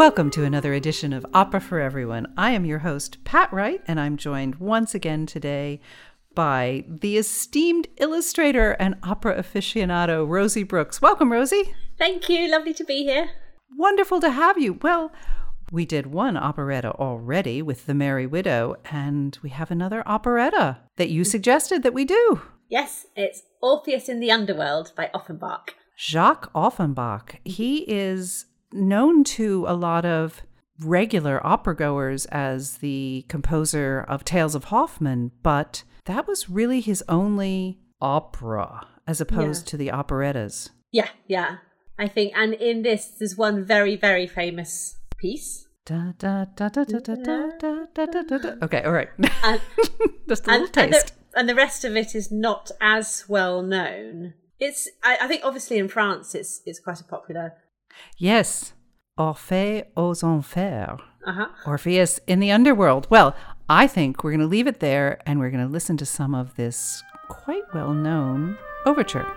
Welcome 0.00 0.30
to 0.30 0.44
another 0.44 0.72
edition 0.72 1.12
of 1.12 1.26
Opera 1.34 1.60
for 1.60 1.78
Everyone. 1.78 2.32
I 2.34 2.52
am 2.52 2.64
your 2.64 2.78
host, 2.78 3.22
Pat 3.22 3.52
Wright, 3.52 3.82
and 3.86 4.00
I'm 4.00 4.16
joined 4.16 4.54
once 4.54 4.94
again 4.94 5.26
today 5.26 5.78
by 6.34 6.86
the 6.88 7.18
esteemed 7.18 7.86
illustrator 7.98 8.70
and 8.80 8.96
opera 9.02 9.36
aficionado, 9.38 10.26
Rosie 10.26 10.62
Brooks. 10.62 11.02
Welcome, 11.02 11.30
Rosie. 11.30 11.74
Thank 11.98 12.30
you. 12.30 12.50
Lovely 12.50 12.72
to 12.72 12.84
be 12.84 13.04
here. 13.04 13.28
Wonderful 13.76 14.22
to 14.22 14.30
have 14.30 14.56
you. 14.56 14.78
Well, 14.80 15.12
we 15.70 15.84
did 15.84 16.06
one 16.06 16.38
operetta 16.38 16.92
already 16.92 17.60
with 17.60 17.84
The 17.84 17.92
Merry 17.92 18.26
Widow, 18.26 18.76
and 18.90 19.38
we 19.42 19.50
have 19.50 19.70
another 19.70 20.02
operetta 20.06 20.78
that 20.96 21.10
you 21.10 21.24
suggested 21.24 21.82
that 21.82 21.92
we 21.92 22.06
do. 22.06 22.40
Yes, 22.70 23.04
it's 23.16 23.42
Orpheus 23.60 24.08
in 24.08 24.18
the 24.18 24.30
Underworld 24.30 24.92
by 24.96 25.10
Offenbach. 25.12 25.74
Jacques 25.98 26.50
Offenbach. 26.54 27.36
He 27.44 27.84
is 27.86 28.46
known 28.72 29.24
to 29.24 29.64
a 29.68 29.74
lot 29.74 30.04
of 30.04 30.42
regular 30.80 31.44
opera 31.46 31.76
goers 31.76 32.26
as 32.26 32.78
the 32.78 33.24
composer 33.28 34.04
of 34.08 34.24
Tales 34.24 34.54
of 34.54 34.64
Hoffmann, 34.64 35.30
but 35.42 35.82
that 36.06 36.26
was 36.26 36.48
really 36.48 36.80
his 36.80 37.04
only 37.08 37.78
opera 38.00 38.86
as 39.06 39.20
opposed 39.20 39.66
Yeah. 39.66 39.70
to 39.70 39.76
the 39.76 39.90
operettas. 39.92 40.70
Yeah, 40.92 41.08
yeah. 41.26 41.56
I 41.98 42.08
think, 42.08 42.32
and 42.34 42.54
in 42.54 42.82
this, 42.82 43.06
there's 43.18 43.36
one 43.36 43.64
very, 43.64 43.94
very 43.96 44.26
famous 44.26 44.96
piece. 45.18 45.66
Da, 45.84 46.12
da, 46.18 46.46
da, 46.56 46.68
da, 46.68 46.84
da, 46.84 46.98
da, 46.98 47.14
da, 47.16 47.50
da, 47.58 47.84
da, 47.92 48.06
da, 48.06 48.22
da, 48.22 48.38
da. 48.38 48.54
Okay, 48.62 48.82
all 48.82 48.92
right. 48.92 49.08
And, 49.42 49.60
Just 50.28 50.46
a 50.46 50.50
little 50.52 50.66
and, 50.66 50.76
and, 50.78 50.92
the, 50.92 50.96
taste. 50.98 51.12
and 51.34 51.48
the 51.48 51.54
rest 51.54 51.84
of 51.84 51.96
it 51.96 52.14
is 52.14 52.30
not 52.32 52.70
as 52.80 53.24
well 53.28 53.60
known. 53.62 54.34
It's, 54.58 54.88
I, 55.02 55.18
I 55.22 55.26
think, 55.28 55.42
obviously 55.44 55.78
in 55.78 55.88
France, 55.88 56.34
it's 56.34 56.60
it's 56.64 56.78
quite 56.80 57.00
a 57.00 57.04
popular. 57.04 57.54
Yes. 58.18 58.74
Orphée 59.18 59.84
aux 59.96 60.22
Enfers. 60.22 60.98
Uh 61.26 61.32
huh. 61.32 61.46
Orpheus 61.66 62.18
in 62.26 62.40
the 62.40 62.50
underworld. 62.50 63.06
Well, 63.10 63.36
I 63.68 63.86
think 63.86 64.24
we're 64.24 64.30
going 64.30 64.40
to 64.40 64.46
leave 64.46 64.66
it 64.66 64.80
there 64.80 65.20
and 65.26 65.38
we're 65.38 65.50
going 65.50 65.66
to 65.66 65.70
listen 65.70 65.96
to 65.98 66.06
some 66.06 66.34
of 66.34 66.56
this 66.56 67.02
quite 67.28 67.62
well 67.74 67.92
known 67.92 68.56
overture. 68.86 69.30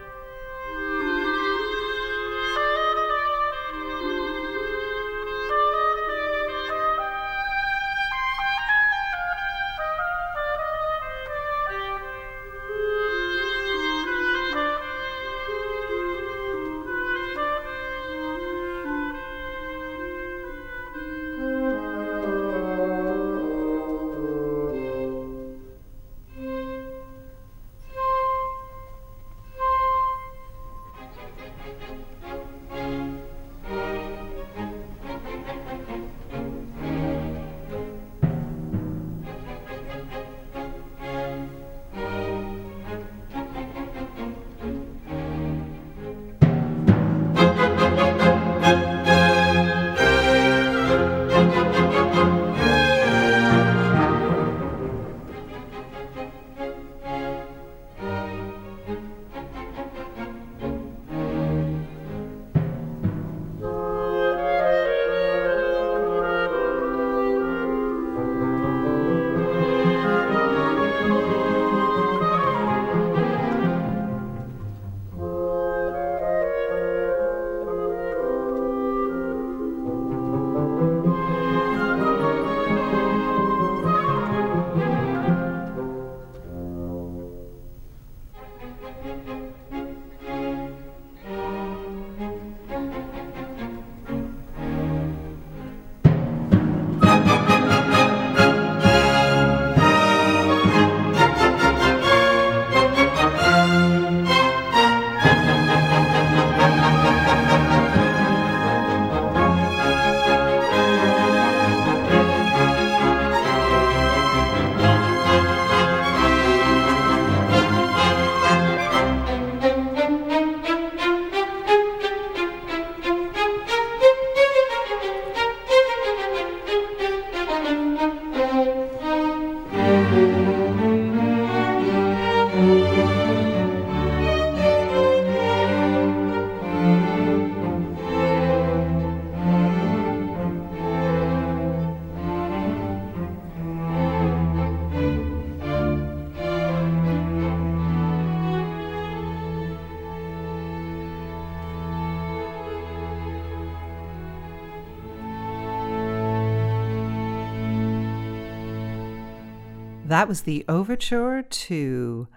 That 160.13 160.27
was 160.27 160.43
the 160.43 160.63
overture 160.69 161.41
to 161.41 162.27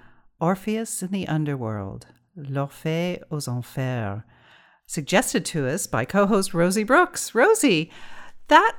Orpheus 0.40 1.02
in 1.02 1.10
the 1.10 1.28
Underworld, 1.28 2.06
L'Orphée 2.34 3.20
aux 3.30 3.46
Enfers, 3.46 4.24
suggested 4.86 5.44
to 5.44 5.68
us 5.68 5.86
by 5.86 6.06
co 6.06 6.24
host 6.24 6.54
Rosie 6.54 6.84
Brooks. 6.84 7.34
Rosie, 7.34 7.90
that 8.48 8.76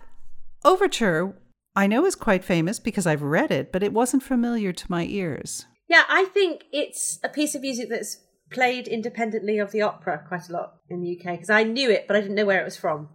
overture 0.65 1.35
I 1.75 1.85
know 1.85 2.07
is 2.07 2.15
quite 2.15 2.43
famous 2.43 2.79
because 2.79 3.05
I've 3.05 3.21
read 3.21 3.51
it, 3.51 3.71
but 3.71 3.83
it 3.83 3.93
wasn't 3.93 4.23
familiar 4.23 4.73
to 4.73 4.85
my 4.91 5.05
ears. 5.05 5.67
Yeah, 5.87 6.05
I 6.09 6.25
think 6.25 6.63
it's 6.71 7.19
a 7.23 7.29
piece 7.29 7.53
of 7.53 7.61
music 7.61 7.89
that's 7.91 8.17
played 8.49 8.87
independently 8.87 9.59
of 9.59 9.71
the 9.71 9.83
opera 9.83 10.25
quite 10.27 10.49
a 10.49 10.53
lot 10.53 10.77
in 10.89 11.01
the 11.01 11.19
UK 11.19 11.33
because 11.33 11.51
I 11.51 11.61
knew 11.61 11.91
it, 11.91 12.07
but 12.07 12.17
I 12.17 12.21
didn't 12.21 12.33
know 12.33 12.47
where 12.47 12.61
it 12.61 12.65
was 12.65 12.77
from. 12.77 13.09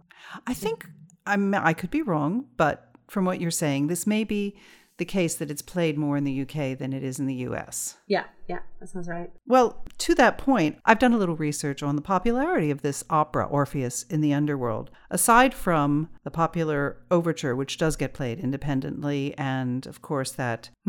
I 0.47 0.53
think 0.53 0.87
I'm, 1.25 1.53
I 1.53 1.73
could 1.73 1.91
be 1.91 2.01
wrong, 2.01 2.45
but 2.55 2.89
from 3.09 3.25
what 3.25 3.41
you're 3.41 3.51
saying, 3.51 3.87
this 3.87 4.07
may 4.07 4.23
be 4.23 4.55
the 4.97 5.05
case 5.05 5.35
that 5.35 5.49
it's 5.49 5.61
played 5.61 5.97
more 5.97 6.17
in 6.17 6.23
the 6.23 6.41
UK 6.41 6.77
than 6.77 6.93
it 6.93 7.03
is 7.03 7.19
in 7.19 7.25
the 7.25 7.33
US. 7.35 7.97
Yeah, 8.07 8.25
yeah, 8.47 8.59
that 8.79 8.89
sounds 8.89 9.07
right. 9.07 9.31
Well, 9.47 9.83
to 9.99 10.13
that 10.15 10.37
point, 10.37 10.77
I've 10.85 10.99
done 10.99 11.13
a 11.13 11.17
little 11.17 11.35
research 11.35 11.81
on 11.81 11.95
the 11.95 12.01
popularity 12.01 12.69
of 12.69 12.81
this 12.81 13.03
opera, 13.09 13.45
Orpheus 13.45 14.03
in 14.03 14.21
the 14.21 14.33
Underworld. 14.33 14.91
Aside 15.09 15.53
from 15.53 16.09
the 16.23 16.31
popular 16.31 16.97
overture, 17.09 17.55
which 17.55 17.77
does 17.77 17.95
get 17.95 18.13
played 18.13 18.39
independently, 18.39 19.33
and 19.37 19.87
of 19.87 20.01
course 20.01 20.31
that 20.33 20.69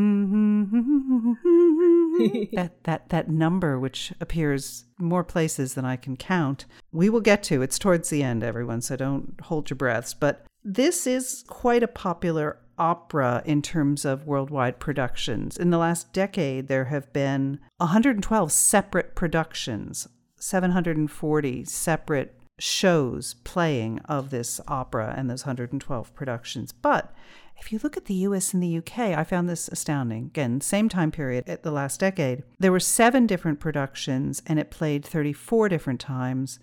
that 2.53 2.73
that 2.85 3.09
that 3.09 3.29
number 3.31 3.79
which 3.79 4.12
appears 4.21 4.85
more 4.99 5.25
places 5.25 5.75
than 5.75 5.85
I 5.85 5.97
can 5.97 6.17
count. 6.17 6.67
We 6.93 7.09
will 7.09 7.21
get 7.21 7.43
to. 7.45 7.62
It's 7.62 7.79
towards 7.79 8.11
the 8.11 8.23
end, 8.23 8.43
everyone, 8.43 8.81
so 8.81 8.97
don't 8.97 9.35
hold 9.43 9.71
your 9.71 9.77
breaths. 9.77 10.15
But 10.15 10.45
this 10.65 11.06
is 11.06 11.45
quite 11.47 11.83
a 11.83 11.89
popular 11.89 12.59
opera 12.79 13.43
in 13.44 13.62
terms 13.62 14.05
of 14.05 14.26
worldwide 14.26 14.79
productions. 14.79 15.56
In 15.56 15.71
the 15.71 15.79
last 15.79 16.12
decade, 16.12 16.69
there 16.69 16.87
have 16.87 17.12
been 17.12 17.59
112 17.79 18.53
separate 18.53 19.15
productions, 19.15 20.09
740 20.37 21.65
separate 21.65 22.41
shows 22.59 23.35
playing 23.44 23.99
of 24.00 24.31
this 24.31 24.61
opera 24.69 25.15
and 25.17 25.29
those 25.29 25.44
112 25.44 26.15
productions. 26.15 26.73
But 26.73 27.12
if 27.56 27.73
you 27.73 27.81
look 27.82 27.97
at 27.97 28.06
the 28.06 28.15
US 28.15 28.53
and 28.53 28.62
the 28.62 28.79
UK, 28.79 28.99
I 28.99 29.25
found 29.25 29.49
this 29.49 29.69
astounding. 29.69 30.27
Again, 30.27 30.61
same 30.61 30.88
time 30.88 31.11
period 31.11 31.49
at 31.49 31.62
the 31.62 31.70
last 31.70 32.00
decade. 32.00 32.43
There 32.59 32.73
were 32.73 32.81
seven 32.81 33.27
different 33.27 33.61
productions 33.61 34.43
and 34.47 34.59
it 34.59 34.70
played 34.70 35.05
34 35.05 35.69
different 35.69 36.00
times, 36.00 36.59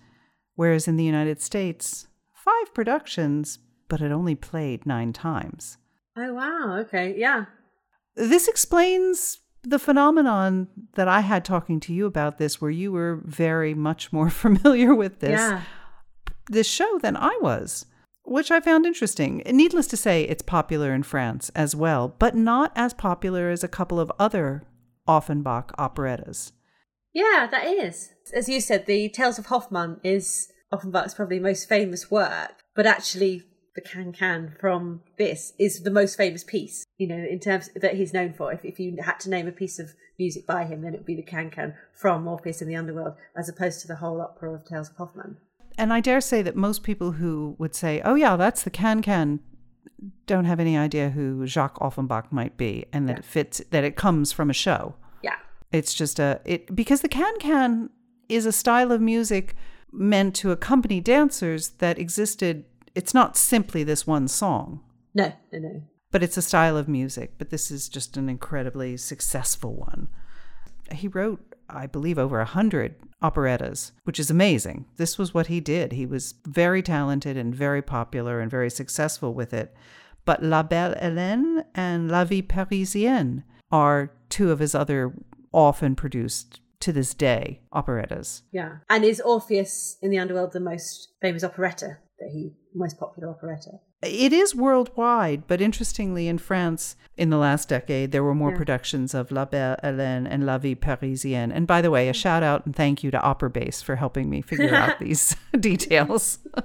whereas 0.54 0.88
in 0.88 0.96
the 0.96 1.04
United 1.04 1.40
States, 1.40 2.06
five 2.32 2.74
productions, 2.74 3.58
but 3.88 4.00
it 4.00 4.12
only 4.12 4.34
played 4.34 4.86
nine 4.86 5.12
times. 5.12 5.76
Oh, 6.16 6.34
wow. 6.34 6.76
Okay. 6.80 7.14
Yeah. 7.16 7.46
This 8.14 8.48
explains 8.48 9.38
the 9.62 9.78
phenomenon 9.78 10.68
that 10.94 11.08
I 11.08 11.20
had 11.20 11.44
talking 11.44 11.80
to 11.80 11.92
you 11.92 12.06
about 12.06 12.38
this, 12.38 12.60
where 12.60 12.70
you 12.70 12.92
were 12.92 13.20
very 13.24 13.74
much 13.74 14.12
more 14.12 14.28
familiar 14.44 14.94
with 14.94 15.20
this, 15.20 15.38
Yeah. 15.40 15.62
this 16.50 16.66
show 16.66 16.98
than 16.98 17.16
I 17.16 17.38
was, 17.40 17.86
which 18.24 18.50
I 18.50 18.60
found 18.60 18.84
interesting. 18.86 19.42
Needless 19.46 19.86
to 19.88 19.96
say, 19.96 20.24
it's 20.24 20.42
popular 20.42 20.92
in 20.92 21.02
France 21.04 21.50
as 21.54 21.74
well, 21.76 22.14
but 22.18 22.34
not 22.34 22.72
as 22.76 22.92
popular 22.92 23.50
as 23.50 23.62
a 23.64 23.68
couple 23.68 23.98
of 24.00 24.12
other 24.18 24.64
Offenbach 25.08 25.72
operettas. 25.78 26.52
Yeah, 27.14 27.46
that 27.50 27.66
is. 27.66 28.10
As 28.34 28.48
you 28.48 28.60
said, 28.60 28.86
the 28.86 29.08
Tales 29.08 29.38
of 29.38 29.46
Hoffmann 29.46 30.00
is 30.02 30.48
Offenbach's 30.72 31.14
probably 31.14 31.38
most 31.38 31.68
famous 31.68 32.10
work, 32.10 32.52
but 32.74 32.86
actually 32.86 33.42
the 33.74 33.80
Can 33.80 34.12
Can 34.12 34.54
from 34.60 35.02
this 35.18 35.52
is 35.58 35.82
the 35.82 35.90
most 35.90 36.16
famous 36.16 36.44
piece, 36.44 36.84
you 36.98 37.06
know, 37.06 37.16
in 37.16 37.38
terms 37.40 37.70
that 37.74 37.94
he's 37.96 38.12
known 38.12 38.32
for. 38.32 38.52
If, 38.52 38.64
if 38.64 38.78
you 38.78 38.96
had 39.02 39.18
to 39.20 39.30
name 39.30 39.48
a 39.48 39.52
piece 39.52 39.78
of 39.78 39.94
music 40.18 40.46
by 40.46 40.64
him, 40.64 40.82
then 40.82 40.94
it 40.94 40.98
would 40.98 41.06
be 41.06 41.16
the 41.16 41.22
Can 41.22 41.50
Can 41.50 41.74
from 41.94 42.28
Orpheus 42.28 42.60
in 42.62 42.68
the 42.68 42.76
Underworld, 42.76 43.14
as 43.36 43.48
opposed 43.48 43.80
to 43.80 43.88
the 43.88 43.96
whole 43.96 44.20
opera 44.20 44.52
of 44.52 44.64
Tales 44.64 44.90
of 44.90 44.96
Hoffmann. 44.96 45.38
And 45.78 45.92
I 45.92 46.00
dare 46.00 46.20
say 46.20 46.42
that 46.42 46.54
most 46.54 46.82
people 46.82 47.12
who 47.12 47.56
would 47.58 47.74
say, 47.74 48.02
oh, 48.04 48.14
yeah, 48.14 48.36
that's 48.36 48.62
the 48.62 48.70
Can 48.70 49.00
Can, 49.00 49.40
don't 50.26 50.44
have 50.44 50.60
any 50.60 50.76
idea 50.76 51.10
who 51.10 51.46
Jacques 51.46 51.78
Offenbach 51.80 52.32
might 52.32 52.56
be 52.56 52.84
and 52.92 53.08
that 53.08 53.12
Yeah. 53.12 53.18
it 53.20 53.24
fits, 53.24 53.62
that 53.70 53.84
it 53.84 53.96
comes 53.96 54.32
from 54.32 54.50
a 54.50 54.52
show. 54.52 54.96
Yeah. 55.22 55.36
It's 55.70 55.94
just 55.94 56.18
a 56.18 56.40
it 56.44 56.74
because 56.74 57.00
the 57.02 57.08
can 57.08 57.38
can 57.38 57.90
is 58.28 58.44
a 58.44 58.52
style 58.52 58.90
of 58.92 59.00
music 59.00 59.54
meant 59.92 60.34
to 60.36 60.50
accompany 60.50 61.00
dancers 61.00 61.70
that 61.78 61.98
existed. 61.98 62.64
It's 62.94 63.14
not 63.14 63.36
simply 63.36 63.84
this 63.84 64.06
one 64.06 64.28
song, 64.28 64.80
No, 65.14 65.32
no, 65.52 65.58
no. 65.58 65.82
but 66.10 66.22
it's 66.22 66.36
a 66.36 66.42
style 66.42 66.76
of 66.76 66.88
music. 66.88 67.34
But 67.38 67.50
this 67.50 67.70
is 67.70 67.88
just 67.88 68.16
an 68.16 68.28
incredibly 68.28 68.96
successful 68.96 69.74
one. 69.74 70.08
He 70.90 71.08
wrote, 71.08 71.40
I 71.70 71.86
believe, 71.86 72.18
over 72.18 72.40
a 72.40 72.44
hundred 72.44 72.96
operettas, 73.22 73.92
which 74.04 74.18
is 74.20 74.30
amazing. 74.30 74.84
This 74.96 75.16
was 75.18 75.32
what 75.32 75.46
he 75.46 75.60
did. 75.60 75.92
He 75.92 76.04
was 76.06 76.34
very 76.46 76.82
talented 76.82 77.36
and 77.36 77.54
very 77.54 77.80
popular 77.82 78.40
and 78.40 78.50
very 78.50 78.68
successful 78.70 79.32
with 79.32 79.54
it. 79.54 79.74
But 80.24 80.42
La 80.42 80.62
Belle 80.62 80.94
Hélène 80.96 81.64
and 81.74 82.10
La 82.10 82.24
Vie 82.24 82.42
Parisienne 82.42 83.44
are 83.70 84.12
two 84.28 84.50
of 84.50 84.58
his 84.58 84.74
other 84.74 85.14
often 85.52 85.94
produced 85.96 86.60
to 86.80 86.92
this 86.92 87.14
day 87.14 87.60
operettas. 87.72 88.42
Yeah. 88.52 88.78
And 88.90 89.04
is 89.04 89.20
Orpheus 89.20 89.96
in 90.02 90.10
the 90.10 90.18
Underworld 90.18 90.52
the 90.52 90.60
most 90.60 91.08
famous 91.22 91.42
operetta 91.44 91.98
that 92.18 92.30
he, 92.32 92.52
most 92.74 92.98
popular 92.98 93.30
operetta? 93.30 93.80
It 94.02 94.32
is 94.32 94.54
worldwide, 94.54 95.46
but 95.46 95.60
interestingly, 95.60 96.26
in 96.26 96.38
France, 96.38 96.96
in 97.16 97.30
the 97.30 97.36
last 97.36 97.68
decade, 97.68 98.10
there 98.10 98.24
were 98.24 98.34
more 98.34 98.50
Yeah. 98.50 98.56
productions 98.56 99.14
of 99.14 99.30
La 99.30 99.44
Belle 99.44 99.76
Hélène 99.82 100.26
and 100.28 100.44
La 100.44 100.58
Vie 100.58 100.74
Parisienne. 100.74 101.52
And 101.52 101.66
by 101.66 101.80
the 101.80 101.90
way, 101.90 102.08
a 102.08 102.12
mm. 102.12 102.16
shout 102.16 102.42
out 102.42 102.66
and 102.66 102.74
thank 102.74 103.04
you 103.04 103.10
to 103.10 103.18
Operabase 103.18 103.82
for 103.82 103.96
helping 103.96 104.28
me 104.28 104.40
figure 104.40 104.74
out 104.74 104.98
these 105.00 105.36
details. 105.60 106.38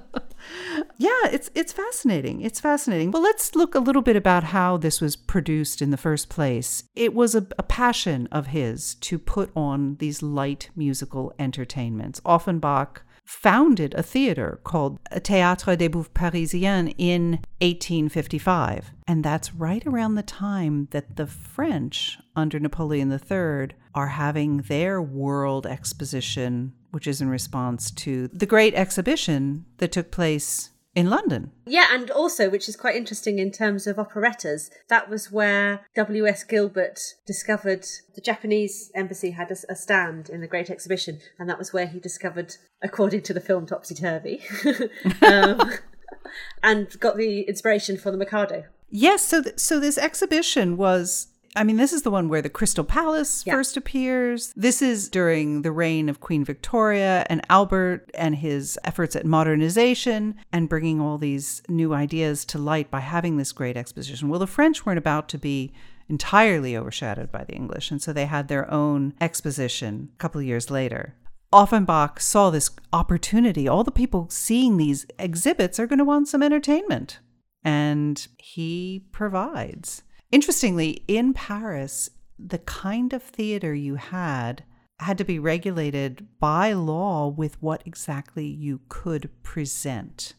yeah, 0.98 1.26
it's 1.30 1.50
it's 1.54 1.72
fascinating. 1.72 2.40
It's 2.40 2.60
fascinating. 2.60 3.10
Well, 3.10 3.22
let's 3.22 3.54
look 3.54 3.74
a 3.74 3.80
little 3.80 4.02
bit 4.02 4.16
about 4.16 4.44
how 4.44 4.76
this 4.76 5.00
was 5.00 5.14
produced 5.14 5.80
in 5.80 5.90
the 5.90 5.96
first 5.96 6.28
place. 6.28 6.84
It 6.96 7.14
was 7.14 7.34
a, 7.34 7.46
a 7.58 7.62
passion 7.62 8.28
of 8.32 8.48
his 8.48 8.94
to 8.96 9.18
put 9.18 9.50
on 9.54 9.96
these 9.96 10.22
light 10.22 10.70
musical 10.74 11.32
entertainments. 11.38 12.20
Offenbach 12.24 13.02
founded 13.28 13.92
a 13.92 14.02
theater 14.02 14.58
called 14.64 14.98
Théâtre 15.12 15.76
des 15.76 15.88
Bouffes 15.88 16.08
Parisiennes 16.14 16.94
in 16.96 17.32
1855. 17.60 18.90
And 19.06 19.22
that's 19.22 19.54
right 19.54 19.86
around 19.86 20.14
the 20.14 20.22
time 20.22 20.88
that 20.92 21.16
the 21.16 21.26
French, 21.26 22.18
under 22.34 22.58
Napoleon 22.58 23.12
III, 23.12 23.76
are 23.94 24.08
having 24.08 24.62
their 24.62 25.02
world 25.02 25.66
exposition, 25.66 26.72
which 26.90 27.06
is 27.06 27.20
in 27.20 27.28
response 27.28 27.90
to 27.90 28.28
the 28.28 28.46
great 28.46 28.74
exhibition 28.74 29.66
that 29.76 29.92
took 29.92 30.10
place 30.10 30.70
in 30.98 31.08
London. 31.08 31.52
Yeah, 31.64 31.86
and 31.92 32.10
also, 32.10 32.50
which 32.50 32.68
is 32.68 32.76
quite 32.76 32.96
interesting 32.96 33.38
in 33.38 33.52
terms 33.52 33.86
of 33.86 33.98
operettas, 33.98 34.68
that 34.88 35.08
was 35.08 35.30
where 35.30 35.86
W.S. 35.94 36.42
Gilbert 36.42 37.00
discovered 37.24 37.86
the 38.16 38.20
Japanese 38.20 38.90
embassy 38.96 39.30
had 39.30 39.50
a, 39.52 39.56
a 39.68 39.76
stand 39.76 40.28
in 40.28 40.40
the 40.40 40.48
Great 40.48 40.70
Exhibition, 40.70 41.20
and 41.38 41.48
that 41.48 41.58
was 41.58 41.72
where 41.72 41.86
he 41.86 42.00
discovered, 42.00 42.56
according 42.82 43.22
to 43.22 43.32
the 43.32 43.40
film 43.40 43.64
Topsy 43.64 43.94
Turvy, 43.94 44.42
um, 45.22 45.72
and 46.62 46.98
got 46.98 47.16
the 47.16 47.42
inspiration 47.42 47.96
for 47.96 48.10
the 48.10 48.18
Mikado. 48.18 48.64
Yes, 48.90 49.24
so 49.24 49.42
th- 49.42 49.58
so 49.58 49.78
this 49.78 49.98
exhibition 49.98 50.76
was 50.76 51.27
I 51.56 51.64
mean 51.64 51.76
this 51.76 51.92
is 51.92 52.02
the 52.02 52.10
one 52.10 52.28
where 52.28 52.42
the 52.42 52.48
Crystal 52.50 52.84
Palace 52.84 53.42
Yeah. 53.46 53.54
first 53.54 53.76
appears. 53.76 54.52
This 54.56 54.82
is 54.82 55.08
during 55.08 55.62
the 55.62 55.72
reign 55.72 56.08
of 56.08 56.20
Queen 56.20 56.44
Victoria 56.44 57.26
and 57.30 57.44
Albert 57.48 58.10
and 58.14 58.36
his 58.36 58.78
efforts 58.84 59.16
at 59.16 59.24
modernization 59.26 60.34
and 60.52 60.68
bringing 60.68 61.00
all 61.00 61.18
these 61.18 61.62
new 61.68 61.94
ideas 61.94 62.44
to 62.46 62.58
light 62.58 62.90
by 62.90 63.00
having 63.00 63.36
this 63.36 63.52
great 63.52 63.76
exposition. 63.76 64.28
Well, 64.28 64.38
the 64.40 64.46
French 64.46 64.84
weren't 64.86 64.98
about 64.98 65.28
to 65.30 65.38
be 65.38 65.72
entirely 66.08 66.76
overshadowed 66.76 67.30
by 67.30 67.44
the 67.44 67.54
English, 67.54 67.90
and 67.90 68.00
so 68.00 68.12
they 68.12 68.26
had 68.26 68.48
their 68.48 68.70
own 68.70 69.14
exposition 69.20 70.08
a 70.14 70.18
couple 70.18 70.40
of 70.40 70.46
years 70.46 70.70
later. 70.70 71.14
Offenbach 71.52 72.20
saw 72.20 72.50
this 72.50 72.70
opportunity. 72.92 73.66
All 73.66 73.84
the 73.84 73.90
people 73.90 74.26
seeing 74.30 74.76
these 74.76 75.06
exhibits 75.18 75.78
are 75.80 75.86
going 75.86 75.98
to 75.98 76.04
want 76.04 76.28
some 76.28 76.42
entertainment 76.42 77.20
and 77.64 78.28
he 78.38 79.04
provides. 79.12 80.02
Interestingly, 80.30 81.04
in 81.08 81.32
Paris, 81.32 82.10
the 82.38 82.58
kind 82.58 83.12
of 83.12 83.22
theater 83.22 83.74
you 83.74 83.96
had 83.96 84.64
had 85.00 85.18
to 85.18 85.24
be 85.24 85.38
regulated 85.38 86.26
by 86.40 86.72
law 86.72 87.28
with 87.28 87.60
what 87.62 87.82
exactly 87.86 88.46
you 88.46 88.80
could 88.88 89.30
present. 89.42 90.34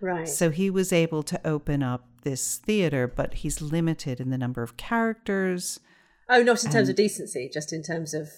Right. 0.00 0.28
So 0.28 0.50
he 0.50 0.68
was 0.68 0.92
able 0.92 1.22
to 1.22 1.40
open 1.46 1.82
up 1.82 2.06
this 2.22 2.58
theater, 2.58 3.06
but 3.08 3.34
he's 3.34 3.62
limited 3.62 4.20
in 4.20 4.30
the 4.30 4.38
number 4.38 4.62
of 4.62 4.76
characters. 4.76 5.80
oh, 6.28 6.42
not 6.42 6.62
in 6.64 6.70
terms 6.70 6.88
of 6.88 6.96
decency, 6.96 7.50
just 7.52 7.72
in 7.72 7.82
terms 7.82 8.12
of 8.12 8.28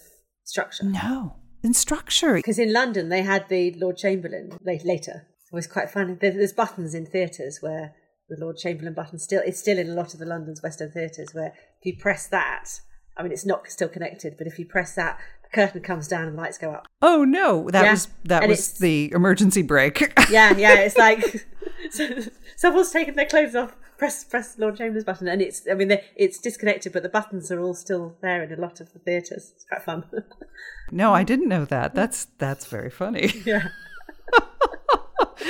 structure. 0.45 0.85
No, 0.85 1.35
in 1.63 1.73
structure. 1.73 2.35
Because 2.35 2.59
in 2.59 2.71
London, 2.71 3.09
they 3.09 3.21
had 3.21 3.49
the 3.49 3.73
Lord 3.77 3.97
Chamberlain 3.97 4.57
later. 4.63 5.27
It 5.51 5.55
was 5.55 5.67
quite 5.67 5.89
funny. 5.89 6.13
There's 6.13 6.53
buttons 6.53 6.93
in 6.93 7.05
theatres 7.05 7.59
where 7.61 7.93
the 8.29 8.37
Lord 8.39 8.57
Chamberlain 8.57 8.93
button 8.93 9.19
still 9.19 9.41
it's 9.45 9.59
still 9.59 9.77
in 9.77 9.89
a 9.89 9.93
lot 9.93 10.13
of 10.13 10.19
the 10.19 10.25
London's 10.25 10.61
West 10.61 10.81
End 10.81 10.93
theatres 10.93 11.33
where 11.33 11.53
if 11.79 11.85
you 11.85 11.95
press 11.97 12.27
that, 12.27 12.81
I 13.15 13.23
mean 13.23 13.31
it's 13.31 13.45
not 13.45 13.67
still 13.67 13.89
connected, 13.89 14.35
but 14.37 14.47
if 14.47 14.59
you 14.59 14.65
press 14.65 14.95
that, 14.95 15.19
the 15.43 15.49
curtain 15.49 15.81
comes 15.81 16.07
down 16.07 16.27
and 16.27 16.37
the 16.37 16.41
lights 16.41 16.57
go 16.57 16.71
up. 16.71 16.87
Oh 17.01 17.23
no, 17.23 17.69
that 17.71 17.85
Yeah, 17.85 17.91
was 17.91 18.07
that 18.25 18.43
and 18.43 18.49
was 18.49 18.73
the 18.79 19.11
emergency 19.13 19.61
brake. 19.61 20.13
Yeah, 20.29 20.55
yeah, 20.57 20.73
it's 20.79 20.97
like 20.97 21.47
someone's 22.55 22.91
taken 22.91 23.15
their 23.15 23.25
clothes 23.25 23.55
off. 23.55 23.75
Press 23.97 24.23
press 24.23 24.59
Lord 24.59 24.77
Chamberlain's 24.77 25.05
button, 25.05 25.27
and 25.27 25.41
it's 25.41 25.63
I 25.71 25.73
mean 25.73 25.97
it's 26.15 26.37
disconnected, 26.37 26.93
but 26.93 27.01
the 27.01 27.09
buttons 27.09 27.49
are 27.51 27.59
all 27.59 27.73
still 27.73 28.15
there 28.21 28.43
in 28.43 28.51
a 28.51 28.61
lot 28.61 28.79
of 28.79 28.93
the 28.93 28.99
theatres. 28.99 29.53
It's 29.55 29.65
quite 29.65 29.83
fun. 29.83 30.03
no, 30.91 31.13
I 31.13 31.23
didn't 31.23 31.47
know 31.47 31.65
that. 31.65 31.95
That's 31.95 32.25
that's 32.37 32.65
very 32.67 32.91
funny. 32.91 33.31
yeah. 33.45 33.69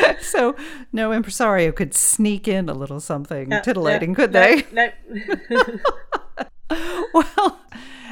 so 0.21 0.55
no 0.91 1.13
impresario 1.13 1.71
could 1.71 1.93
sneak 1.93 2.47
in 2.47 2.69
a 2.69 2.73
little 2.73 2.99
something 2.99 3.51
Yeah, 3.51 3.61
titillating, 3.61 4.11
yeah. 4.11 4.15
could 4.15 4.33
No, 4.33 4.41
they? 4.41 4.65
No. 4.71 5.77
well, 7.13 7.61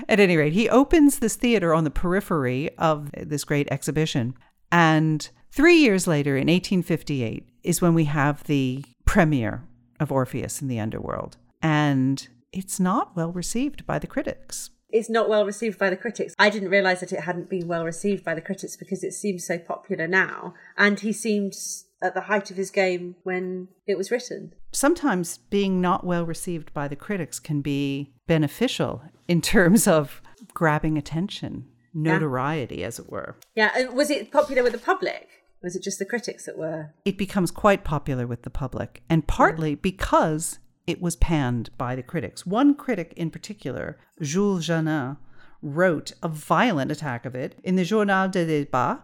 at 0.08 0.20
any 0.20 0.38
rate, 0.38 0.54
he 0.54 0.70
opens 0.70 1.20
this 1.20 1.36
theater 1.36 1.74
on 1.74 1.84
the 1.84 1.92
periphery 1.92 2.70
of 2.78 3.12
this 3.14 3.44
great 3.44 3.68
exhibition. 3.72 4.36
And 4.72 5.28
three 5.52 5.78
years 5.78 6.08
later, 6.08 6.36
in 6.36 6.48
1858, 6.48 7.48
is 7.64 7.82
when 7.82 7.94
we 7.94 8.06
have 8.06 8.44
the 8.44 8.84
premiere 9.06 9.64
of 10.00 10.12
Orpheus 10.12 10.62
in 10.62 10.68
the 10.68 10.80
Underworld. 10.80 11.38
And 11.62 12.28
it's 12.52 12.80
not 12.80 13.16
well 13.16 13.32
received 13.32 13.86
by 13.86 14.00
the 14.00 14.08
critics. 14.08 14.70
It's 14.90 15.10
not 15.10 15.30
well 15.30 15.46
received 15.46 15.78
by 15.78 15.90
the 15.90 15.98
critics. 15.98 16.34
I 16.40 16.50
didn't 16.50 16.70
realise 16.70 17.00
that 17.00 17.12
it 17.12 17.22
hadn't 17.22 17.50
been 17.50 17.68
well 17.68 17.84
received 17.84 18.24
by 18.24 18.36
the 18.36 18.42
critics 18.42 18.76
because 18.76 19.04
it 19.04 19.14
seems 19.14 19.46
so 19.46 19.58
popular 19.58 20.08
now. 20.08 20.54
And 20.78 21.00
he 21.00 21.12
seemed 21.12 21.56
at 22.02 22.14
the 22.14 22.22
height 22.22 22.52
of 22.52 22.58
his 22.58 22.72
game 22.72 23.16
when 23.24 23.68
it 23.88 23.98
was 23.98 24.12
written. 24.12 24.54
Sometimes 24.72 25.38
being 25.38 25.82
not 25.82 26.06
well 26.06 26.26
received 26.26 26.74
by 26.74 26.88
the 26.88 26.96
critics 26.96 27.40
can 27.40 27.62
be 27.62 28.14
beneficial 28.28 29.04
in 29.28 29.42
terms 29.42 29.88
of 29.88 30.22
grabbing 30.54 30.98
attention, 30.98 31.68
notoriety, 31.94 32.84
as 32.84 33.00
it 33.00 33.10
were. 33.10 33.38
Yeah, 33.56 33.72
and 33.76 33.94
was 33.94 34.10
it 34.10 34.32
popular 34.32 34.64
with 34.64 34.74
the 34.74 34.78
public? 34.78 35.30
Was 35.64 35.76
it 35.76 35.82
just 35.82 35.98
the 35.98 36.06
critics 36.06 36.46
that 36.46 36.58
were? 36.58 36.94
It 37.06 37.18
becomes 37.18 37.50
quite 37.50 37.84
popular 37.84 38.28
with 38.28 38.44
the 38.44 38.52
public, 38.52 39.02
and 39.10 39.26
partly 39.26 39.74
because 39.74 40.60
it 40.88 41.02
was 41.02 41.16
panned 41.16 41.70
by 41.78 41.96
the 41.96 42.04
critics. 42.04 42.46
One 42.46 42.76
critic 42.76 43.14
in 43.16 43.32
particular, 43.32 43.98
Jules 44.22 44.68
Janin, 44.68 45.18
wrote 45.62 46.12
a 46.22 46.28
violent 46.28 46.92
attack 46.92 47.26
of 47.26 47.36
it 47.36 47.60
in 47.64 47.76
the 47.76 47.84
Journal 47.84 48.28
des 48.30 48.46
Débats. 48.46 49.02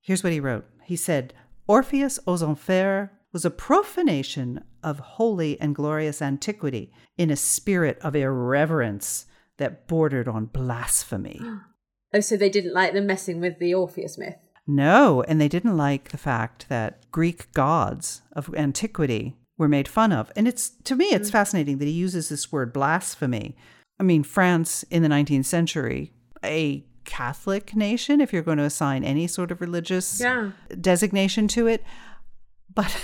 Here's 0.00 0.24
what 0.24 0.32
he 0.32 0.40
wrote 0.40 0.66
He 0.84 0.96
said, 0.96 1.34
Orpheus 1.66 2.18
aux 2.26 2.44
Enfers 2.44 3.10
was 3.32 3.44
a 3.44 3.50
profanation 3.50 4.64
of 4.82 4.98
holy 4.98 5.60
and 5.60 5.74
glorious 5.74 6.20
antiquity 6.20 6.92
in 7.16 7.30
a 7.30 7.36
spirit 7.36 7.98
of 8.00 8.16
irreverence 8.16 9.26
that 9.58 9.86
bordered 9.86 10.28
on 10.28 10.46
blasphemy. 10.46 11.40
Oh, 12.12 12.18
so 12.18 12.36
they 12.36 12.48
didn't 12.48 12.74
like 12.74 12.92
them 12.92 13.06
messing 13.06 13.40
with 13.40 13.60
the 13.60 13.72
Orpheus 13.72 14.18
myth. 14.18 14.34
No, 14.66 15.22
and 15.28 15.40
they 15.40 15.46
didn't 15.46 15.76
like 15.76 16.08
the 16.08 16.18
fact 16.18 16.68
that 16.68 17.08
Greek 17.12 17.52
gods 17.52 18.22
of 18.32 18.52
antiquity 18.56 19.36
were 19.60 19.68
made 19.68 19.86
fun 19.86 20.10
of. 20.10 20.32
And 20.34 20.48
it's 20.48 20.70
to 20.84 20.96
me 20.96 21.04
it's 21.06 21.30
fascinating 21.30 21.78
that 21.78 21.84
he 21.84 21.90
uses 21.92 22.28
this 22.30 22.50
word 22.50 22.72
blasphemy. 22.72 23.54
I 24.00 24.02
mean, 24.02 24.22
France 24.24 24.82
in 24.90 25.02
the 25.02 25.08
19th 25.08 25.44
century, 25.44 26.12
a 26.42 26.84
Catholic 27.04 27.76
nation 27.76 28.20
if 28.20 28.32
you're 28.32 28.42
going 28.42 28.56
to 28.58 28.64
assign 28.64 29.04
any 29.04 29.26
sort 29.26 29.50
of 29.52 29.60
religious 29.60 30.18
Yeah. 30.20 30.52
designation 30.80 31.46
to 31.48 31.66
it. 31.66 31.84
But 32.74 32.96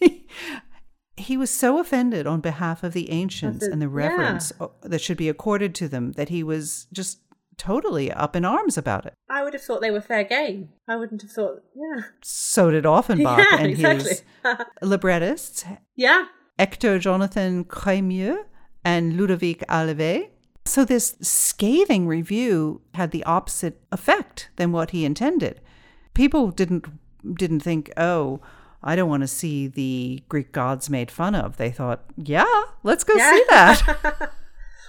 he 1.16 1.36
was 1.36 1.50
so 1.50 1.78
offended 1.78 2.26
on 2.26 2.40
behalf 2.40 2.82
of 2.82 2.92
the 2.94 3.10
ancients 3.10 3.66
the- 3.66 3.72
and 3.72 3.82
the 3.82 3.88
reverence 3.88 4.52
uh, 4.60 4.68
that 4.82 5.00
should 5.00 5.16
be 5.18 5.28
accorded 5.28 5.74
to 5.76 5.88
them 5.88 6.12
that 6.12 6.28
he 6.30 6.42
was 6.42 6.86
just 6.92 7.18
totally 7.58 8.10
up 8.10 8.34
in 8.34 8.44
arms 8.44 8.78
about 8.78 9.04
it. 9.04 9.14
I 9.28 9.42
would 9.42 9.52
have 9.52 9.62
thought 9.62 9.80
they 9.80 9.90
were 9.90 10.00
fair 10.00 10.24
game. 10.24 10.70
I 10.88 10.96
wouldn't 10.96 11.22
have 11.22 11.30
thought, 11.30 11.62
yeah. 11.74 12.02
So 12.22 12.70
did 12.70 12.86
Offenbach 12.86 13.38
Yeah, 13.50 13.56
and 13.58 13.66
exactly. 13.66 14.10
his 14.10 14.22
librettists, 14.82 15.64
yeah. 15.96 16.26
Hector 16.58 16.98
Jonathan 16.98 17.64
Crémieux 17.64 18.44
and 18.84 19.16
Ludovic 19.16 19.60
Halévy. 19.68 20.30
So 20.64 20.84
this 20.84 21.16
scathing 21.20 22.06
review 22.06 22.82
had 22.94 23.10
the 23.10 23.24
opposite 23.24 23.80
effect 23.90 24.50
than 24.56 24.72
what 24.72 24.90
he 24.90 25.04
intended. 25.04 25.60
People 26.14 26.50
didn't 26.50 26.86
didn't 27.34 27.60
think, 27.60 27.90
"Oh, 27.96 28.40
I 28.82 28.94
don't 28.96 29.08
want 29.08 29.22
to 29.22 29.28
see 29.28 29.66
the 29.66 30.22
Greek 30.28 30.52
gods 30.52 30.90
made 30.90 31.10
fun 31.10 31.34
of." 31.34 31.56
They 31.56 31.70
thought, 31.70 32.04
"Yeah, 32.16 32.62
let's 32.82 33.04
go 33.04 33.14
see 33.16 33.44
that." 33.48 34.32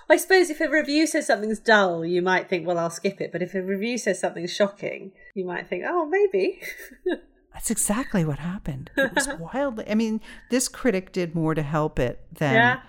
I 0.09 0.17
suppose 0.17 0.49
if 0.49 0.59
a 0.59 0.69
review 0.69 1.05
says 1.05 1.27
something's 1.27 1.59
dull, 1.59 2.03
you 2.05 2.21
might 2.21 2.49
think, 2.49 2.65
well, 2.65 2.79
I'll 2.79 2.89
skip 2.89 3.21
it. 3.21 3.31
But 3.31 3.41
if 3.43 3.53
a 3.53 3.61
review 3.61 3.97
says 3.97 4.19
something's 4.19 4.53
shocking, 4.53 5.11
you 5.35 5.45
might 5.45 5.67
think, 5.69 5.83
oh, 5.87 6.05
maybe. 6.07 6.61
That's 7.53 7.69
exactly 7.71 8.23
what 8.25 8.39
happened. 8.39 8.89
It 8.97 9.13
was 9.13 9.27
wildly. 9.39 9.85
I 9.89 9.95
mean, 9.95 10.21
this 10.49 10.67
critic 10.67 11.11
did 11.11 11.35
more 11.35 11.53
to 11.53 11.61
help 11.61 11.99
it 11.99 12.19
than 12.31 12.53
Yeah. 12.55 12.79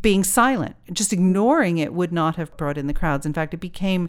being 0.00 0.24
silent. 0.24 0.76
Just 0.92 1.12
ignoring 1.12 1.78
it 1.78 1.92
would 1.92 2.12
not 2.12 2.36
have 2.36 2.56
brought 2.56 2.78
in 2.78 2.86
the 2.86 2.94
crowds. 2.94 3.26
In 3.26 3.32
fact, 3.32 3.54
it 3.54 3.58
became 3.60 4.08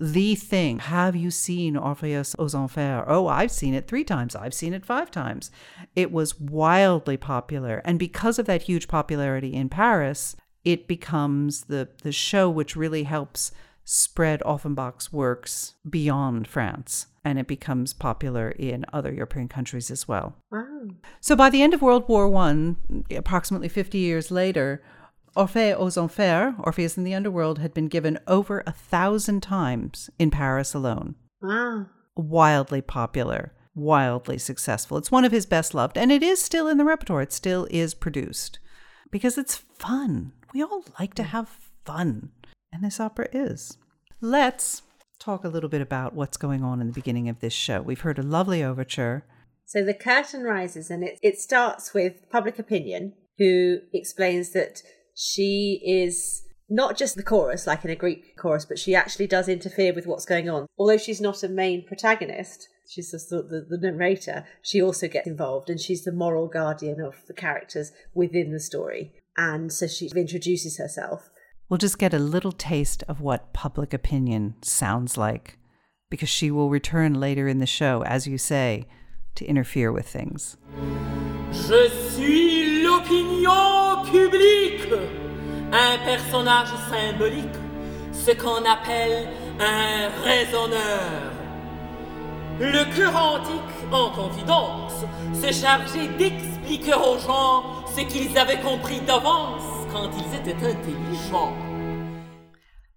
the 0.00 0.34
thing. 0.34 0.78
Have 0.80 1.14
you 1.14 1.30
seen 1.30 1.76
Orpheus 1.76 2.34
aux 2.38 2.46
Enfers? 2.56 3.04
Oh, 3.06 3.28
I've 3.28 3.52
seen 3.52 3.74
it 3.74 3.86
three 3.86 4.04
times. 4.04 4.34
I've 4.34 4.54
seen 4.54 4.72
it 4.74 4.84
five 4.86 5.10
times. 5.10 5.50
It 5.94 6.10
was 6.10 6.40
wildly 6.40 7.16
popular. 7.16 7.82
And 7.84 7.98
because 7.98 8.38
of 8.40 8.46
that 8.46 8.62
huge 8.62 8.88
popularity 8.88 9.54
in 9.54 9.68
Paris, 9.68 10.34
it 10.64 10.86
becomes 10.86 11.64
the, 11.64 11.88
the 12.02 12.12
show 12.12 12.48
which 12.48 12.76
really 12.76 13.04
helps 13.04 13.52
spread 13.84 14.42
Offenbach's 14.44 15.12
works 15.12 15.74
beyond 15.88 16.46
France. 16.46 17.06
And 17.24 17.38
it 17.38 17.46
becomes 17.46 17.92
popular 17.92 18.50
in 18.50 18.84
other 18.92 19.12
European 19.12 19.48
countries 19.48 19.90
as 19.90 20.08
well. 20.08 20.36
wow. 20.50 20.88
So 21.20 21.36
by 21.36 21.50
the 21.50 21.62
end 21.62 21.72
of 21.72 21.82
World 21.82 22.08
War 22.08 22.28
One, 22.28 23.04
approximately 23.14 23.68
50 23.68 23.98
years 23.98 24.32
later, 24.32 24.82
Orphée 25.36 25.74
aux 25.74 26.00
Enfers, 26.00 26.54
Orpheus 26.58 26.96
in 26.98 27.04
the 27.04 27.14
Underworld, 27.14 27.58
had 27.58 27.72
been 27.72 27.88
given 27.88 28.18
over 28.26 28.62
a 28.66 28.72
thousand 28.72 29.42
times 29.42 30.10
in 30.18 30.30
Paris 30.30 30.74
alone. 30.74 31.14
Wow. 31.40 31.86
Wildly 32.16 32.82
popular, 32.82 33.52
wildly 33.74 34.36
successful. 34.36 34.98
It's 34.98 35.12
one 35.12 35.24
of 35.24 35.32
his 35.32 35.46
best 35.46 35.74
loved, 35.74 35.96
and 35.96 36.12
it 36.12 36.22
is 36.22 36.42
still 36.42 36.68
in 36.68 36.76
the 36.76 36.84
repertoire. 36.84 37.22
It 37.22 37.32
still 37.32 37.66
is 37.70 37.94
produced 37.94 38.58
because 39.10 39.38
it's 39.38 39.56
fun. 39.78 40.32
We 40.54 40.62
all 40.62 40.84
like 40.98 41.14
to 41.14 41.22
have 41.22 41.48
fun, 41.84 42.30
and 42.72 42.84
this 42.84 43.00
opera 43.00 43.28
is. 43.32 43.78
Let's 44.20 44.82
talk 45.18 45.44
a 45.44 45.48
little 45.48 45.70
bit 45.70 45.80
about 45.80 46.14
what's 46.14 46.36
going 46.36 46.62
on 46.62 46.80
in 46.80 46.88
the 46.88 46.92
beginning 46.92 47.28
of 47.28 47.40
this 47.40 47.52
show. 47.54 47.80
We've 47.80 48.00
heard 48.00 48.18
a 48.18 48.22
lovely 48.22 48.62
overture. 48.62 49.24
So 49.64 49.82
the 49.82 49.94
curtain 49.94 50.42
rises 50.42 50.90
and 50.90 51.02
it, 51.04 51.18
it 51.22 51.38
starts 51.38 51.94
with 51.94 52.28
public 52.30 52.58
opinion, 52.58 53.14
who 53.38 53.78
explains 53.94 54.50
that 54.50 54.82
she 55.14 55.80
is 55.84 56.42
not 56.68 56.98
just 56.98 57.16
the 57.16 57.22
chorus, 57.22 57.66
like 57.66 57.84
in 57.84 57.90
a 57.90 57.96
Greek 57.96 58.36
chorus, 58.36 58.66
but 58.66 58.78
she 58.78 58.94
actually 58.94 59.26
does 59.26 59.48
interfere 59.48 59.94
with 59.94 60.06
what's 60.06 60.26
going 60.26 60.50
on. 60.50 60.66
Although 60.76 60.98
she's 60.98 61.20
not 61.20 61.42
a 61.42 61.48
main 61.48 61.86
protagonist, 61.86 62.68
she's 62.86 63.10
just 63.10 63.30
the, 63.30 63.42
the, 63.42 63.76
the 63.76 63.90
narrator, 63.90 64.44
she 64.60 64.82
also 64.82 65.08
gets 65.08 65.26
involved 65.26 65.70
and 65.70 65.80
she's 65.80 66.04
the 66.04 66.12
moral 66.12 66.48
guardian 66.48 67.00
of 67.00 67.14
the 67.26 67.34
characters 67.34 67.92
within 68.14 68.52
the 68.52 68.60
story. 68.60 69.12
And 69.36 69.72
so 69.72 69.86
she 69.86 70.10
introduces 70.14 70.78
herself. 70.78 71.30
We'll 71.68 71.78
just 71.78 71.98
get 71.98 72.12
a 72.12 72.18
little 72.18 72.52
taste 72.52 73.02
of 73.08 73.20
what 73.20 73.52
public 73.52 73.94
opinion 73.94 74.56
sounds 74.62 75.16
like 75.16 75.58
because 76.10 76.28
she 76.28 76.50
will 76.50 76.68
return 76.68 77.14
later 77.18 77.48
in 77.48 77.58
the 77.58 77.66
show, 77.66 78.02
as 78.04 78.26
you 78.26 78.36
say, 78.36 78.84
to 79.36 79.46
interfere 79.46 79.90
with 79.90 80.06
things. 80.06 80.58
Je 81.50 81.88
suis 82.10 82.82
l'opinion 82.82 84.04
publique, 84.04 84.92
un 85.72 85.98
personnage 86.04 86.68
symbolique, 86.90 87.56
ce 88.12 88.32
qu'on 88.32 88.64
appelle 88.66 89.28
un 89.58 90.10
raisonneur. 90.22 91.32
Le 92.60 92.84
cœur 92.94 93.16
antique, 93.16 93.90
en 93.90 94.10
confidence, 94.10 95.04
se 95.32 95.50
chargeait 95.50 96.08
d'expliquer 96.18 96.94
aux 96.94 97.18
gens 97.18 97.81
ce 97.94 98.00
qu'ils 98.06 98.38
avaient 98.38 98.60
compris 98.62 99.00
d'avance 99.00 99.86
quand 99.92 100.10
ils 100.16 100.34
étaient 100.34 100.64
intelligents. 100.64 101.54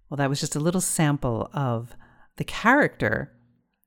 Well, 0.09 0.17
that 0.17 0.29
was 0.29 0.39
just 0.39 0.55
a 0.55 0.59
little 0.59 0.79
sample 0.79 1.49
of 1.53 1.95
the 2.37 2.45
character 2.45 3.31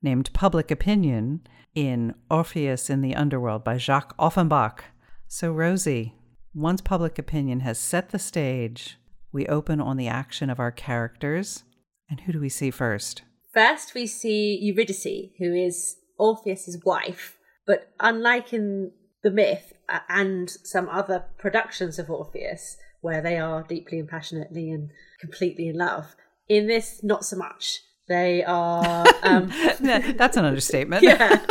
named 0.03 0.31
Public 0.33 0.69
Opinion 0.69 1.41
in 1.73 2.13
Orpheus 2.29 2.89
in 2.91 3.01
the 3.01 3.15
Underworld 3.15 3.63
by 3.63 3.77
Jacques 3.77 4.13
Offenbach. 4.19 4.83
So, 5.27 5.51
Rosie, 5.51 6.13
once 6.53 6.81
Public 6.81 7.17
Opinion 7.17 7.61
has 7.61 7.79
set 7.79 8.09
the 8.09 8.19
stage, 8.19 8.99
we 9.31 9.47
open 9.47 9.81
on 9.81 9.97
the 9.97 10.07
action 10.07 10.51
of 10.51 10.59
our 10.59 10.71
characters. 10.71 11.63
And 12.07 12.21
who 12.21 12.33
do 12.33 12.39
we 12.39 12.49
see 12.49 12.69
first? 12.69 13.23
First, 13.51 13.95
we 13.95 14.05
see 14.05 14.59
Eurydice, 14.61 15.31
who 15.39 15.53
is 15.55 15.95
Orpheus's 16.19 16.83
wife, 16.85 17.37
but 17.65 17.91
unlike 17.99 18.53
in 18.53 18.91
the 19.23 19.31
myth 19.31 19.73
and 20.07 20.49
some 20.49 20.89
other 20.89 21.25
productions 21.37 21.99
of 21.99 22.09
Orpheus, 22.09 22.77
where 23.01 23.21
they 23.21 23.37
are 23.37 23.63
deeply 23.63 23.99
and 23.99 24.09
passionately 24.09 24.71
and 24.71 24.91
completely 25.19 25.67
in 25.67 25.77
love, 25.77 26.15
in 26.47 26.67
this, 26.67 27.01
not 27.03 27.23
so 27.25 27.37
much. 27.37 27.81
They 28.07 28.43
are 28.43 29.05
um, 29.23 29.51
That's 29.79 30.35
an 30.35 30.45
understatement. 30.45 31.03
yeah, 31.03 31.45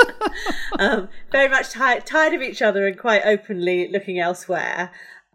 um, 0.78 1.08
very 1.30 1.48
much 1.48 1.72
ti- 1.72 2.00
tired 2.04 2.34
of 2.34 2.42
each 2.42 2.60
other 2.60 2.86
and 2.86 2.98
quite 2.98 3.22
openly 3.24 3.88
looking 3.90 4.18
elsewhere. 4.18 4.90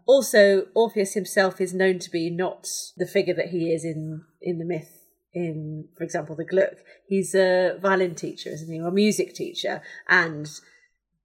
Also, 0.06 0.66
Orpheus 0.74 1.14
himself 1.14 1.60
is 1.62 1.72
known 1.72 1.98
to 2.00 2.10
be 2.10 2.28
not 2.28 2.68
the 2.96 3.06
figure 3.06 3.34
that 3.34 3.48
he 3.48 3.72
is 3.72 3.84
in 3.84 4.22
in 4.42 4.58
the 4.58 4.66
myth. 4.66 5.00
In, 5.32 5.88
for 5.96 6.04
example, 6.04 6.36
the 6.36 6.44
Gluck, 6.44 6.74
he's 7.08 7.34
a 7.34 7.76
violin 7.80 8.14
teacher, 8.14 8.50
isn't 8.50 8.72
he, 8.72 8.80
or 8.80 8.88
a 8.88 8.92
music 8.92 9.34
teacher, 9.34 9.82
and 10.08 10.48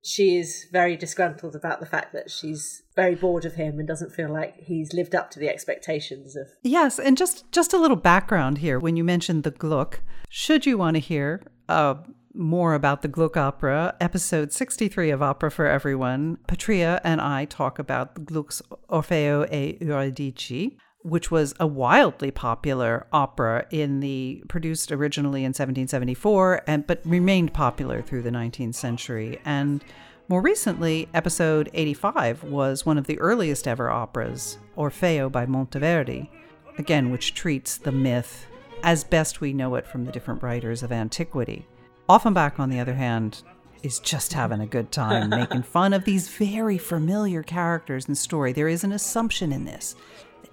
she 0.01 0.37
is 0.37 0.67
very 0.71 0.95
disgruntled 0.95 1.55
about 1.55 1.79
the 1.79 1.85
fact 1.85 2.13
that 2.13 2.31
she's 2.31 2.83
very 2.95 3.15
bored 3.15 3.45
of 3.45 3.55
him 3.55 3.79
and 3.79 3.87
doesn't 3.87 4.13
feel 4.13 4.31
like 4.31 4.55
he's 4.57 4.93
lived 4.93 5.13
up 5.13 5.29
to 5.31 5.39
the 5.39 5.49
expectations 5.49 6.35
of 6.35 6.47
Yes, 6.63 6.99
and 6.99 7.17
just 7.17 7.51
just 7.51 7.73
a 7.73 7.77
little 7.77 7.97
background 7.97 8.59
here. 8.59 8.79
When 8.79 8.95
you 8.95 9.03
mentioned 9.03 9.43
the 9.43 9.51
Gluck, 9.51 10.01
should 10.29 10.65
you 10.65 10.77
want 10.77 10.95
to 10.95 10.99
hear 10.99 11.43
uh, 11.67 11.95
more 12.33 12.73
about 12.73 13.01
the 13.01 13.07
Gluck 13.07 13.35
opera, 13.35 13.95
episode 13.99 14.53
63 14.53 15.09
of 15.09 15.21
Opera 15.21 15.51
for 15.51 15.65
Everyone, 15.65 16.37
Patria 16.47 17.01
and 17.03 17.19
I 17.19 17.45
talk 17.45 17.79
about 17.79 18.25
Gluck's 18.25 18.61
Orfeo 18.89 19.51
e 19.51 19.77
Euridice, 19.81 20.71
which 21.01 21.31
was 21.31 21.53
a 21.59 21.67
wildly 21.67 22.31
popular 22.31 23.07
opera 23.13 23.65
in 23.71 23.99
the 24.01 24.43
produced 24.49 24.91
originally 24.91 25.41
in 25.41 25.49
1774 25.49 26.61
and 26.67 26.85
but 26.85 27.01
remained 27.05 27.53
popular 27.53 28.01
through 28.01 28.21
the 28.21 28.29
19th 28.29 28.75
century 28.75 29.39
and 29.45 29.83
more 30.29 30.41
recently, 30.43 31.09
episode 31.15 31.71
85 31.73 32.43
was 32.43 32.85
one 32.85 32.99
of 32.99 33.07
the 33.07 33.17
earliest 33.17 33.67
ever 33.67 33.89
operas, 33.89 34.59
Orfeo 34.77 35.31
by 35.31 35.47
Monteverdi, 35.47 36.29
again, 36.77 37.09
which 37.09 37.33
treats 37.33 37.77
the 37.77 37.91
myth 37.91 38.45
as 38.83 39.03
best 39.03 39.41
we 39.41 39.53
know 39.53 39.73
it 39.73 39.87
from 39.87 40.05
the 40.05 40.11
different 40.11 40.43
writers 40.43 40.83
of 40.83 40.91
antiquity. 40.91 41.65
Offenbach, 42.07 42.59
on 42.59 42.69
the 42.69 42.79
other 42.79 42.93
hand, 42.93 43.41
is 43.81 43.97
just 43.97 44.33
having 44.33 44.61
a 44.61 44.67
good 44.67 44.91
time 44.91 45.29
making 45.31 45.63
fun 45.63 45.93
of 45.93 46.05
these 46.05 46.27
very 46.29 46.77
familiar 46.77 47.41
characters 47.41 48.07
and 48.07 48.15
story. 48.15 48.53
There 48.53 48.67
is 48.67 48.83
an 48.83 48.91
assumption 48.91 49.51
in 49.51 49.65
this 49.65 49.95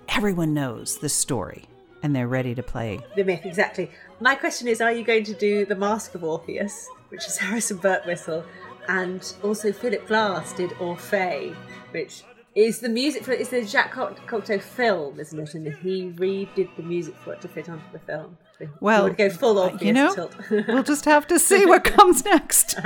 everyone 0.08 0.54
knows 0.54 0.98
the 0.98 1.08
story 1.08 1.64
and 2.02 2.14
they're 2.14 2.28
ready 2.28 2.54
to 2.54 2.62
play. 2.62 3.00
The 3.16 3.24
myth, 3.24 3.44
exactly. 3.44 3.90
My 4.20 4.34
question 4.34 4.68
is 4.68 4.80
are 4.80 4.92
you 4.92 5.04
going 5.04 5.24
to 5.24 5.34
do 5.34 5.66
The 5.66 5.74
Mask 5.74 6.14
of 6.14 6.24
Orpheus, 6.24 6.88
which 7.08 7.26
is 7.26 7.36
Harrison 7.38 7.78
Birtwistle, 7.78 8.44
and 8.88 9.34
also 9.42 9.72
Philip 9.72 10.06
Glass 10.06 10.52
did 10.52 10.70
Orphée, 10.72 11.54
which 11.90 12.22
is 12.54 12.78
the 12.78 12.88
music 12.88 13.24
for 13.24 13.32
it's 13.32 13.50
the 13.50 13.64
Jacques 13.64 13.92
Cocteau 13.92 14.60
film, 14.60 15.20
isn't 15.20 15.38
it? 15.38 15.54
And 15.54 15.74
he 15.74 16.10
redid 16.12 16.74
the 16.76 16.82
music 16.82 17.14
for 17.16 17.34
it 17.34 17.40
to 17.42 17.48
fit 17.48 17.68
onto 17.68 17.84
the 17.92 17.98
film. 17.98 18.38
Well, 18.80 19.04
would 19.04 19.18
go 19.18 19.28
full 19.28 19.58
uh, 19.58 19.64
Orpheus 19.64 19.82
you 19.82 19.92
know, 19.92 20.30
we'll 20.68 20.82
just 20.82 21.04
have 21.04 21.26
to 21.26 21.38
see 21.40 21.66
what 21.66 21.84
comes 21.84 22.24
next. 22.24 22.78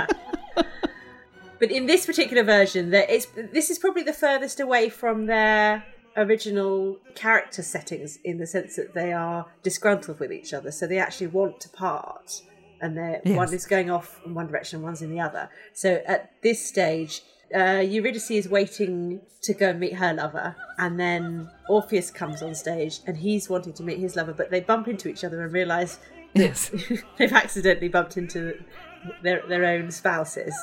But 1.60 1.70
in 1.70 1.84
this 1.86 2.06
particular 2.06 2.42
version, 2.42 2.90
that 2.90 3.10
it's 3.10 3.26
this 3.52 3.70
is 3.70 3.78
probably 3.78 4.02
the 4.02 4.14
furthest 4.14 4.60
away 4.60 4.88
from 4.88 5.26
their 5.26 5.84
original 6.16 6.98
character 7.14 7.62
settings 7.62 8.18
in 8.24 8.38
the 8.38 8.46
sense 8.46 8.76
that 8.76 8.94
they 8.94 9.12
are 9.12 9.46
disgruntled 9.62 10.18
with 10.20 10.32
each 10.32 10.52
other, 10.52 10.70
so 10.70 10.86
they 10.86 10.98
actually 10.98 11.28
want 11.28 11.60
to 11.60 11.68
part, 11.68 12.42
and 12.80 12.96
they're 12.96 13.20
Yes. 13.24 13.36
one 13.36 13.54
is 13.54 13.66
going 13.66 13.90
off 13.90 14.20
in 14.24 14.34
one 14.34 14.46
direction, 14.46 14.76
and 14.78 14.84
one's 14.84 15.02
in 15.02 15.10
the 15.10 15.20
other. 15.20 15.48
So 15.72 16.02
at 16.06 16.32
this 16.42 16.64
stage, 16.64 17.22
uh, 17.54 17.82
Eurydice 17.84 18.30
is 18.30 18.48
waiting 18.48 19.20
to 19.42 19.54
go 19.54 19.70
and 19.70 19.80
meet 19.80 19.94
her 19.94 20.12
lover, 20.14 20.56
and 20.78 20.98
then 21.00 21.50
Orpheus 21.68 22.10
comes 22.10 22.42
on 22.42 22.54
stage, 22.54 23.00
and 23.06 23.16
he's 23.18 23.48
wanting 23.48 23.72
to 23.74 23.82
meet 23.82 23.98
his 23.98 24.16
lover, 24.16 24.32
but 24.32 24.50
they 24.50 24.60
bump 24.60 24.88
into 24.88 25.08
each 25.08 25.24
other 25.24 25.42
and 25.42 25.52
realise 25.52 25.98
yes. 26.34 26.70
they've 27.18 27.32
accidentally 27.32 27.88
bumped 27.88 28.16
into 28.16 28.62
their 29.22 29.42
their 29.48 29.64
own 29.64 29.90
spouses 29.90 30.54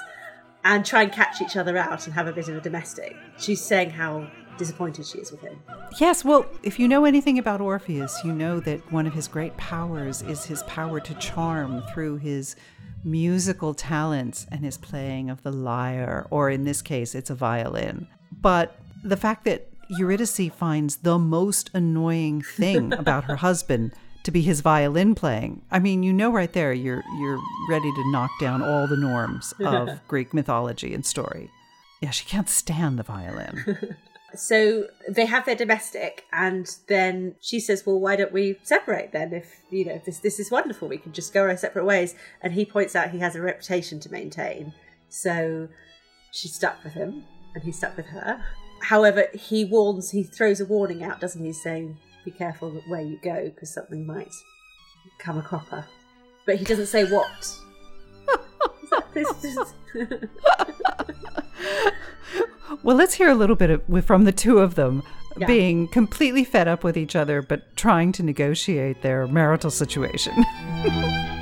and 0.63 0.85
try 0.85 1.03
and 1.03 1.11
catch 1.11 1.41
each 1.41 1.55
other 1.55 1.77
out 1.77 2.05
and 2.05 2.13
have 2.13 2.27
a 2.27 2.33
bit 2.33 2.47
of 2.47 2.55
a 2.55 2.61
domestic. 2.61 3.15
She's 3.37 3.61
saying 3.61 3.91
how 3.91 4.29
disappointed 4.57 5.05
she 5.05 5.19
is 5.19 5.31
with 5.31 5.41
him. 5.41 5.59
Yes, 5.99 6.25
well, 6.25 6.45
if 6.63 6.79
you 6.79 6.87
know 6.87 7.05
anything 7.05 7.39
about 7.39 7.61
Orpheus, 7.61 8.19
you 8.23 8.33
know 8.33 8.59
that 8.61 8.91
one 8.91 9.07
of 9.07 9.13
his 9.13 9.27
great 9.27 9.55
powers 9.57 10.21
is 10.21 10.45
his 10.45 10.63
power 10.63 10.99
to 10.99 11.13
charm 11.15 11.83
through 11.93 12.17
his 12.17 12.55
musical 13.03 13.73
talents 13.73 14.45
and 14.51 14.63
his 14.63 14.77
playing 14.77 15.29
of 15.29 15.43
the 15.43 15.51
lyre, 15.51 16.27
or 16.29 16.49
in 16.49 16.63
this 16.63 16.81
case, 16.81 17.15
it's 17.15 17.29
a 17.29 17.35
violin. 17.35 18.07
But 18.41 18.79
the 19.03 19.17
fact 19.17 19.45
that 19.45 19.69
Eurydice 19.89 20.49
finds 20.55 20.97
the 20.97 21.17
most 21.17 21.69
annoying 21.73 22.41
thing 22.41 22.93
about 22.97 23.25
her 23.25 23.37
husband 23.37 23.93
to 24.23 24.31
be 24.31 24.41
his 24.41 24.59
violin 24.59 25.15
playing. 25.15 25.61
I 25.71 25.79
mean, 25.79 26.03
you 26.03 26.11
know 26.11 26.31
right 26.31 26.51
there 26.51 26.73
you're 26.73 27.03
you're 27.17 27.39
ready 27.69 27.89
to 27.93 28.11
knock 28.11 28.31
down 28.41 28.61
all 28.61 28.85
the 28.85 28.97
norms 28.97 29.53
of 29.61 30.01
Greek 30.09 30.33
mythology 30.33 30.93
and 30.93 31.05
story. 31.05 31.49
Yeah, 32.01 32.09
she 32.09 32.25
can't 32.25 32.49
stand 32.49 32.99
the 32.99 33.03
violin. 33.03 33.95
So 34.35 34.87
they 35.07 35.25
have 35.25 35.45
their 35.45 35.55
domestic, 35.55 36.25
and 36.33 36.69
then 36.87 37.35
she 37.39 37.59
says, 37.61 37.85
"Well, 37.85 37.99
why 37.99 38.17
don't 38.17 38.33
we 38.33 38.59
separate 38.61 39.13
then? 39.13 39.33
If 39.33 39.61
you 39.69 39.85
know 39.85 40.01
this 40.05 40.19
this 40.19 40.37
is 40.39 40.51
wonderful, 40.51 40.89
we 40.89 40.97
can 40.97 41.13
just 41.13 41.33
go 41.33 41.43
our 41.43 41.55
separate 41.55 41.85
ways." 41.85 42.13
And 42.41 42.53
he 42.53 42.65
points 42.65 42.95
out 42.95 43.11
he 43.11 43.19
has 43.19 43.35
a 43.35 43.41
reputation 43.41 44.01
to 44.01 44.11
maintain, 44.11 44.73
so 45.07 45.69
she's 46.31 46.53
stuck 46.53 46.83
with 46.83 46.93
him, 46.93 47.23
and 47.55 47.63
he's 47.63 47.77
stuck 47.77 47.95
with 47.95 48.07
her. 48.07 48.43
However, 48.81 49.27
he 49.33 49.63
warns, 49.63 50.11
he 50.11 50.23
throws 50.23 50.59
a 50.59 50.65
warning 50.65 51.03
out, 51.03 51.21
doesn't 51.21 51.43
he, 51.43 51.53
saying, 51.53 51.97
"Be 52.25 52.31
careful 52.31 52.71
where 52.87 53.01
you 53.01 53.17
go, 53.23 53.45
because 53.45 53.73
something 53.73 54.05
might 54.05 54.33
come 55.19 55.37
a 55.37 55.41
cropper." 55.41 55.85
But 56.45 56.57
he 56.57 56.65
doesn't 56.65 56.87
say 56.87 57.05
what. 57.05 57.57
Just- 59.13 59.75
Well, 62.83 62.95
let's 62.97 63.13
hear 63.15 63.29
a 63.29 63.33
little 63.35 63.55
bit 63.55 63.69
of, 63.69 64.05
from 64.05 64.25
the 64.25 64.31
two 64.31 64.59
of 64.59 64.75
them 64.75 65.01
Yeah. 65.37 65.47
being 65.47 65.87
completely 65.87 66.43
fed 66.43 66.67
up 66.67 66.83
with 66.83 66.97
each 66.97 67.15
other, 67.15 67.41
but 67.41 67.75
trying 67.75 68.11
to 68.13 68.23
negotiate 68.23 69.01
their 69.01 69.25
marital 69.27 69.71
situation. 69.71 70.33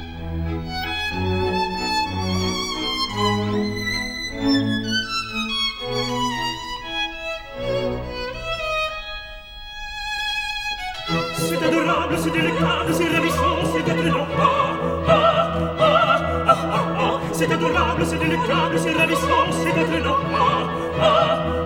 c'est 17.45 17.53
adorable, 17.53 18.05
c'est 18.05 18.17
délectable, 18.17 18.79
c'est 18.79 18.93
ravissant, 18.93 19.51
c'est 19.51 19.71
entraînant. 19.71 20.17
Ah, 20.33 20.69
ah, 21.01 21.05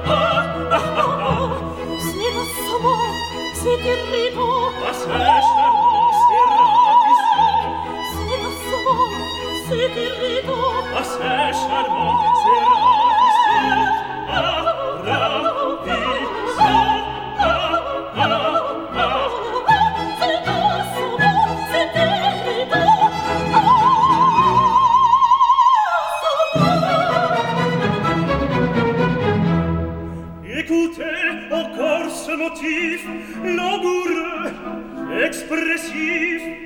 ah, 0.06 0.46
ah, 0.72 0.82
ah, 0.98 1.18
ah. 1.22 1.50
C'est 2.00 2.34
assommant, 2.42 3.08
c'est 3.54 3.80
irritant. 3.94 4.60
Ah, 4.86 4.94
c'est 4.94 5.08
charmant, 5.48 6.12
c'est 6.28 6.46
ravissant. 6.60 7.62
C'est 8.12 8.42
assommant, 8.50 9.14
c'est 9.68 9.92
irritant. 10.06 10.70
Ah, 10.96 11.04
c'est 11.04 11.54
charmant, 11.60 12.20
expressiv 35.30 36.60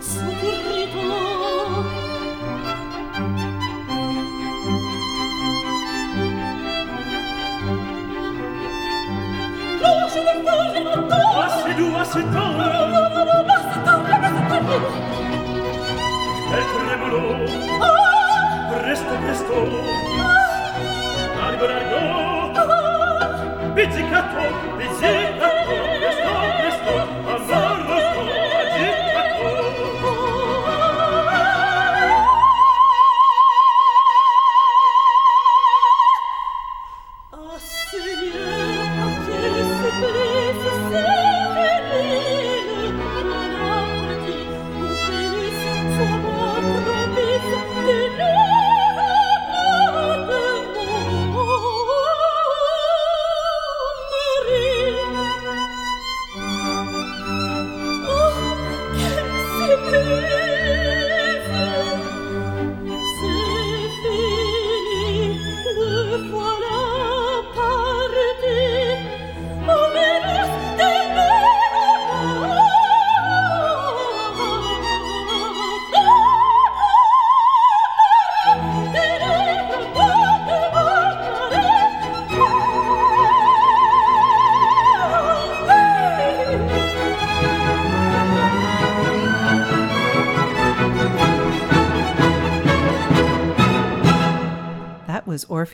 C'est 0.00 0.33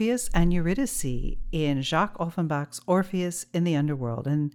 Orpheus 0.00 0.30
and 0.32 0.50
Eurydice 0.50 1.36
in 1.52 1.82
Jacques 1.82 2.16
Offenbach's 2.18 2.80
Orpheus 2.86 3.44
in 3.52 3.64
the 3.64 3.76
Underworld. 3.76 4.26
And, 4.26 4.54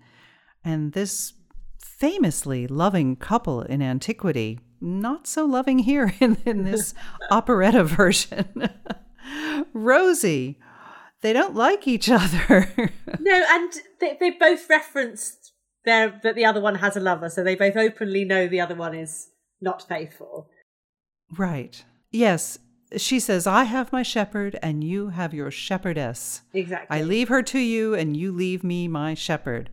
and 0.63 0.93
this 0.93 1.33
famously 1.77 2.65
loving 2.65 3.15
couple 3.15 3.61
in 3.61 3.79
antiquity, 3.79 4.59
not 4.81 5.27
so 5.27 5.45
loving 5.45 5.77
here 5.77 6.15
in, 6.19 6.37
in 6.47 6.63
this 6.63 6.95
operetta 7.29 7.83
version. 7.83 8.71
Rosie, 9.73 10.57
they 11.21 11.31
don't 11.31 11.53
like 11.53 11.87
each 11.87 12.09
other. 12.09 12.91
No, 13.19 13.43
and 13.47 13.71
they, 14.01 14.17
they 14.19 14.31
both 14.31 14.67
referenced 14.67 15.53
their, 15.85 16.19
that 16.23 16.33
the 16.33 16.45
other 16.45 16.59
one 16.59 16.73
has 16.73 16.97
a 16.97 16.99
lover, 16.99 17.29
so 17.29 17.43
they 17.43 17.53
both 17.53 17.75
openly 17.77 18.25
know 18.25 18.47
the 18.47 18.61
other 18.61 18.73
one 18.73 18.95
is 18.95 19.27
not 19.61 19.87
faithful. 19.87 20.49
right. 21.37 21.85
Yes. 22.11 22.57
She 22.97 23.19
says, 23.19 23.47
I 23.47 23.63
have 23.63 23.91
my 23.91 24.03
shepherd 24.03 24.57
and 24.61 24.83
you 24.83 25.09
have 25.09 25.33
your 25.33 25.51
shepherdess. 25.51 26.41
Exactly. 26.53 26.97
I 26.97 27.01
leave 27.01 27.29
her 27.29 27.41
to 27.43 27.59
you 27.59 27.93
and 27.93 28.15
you 28.15 28.31
leave 28.31 28.63
me 28.63 28.87
my 28.87 29.13
shepherd. 29.13 29.69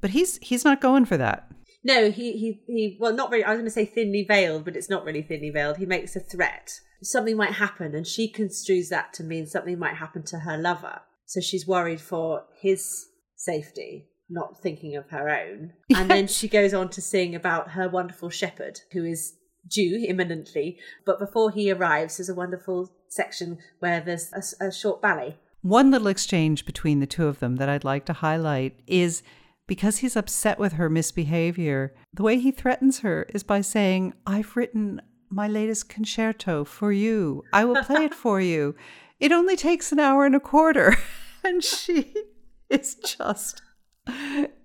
But 0.00 0.10
he's 0.10 0.38
he's 0.38 0.64
not 0.64 0.80
going 0.80 1.04
for 1.04 1.16
that. 1.16 1.48
No, 1.84 2.10
he, 2.10 2.32
he, 2.32 2.60
he, 2.66 2.96
well, 3.00 3.12
not 3.12 3.30
really, 3.30 3.44
I 3.44 3.50
was 3.50 3.56
going 3.56 3.64
to 3.64 3.70
say 3.70 3.84
thinly 3.84 4.24
veiled, 4.24 4.64
but 4.64 4.76
it's 4.76 4.90
not 4.90 5.04
really 5.04 5.22
thinly 5.22 5.50
veiled. 5.50 5.78
He 5.78 5.86
makes 5.86 6.14
a 6.14 6.20
threat. 6.20 6.80
Something 7.02 7.36
might 7.36 7.54
happen, 7.54 7.94
and 7.94 8.06
she 8.06 8.28
construes 8.28 8.88
that 8.90 9.12
to 9.14 9.24
mean 9.24 9.46
something 9.46 9.78
might 9.78 9.96
happen 9.96 10.22
to 10.26 10.40
her 10.40 10.56
lover. 10.56 11.00
So 11.26 11.40
she's 11.40 11.66
worried 11.66 12.00
for 12.00 12.44
his 12.60 13.06
safety, 13.34 14.06
not 14.30 14.62
thinking 14.62 14.94
of 14.94 15.10
her 15.10 15.28
own. 15.28 15.72
And 15.96 16.08
then 16.08 16.26
she 16.28 16.46
goes 16.46 16.72
on 16.72 16.88
to 16.90 17.00
sing 17.00 17.34
about 17.34 17.72
her 17.72 17.88
wonderful 17.88 18.30
shepherd, 18.30 18.80
who 18.92 19.04
is 19.04 19.34
due 19.68 20.04
imminently. 20.08 20.78
But 21.04 21.18
before 21.18 21.50
he 21.50 21.70
arrives, 21.70 22.16
there's 22.16 22.28
a 22.28 22.34
wonderful 22.34 22.92
section 23.08 23.58
where 23.80 24.00
there's 24.00 24.32
a 24.60 24.72
short 24.72 25.02
ballet. 25.02 25.36
One 25.62 25.90
little 25.90 26.08
exchange 26.08 26.66
between 26.66 27.00
the 27.00 27.06
two 27.06 27.26
of 27.26 27.38
them 27.38 27.56
that 27.56 27.68
I'd 27.68 27.84
like 27.84 28.04
to 28.06 28.12
highlight 28.12 28.80
is 28.86 29.22
because 29.68 29.98
he's 29.98 30.16
upset 30.16 30.58
with 30.58 30.72
her 30.74 30.90
misbehavior, 30.90 31.94
the 32.12 32.22
way 32.22 32.38
he 32.38 32.50
threatens 32.50 33.00
her 33.00 33.26
is 33.30 33.42
by 33.42 33.60
saying, 33.60 34.12
I've 34.26 34.56
written 34.56 35.00
my 35.30 35.48
latest 35.48 35.88
concerto 35.88 36.64
for 36.64 36.92
you. 36.92 37.44
I 37.52 37.64
will 37.64 37.82
play 37.84 38.04
it 38.04 38.14
for 38.14 38.40
you. 38.40 38.74
It 39.20 39.32
only 39.32 39.56
takes 39.56 39.92
an 39.92 40.00
hour 40.00 40.26
and 40.26 40.34
a 40.34 40.40
quarter. 40.40 40.96
And 41.44 41.64
she 41.64 42.14
is 42.70 42.94
just 42.94 43.62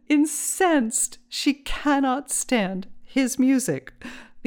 incensed. 0.07 1.17
She 1.27 1.55
cannot 1.55 2.29
stand 2.29 2.85
his 3.03 3.39
music. 3.39 3.93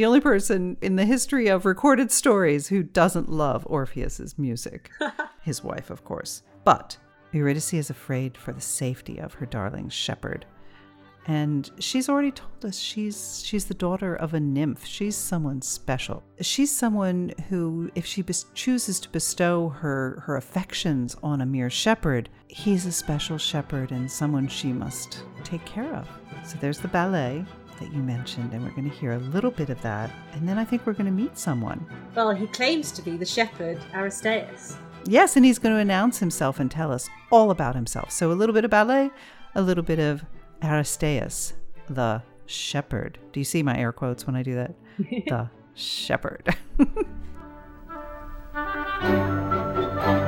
The 0.00 0.06
only 0.06 0.22
person 0.22 0.78
in 0.80 0.96
the 0.96 1.04
history 1.04 1.48
of 1.48 1.66
recorded 1.66 2.10
stories 2.10 2.68
who 2.68 2.82
doesn't 2.82 3.28
love 3.28 3.66
Orpheus's 3.68 4.38
music. 4.38 4.90
His 5.42 5.62
wife, 5.62 5.90
of 5.90 6.04
course. 6.04 6.42
But 6.64 6.96
Eurydice 7.32 7.74
is 7.74 7.90
afraid 7.90 8.34
for 8.34 8.54
the 8.54 8.62
safety 8.62 9.18
of 9.18 9.34
her 9.34 9.44
darling 9.44 9.90
shepherd. 9.90 10.46
And 11.26 11.70
she's 11.78 12.08
already 12.08 12.30
told 12.30 12.64
us 12.64 12.78
she's 12.78 13.42
she's 13.44 13.66
the 13.66 13.74
daughter 13.74 14.14
of 14.14 14.32
a 14.32 14.40
nymph. 14.40 14.86
She's 14.86 15.18
someone 15.18 15.60
special. 15.60 16.22
She's 16.40 16.74
someone 16.74 17.34
who, 17.50 17.90
if 17.94 18.06
she 18.06 18.22
bes- 18.22 18.46
chooses 18.54 19.00
to 19.00 19.10
bestow 19.10 19.68
her 19.68 20.22
her 20.24 20.36
affections 20.36 21.14
on 21.22 21.42
a 21.42 21.46
mere 21.46 21.68
shepherd, 21.68 22.30
he's 22.48 22.86
a 22.86 22.92
special 22.92 23.36
shepherd 23.36 23.92
and 23.92 24.10
someone 24.10 24.48
she 24.48 24.72
must 24.72 25.24
take 25.44 25.66
care 25.66 25.92
of. 25.94 26.08
So 26.42 26.56
there's 26.58 26.80
the 26.80 26.88
ballet 26.88 27.44
that 27.80 27.92
you 27.92 28.02
mentioned, 28.02 28.52
and 28.52 28.62
we're 28.62 28.70
going 28.70 28.88
to 28.88 28.96
hear 28.96 29.12
a 29.12 29.18
little 29.18 29.50
bit 29.50 29.70
of 29.70 29.80
that, 29.82 30.10
and 30.32 30.48
then 30.48 30.58
I 30.58 30.64
think 30.64 30.86
we're 30.86 30.92
going 30.92 31.06
to 31.06 31.12
meet 31.12 31.38
someone. 31.38 31.84
Well, 32.14 32.30
he 32.30 32.46
claims 32.46 32.92
to 32.92 33.02
be 33.02 33.16
the 33.16 33.26
shepherd, 33.26 33.78
Aristaeus. 33.92 34.76
Yes, 35.06 35.36
and 35.36 35.44
he's 35.44 35.58
going 35.58 35.74
to 35.74 35.80
announce 35.80 36.18
himself 36.18 36.60
and 36.60 36.70
tell 36.70 36.92
us 36.92 37.08
all 37.32 37.50
about 37.50 37.74
himself. 37.74 38.10
So 38.10 38.30
a 38.30 38.34
little 38.34 38.54
bit 38.54 38.64
of 38.64 38.70
ballet, 38.70 39.10
a 39.54 39.62
little 39.62 39.84
bit 39.84 39.98
of 39.98 40.22
Aristaeus, 40.62 41.54
the 41.88 42.22
shepherd. 42.46 43.18
Do 43.32 43.40
you 43.40 43.44
see 43.44 43.62
my 43.62 43.78
air 43.78 43.92
quotes 43.92 44.26
when 44.26 44.36
I 44.36 44.42
do 44.42 44.54
that? 44.54 44.74
the 44.98 45.48
shepherd. 45.74 46.54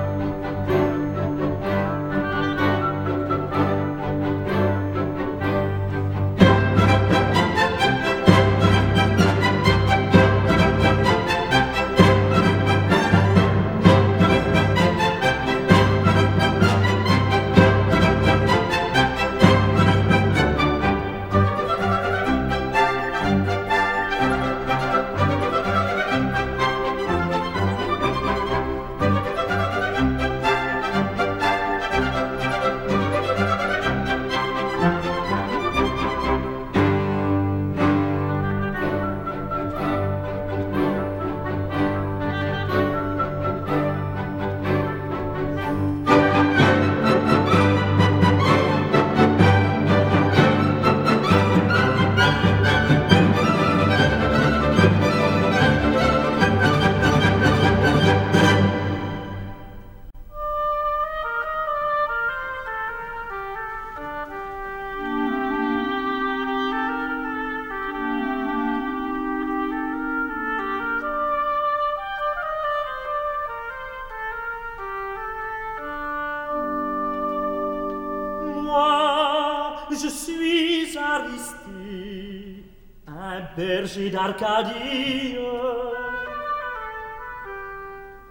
Versi 83.83 84.11
d'Arcadia. 84.11 85.55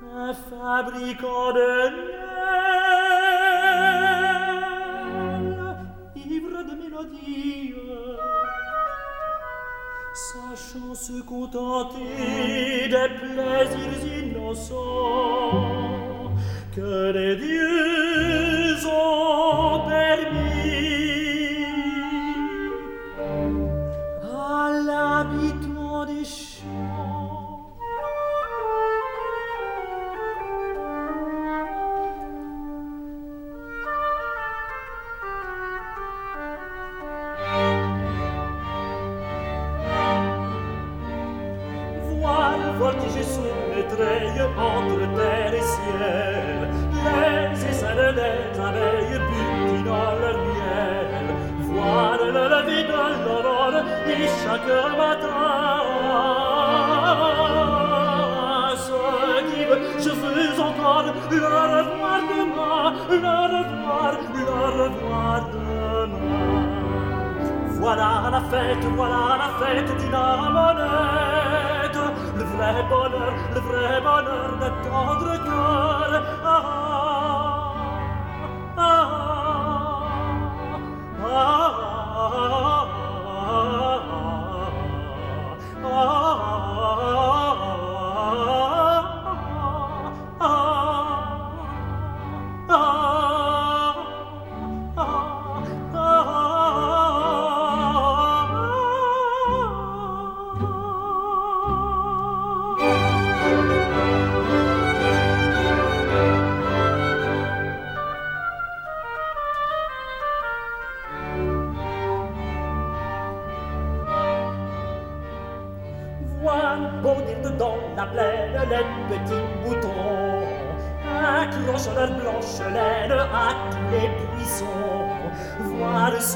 E 0.02 0.34
fabbrico 0.48 1.52
de 1.58 1.72
ivre 6.16 6.60
de 6.64 6.74
mélodie 6.82 7.76
sachant 10.30 10.94
se 10.96 11.18
contenter 11.24 12.88
des 12.94 13.10
plaisirs 13.20 14.04
innocents 14.22 15.62
que 16.74 16.92
les 17.12 17.36
dieux 17.36 17.81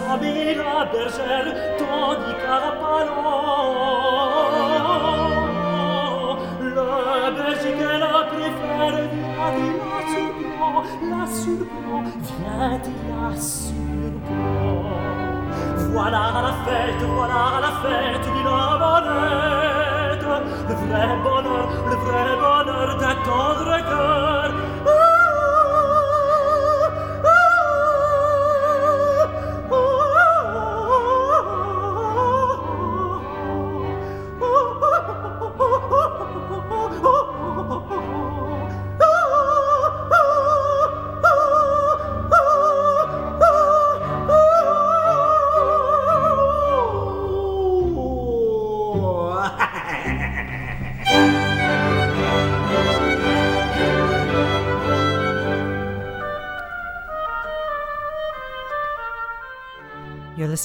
Sabina 0.06 0.86
Berger, 0.91 1.48
tonica 1.80 2.56
la 2.63 2.72
parole. 2.80 3.10
Le 6.62 6.88
Belgique 7.38 7.86
la 8.04 8.15
préfère, 8.30 8.98
viens-t'y 9.18 9.68
là 9.82 9.98
sur 10.13 10.30
blanc, 10.38 10.78
là 11.10 11.24
sur 11.26 11.62
blanc, 11.65 12.04
viens-t'y 12.22 12.96
là 13.10 13.26
sur 13.36 14.13
blanc. 14.26 14.94
Voilà 15.91 16.24
la 16.46 16.54
fête, 16.65 17.04
voilà 17.15 17.44
la 17.65 17.72
fête 17.82 18.26
du 18.26 18.41
bonheur, 18.44 19.06
le 20.70 20.76
vrai 20.82 21.08
bonheur, 21.24 21.65
le 21.89 21.96
vrai 22.06 22.30
bonheur 22.44 22.89
d'un 23.00 23.18
tendre 23.26 23.74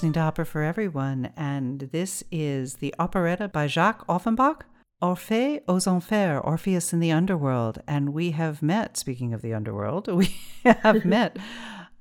listening 0.00 0.12
to 0.14 0.20
Opera 0.20 0.46
for 0.46 0.62
Everyone, 0.62 1.30
and 1.36 1.90
this 1.92 2.24
is 2.32 2.76
the 2.76 2.94
operetta 2.98 3.48
by 3.48 3.66
Jacques 3.66 4.02
Offenbach, 4.08 4.64
Orphée 5.02 5.60
aux 5.68 5.86
Enfers, 5.86 6.40
Orpheus 6.42 6.94
in 6.94 7.00
the 7.00 7.12
Underworld. 7.12 7.82
And 7.86 8.14
we 8.14 8.30
have 8.30 8.62
met, 8.62 8.96
speaking 8.96 9.34
of 9.34 9.42
the 9.42 9.52
underworld, 9.52 10.08
we 10.14 10.34
have 10.64 11.04
met 11.04 11.36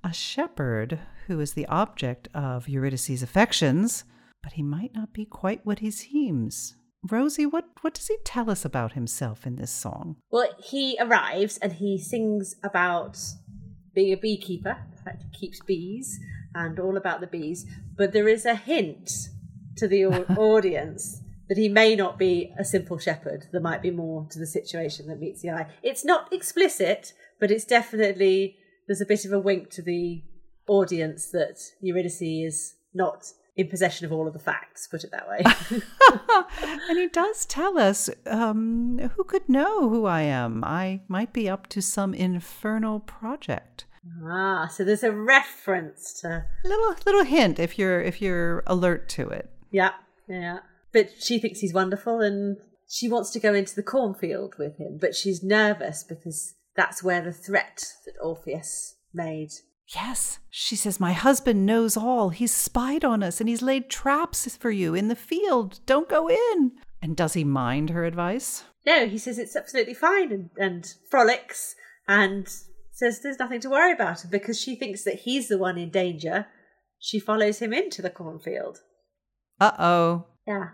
a 0.02 0.14
shepherd 0.14 1.00
who 1.28 1.42
is 1.42 1.52
the 1.52 1.66
object 1.66 2.30
of 2.34 2.70
Eurydice's 2.70 3.22
affections, 3.22 4.06
but 4.42 4.54
he 4.54 4.64
might 4.64 4.96
not 4.96 5.12
be 5.12 5.26
quite 5.26 5.66
what 5.66 5.80
he 5.80 5.92
seems. 5.92 6.78
Rosie, 7.12 7.46
what, 7.46 7.66
what 7.82 7.96
does 7.96 8.08
he 8.08 8.16
tell 8.24 8.50
us 8.50 8.64
about 8.64 8.94
himself 8.94 9.46
in 9.46 9.58
this 9.58 9.72
song? 9.72 10.16
Well, 10.32 10.48
he 10.64 10.98
arrives 11.02 11.58
and 11.58 11.74
he 11.74 11.98
sings 11.98 12.56
about 12.64 13.20
being 13.94 14.14
a 14.14 14.18
beekeeper. 14.18 14.78
In 14.90 15.04
fact, 15.04 15.26
he 15.30 15.38
keeps 15.38 15.60
bees 15.60 16.18
and 16.56 16.80
all 16.80 16.98
about 16.98 17.22
the 17.22 17.28
bees. 17.28 17.66
But 17.98 18.14
there 18.14 18.28
is 18.28 18.46
a 18.46 18.56
hint 18.56 19.12
to 19.78 19.88
the 19.88 20.06
audience 20.38 21.22
that 21.48 21.58
he 21.58 21.68
may 21.68 21.96
not 21.96 22.18
be 22.20 22.54
a 22.60 22.64
simple 22.64 22.98
shepherd. 22.98 23.48
There 23.52 23.62
might 23.62 23.82
be 23.82 23.92
more 23.92 24.28
to 24.30 24.40
the 24.40 24.46
situation 24.46 25.08
that 25.08 25.20
meets 25.20 25.42
the 25.42 25.50
eye. 25.50 25.68
It's 25.82 26.06
not 26.06 26.32
explicit, 26.32 27.14
but 27.40 27.50
it's 27.52 27.66
definitely 27.66 28.58
there's 28.88 29.02
a 29.02 29.06
bit 29.06 29.26
of 29.26 29.34
a 29.34 29.40
wink 29.40 29.70
to 29.72 29.82
the 29.82 30.24
audience 30.68 31.32
that 31.32 31.60
Eurydice 31.82 32.22
is 32.22 32.76
not 32.94 33.26
in 33.56 33.68
possession 33.68 34.06
of 34.06 34.14
all 34.14 34.28
of 34.28 34.34
the 34.34 34.40
facts. 34.40 34.88
Put 34.88 35.04
it 35.04 35.12
that 35.12 35.28
way. 35.28 35.44
and 36.90 36.98
he 36.98 37.08
does 37.08 37.46
tell 37.46 37.78
us 37.78 38.10
um, 38.26 39.12
who 39.16 39.24
could 39.24 39.50
know 39.50 39.90
who 39.90 40.06
I 40.06 40.22
am? 40.22 40.64
I 40.64 41.02
might 41.08 41.34
be 41.34 41.50
up 41.50 41.68
to 41.68 41.82
some 41.82 42.14
infernal 42.14 43.00
project. 43.00 43.86
Ah, 44.24 44.68
so 44.68 44.84
there's 44.84 45.04
a 45.04 45.12
reference 45.12 46.20
to 46.22 46.46
Little 46.64 46.96
little 47.06 47.24
hint 47.24 47.60
if 47.60 47.78
you're 47.78 48.02
if 48.02 48.22
you're 48.22 48.64
alert 48.68 49.10
to 49.10 49.30
it. 49.30 49.50
Yeah, 49.72 49.92
yeah. 50.28 50.60
But 50.92 51.12
she 51.20 51.40
thinks 51.40 51.60
he's 51.60 51.74
wonderful 51.74 52.20
and 52.22 52.58
she 52.88 53.08
wants 53.08 53.30
to 53.32 53.40
go 53.40 53.54
into 53.54 53.76
the 53.76 53.84
cornfield 53.84 54.56
with 54.58 54.78
him, 54.78 54.98
but 55.00 55.16
she's 55.16 55.44
nervous 55.44 56.04
because 56.04 56.56
that's 56.76 57.04
where 57.04 57.22
the 57.22 57.34
threat 57.34 57.84
that 58.06 58.16
Orpheus 58.22 58.96
made. 59.14 59.52
Yes, 59.96 60.40
she 60.50 60.76
says, 60.76 61.00
My 61.00 61.14
husband 61.14 61.66
knows 61.66 61.98
all. 61.98 62.30
He's 62.30 62.54
spied 62.54 63.04
on 63.04 63.24
us 63.24 63.40
and 63.40 63.50
he's 63.50 63.62
laid 63.62 63.90
traps 63.90 64.56
for 64.56 64.72
you 64.72 64.94
in 64.94 65.08
the 65.08 65.16
field. 65.16 65.80
Don't 65.86 66.10
go 66.10 66.30
in. 66.30 66.74
And 67.02 67.16
does 67.16 67.34
he 67.34 67.44
mind 67.44 67.90
her 67.90 68.06
advice? 68.06 68.64
No, 68.86 69.08
he 69.08 69.18
says 69.18 69.40
it's 69.40 69.56
absolutely 69.56 69.94
fine 69.94 70.32
and, 70.32 70.50
and 70.58 70.94
frolics 71.10 71.76
and 72.08 72.48
says 73.00 73.22
there's 73.22 73.40
nothing 73.40 73.62
to 73.62 73.70
worry 73.70 73.92
about. 73.92 74.24
And 74.24 74.32
because 74.32 74.60
she 74.60 74.76
thinks 74.76 75.04
that 75.04 75.22
he's 75.22 75.48
the 75.48 75.58
one 75.58 75.78
in 75.78 75.90
danger, 75.90 76.48
she 77.00 77.20
follows 77.20 77.60
him 77.60 77.74
into 77.74 78.02
the 78.02 78.10
cornfield. 78.10 78.80
Uh 79.60 79.72
oh. 79.80 80.26
Yeah. 80.46 80.70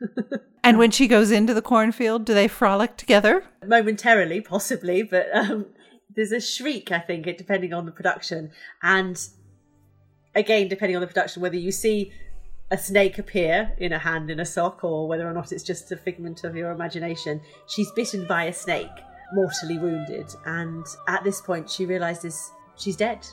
And 0.64 0.78
when 0.78 0.90
she 0.90 1.06
goes 1.06 1.30
into 1.30 1.52
the 1.52 1.60
cornfield, 1.60 2.24
do 2.24 2.32
they 2.32 2.48
frolic 2.48 2.96
together? 2.96 3.44
momentarily, 3.66 4.40
possibly, 4.40 5.02
but 5.02 5.26
um, 5.34 5.66
there's 6.16 6.32
a 6.32 6.40
shriek, 6.40 6.90
I 6.90 7.00
think, 7.00 7.26
it 7.26 7.36
depending 7.36 7.74
on 7.74 7.84
the 7.84 7.92
production. 7.92 8.50
And 8.82 9.22
again, 10.34 10.68
depending 10.68 10.96
on 10.96 11.02
the 11.02 11.06
production, 11.06 11.42
whether 11.42 11.56
you 11.56 11.70
see 11.70 12.12
a 12.70 12.78
snake 12.78 13.18
appear 13.18 13.74
in 13.76 13.92
a 13.92 13.98
hand 13.98 14.30
in 14.30 14.40
a 14.40 14.46
sock 14.46 14.82
or 14.82 15.06
whether 15.06 15.28
or 15.28 15.34
not 15.34 15.52
it's 15.52 15.62
just 15.62 15.92
a 15.92 15.98
figment 15.98 16.44
of 16.44 16.56
your 16.56 16.70
imagination. 16.70 17.42
She's 17.68 17.90
bitten 17.92 18.26
by 18.26 18.44
a 18.44 18.52
snake, 18.52 18.88
mortally 19.32 19.78
wounded, 19.78 20.34
and 20.44 20.84
at 21.08 21.24
this 21.24 21.40
point 21.40 21.70
she 21.70 21.86
realizes 21.86 22.52
she's 22.76 22.96
dead. 22.96 23.26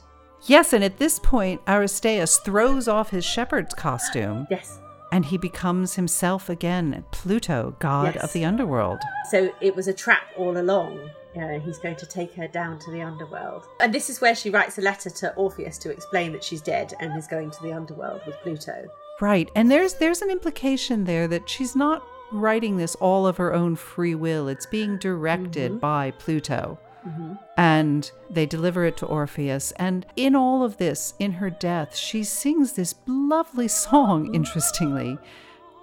Yes, 0.45 0.73
and 0.73 0.83
at 0.83 0.97
this 0.97 1.19
point, 1.19 1.61
Aristaeus 1.67 2.37
throws 2.37 2.87
off 2.87 3.11
his 3.11 3.23
shepherd's 3.23 3.75
costume 3.75 4.47
Yes. 4.49 4.79
and 5.11 5.25
he 5.25 5.37
becomes 5.37 5.93
himself 5.95 6.49
again, 6.49 7.03
Pluto, 7.11 7.75
god 7.79 8.15
Yes. 8.15 8.23
of 8.23 8.33
the 8.33 8.43
underworld. 8.45 8.99
So 9.29 9.51
it 9.61 9.75
was 9.75 9.87
a 9.87 9.93
trap 9.93 10.23
all 10.37 10.57
along. 10.57 10.99
Uh, 11.39 11.59
he's 11.59 11.77
going 11.77 11.95
to 11.95 12.05
take 12.07 12.33
her 12.33 12.47
down 12.47 12.77
to 12.79 12.91
the 12.91 13.01
underworld. 13.01 13.65
And 13.79 13.93
this 13.93 14.09
is 14.09 14.19
where 14.19 14.35
she 14.35 14.49
writes 14.49 14.77
a 14.79 14.81
letter 14.81 15.09
to 15.11 15.33
Orpheus 15.35 15.77
to 15.77 15.89
explain 15.91 16.33
that 16.33 16.43
she's 16.43 16.61
dead 16.61 16.93
and 16.99 17.15
is 17.17 17.27
going 17.27 17.51
to 17.51 17.61
the 17.61 17.71
underworld 17.71 18.21
with 18.25 18.35
Pluto. 18.41 18.85
Right. 19.21 19.49
And 19.55 19.69
there's 19.71 19.93
there's 19.93 20.21
an 20.23 20.31
implication 20.31 21.03
there 21.05 21.27
that 21.29 21.47
she's 21.47 21.75
not 21.75 22.03
writing 22.31 22.77
this 22.77 22.95
all 22.95 23.27
of 23.27 23.37
her 23.37 23.53
own 23.53 23.75
free 23.75 24.15
will. 24.15 24.47
It's 24.47 24.65
being 24.65 24.97
directed 24.97 25.71
mm-hmm. 25.71 25.79
by 25.79 26.11
Pluto. 26.11 26.79
Mm-hmm. 27.07 27.33
And 27.57 28.11
they 28.29 28.45
deliver 28.45 28.85
it 28.85 28.97
to 28.97 29.05
Orpheus. 29.05 29.71
And 29.73 30.05
in 30.15 30.35
all 30.35 30.63
of 30.63 30.77
this, 30.77 31.13
in 31.19 31.33
her 31.33 31.49
death, 31.49 31.95
she 31.95 32.23
sings 32.23 32.73
this 32.73 32.95
lovely 33.07 33.67
song, 33.67 34.25
mm-hmm. 34.25 34.35
interestingly. 34.35 35.17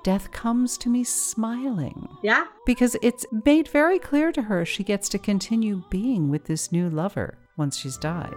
Death 0.05 0.31
comes 0.31 0.79
to 0.79 0.89
me 0.89 1.05
smiling. 1.05 2.09
Yeah? 2.23 2.47
Because 2.65 2.97
it's 3.03 3.27
made 3.45 3.69
very 3.69 3.99
clear 3.99 4.33
to 4.33 4.43
her 4.43 4.65
she 4.65 4.85
gets 4.85 5.09
to 5.11 5.19
continue 5.19 5.83
being 5.91 6.31
with 6.31 6.45
this 6.45 6.71
new 6.71 6.89
lover 6.89 7.37
once 7.57 7.77
she's 7.77 7.97
died. 7.99 8.35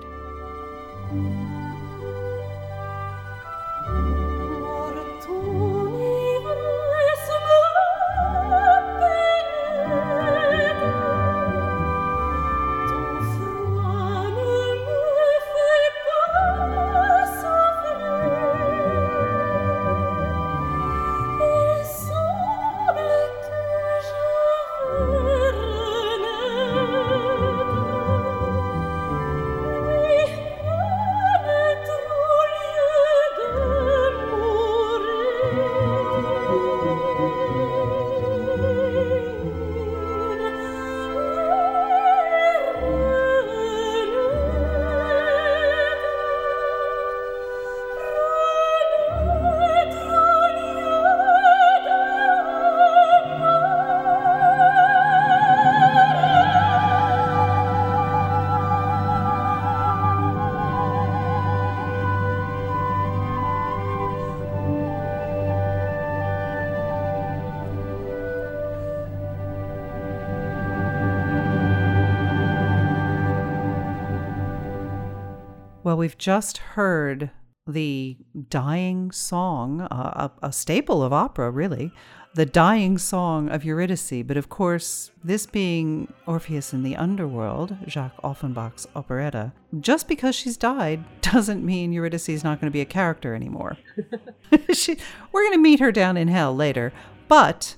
Well, 75.92 75.98
we've 75.98 76.18
just 76.18 76.58
heard 76.58 77.32
the 77.68 78.16
dying 78.48 79.12
song, 79.12 79.82
uh, 79.82 80.30
a, 80.42 80.48
a 80.48 80.54
staple 80.54 81.04
of 81.04 81.12
opera, 81.12 81.52
really, 81.52 81.92
the 82.34 82.46
dying 82.46 82.98
song 82.98 83.50
of 83.50 83.66
Eurydice. 83.66 84.24
But 84.26 84.38
of 84.38 84.48
course, 84.48 85.12
this 85.22 85.46
being 85.46 86.14
Orpheus 86.26 86.72
in 86.72 86.84
the 86.84 86.96
Underworld, 86.96 87.76
Jacques 87.90 88.16
Offenbach's 88.24 88.88
operetta, 88.96 89.52
just 89.82 90.08
because 90.08 90.34
she's 90.34 90.56
died 90.56 91.04
doesn't 91.22 91.66
mean 91.66 91.92
Eurydice 91.92 92.30
is 92.30 92.46
not 92.46 92.62
going 92.62 92.72
to 92.72 92.74
be 92.74 92.80
a 92.80 92.86
character 92.86 93.36
anymore. 93.36 93.76
she, 94.74 94.96
we're 95.34 95.44
going 95.44 95.52
to 95.52 95.58
meet 95.58 95.82
her 95.82 95.92
down 95.92 96.16
in 96.16 96.30
hell 96.30 96.56
later. 96.56 96.94
But 97.28 97.76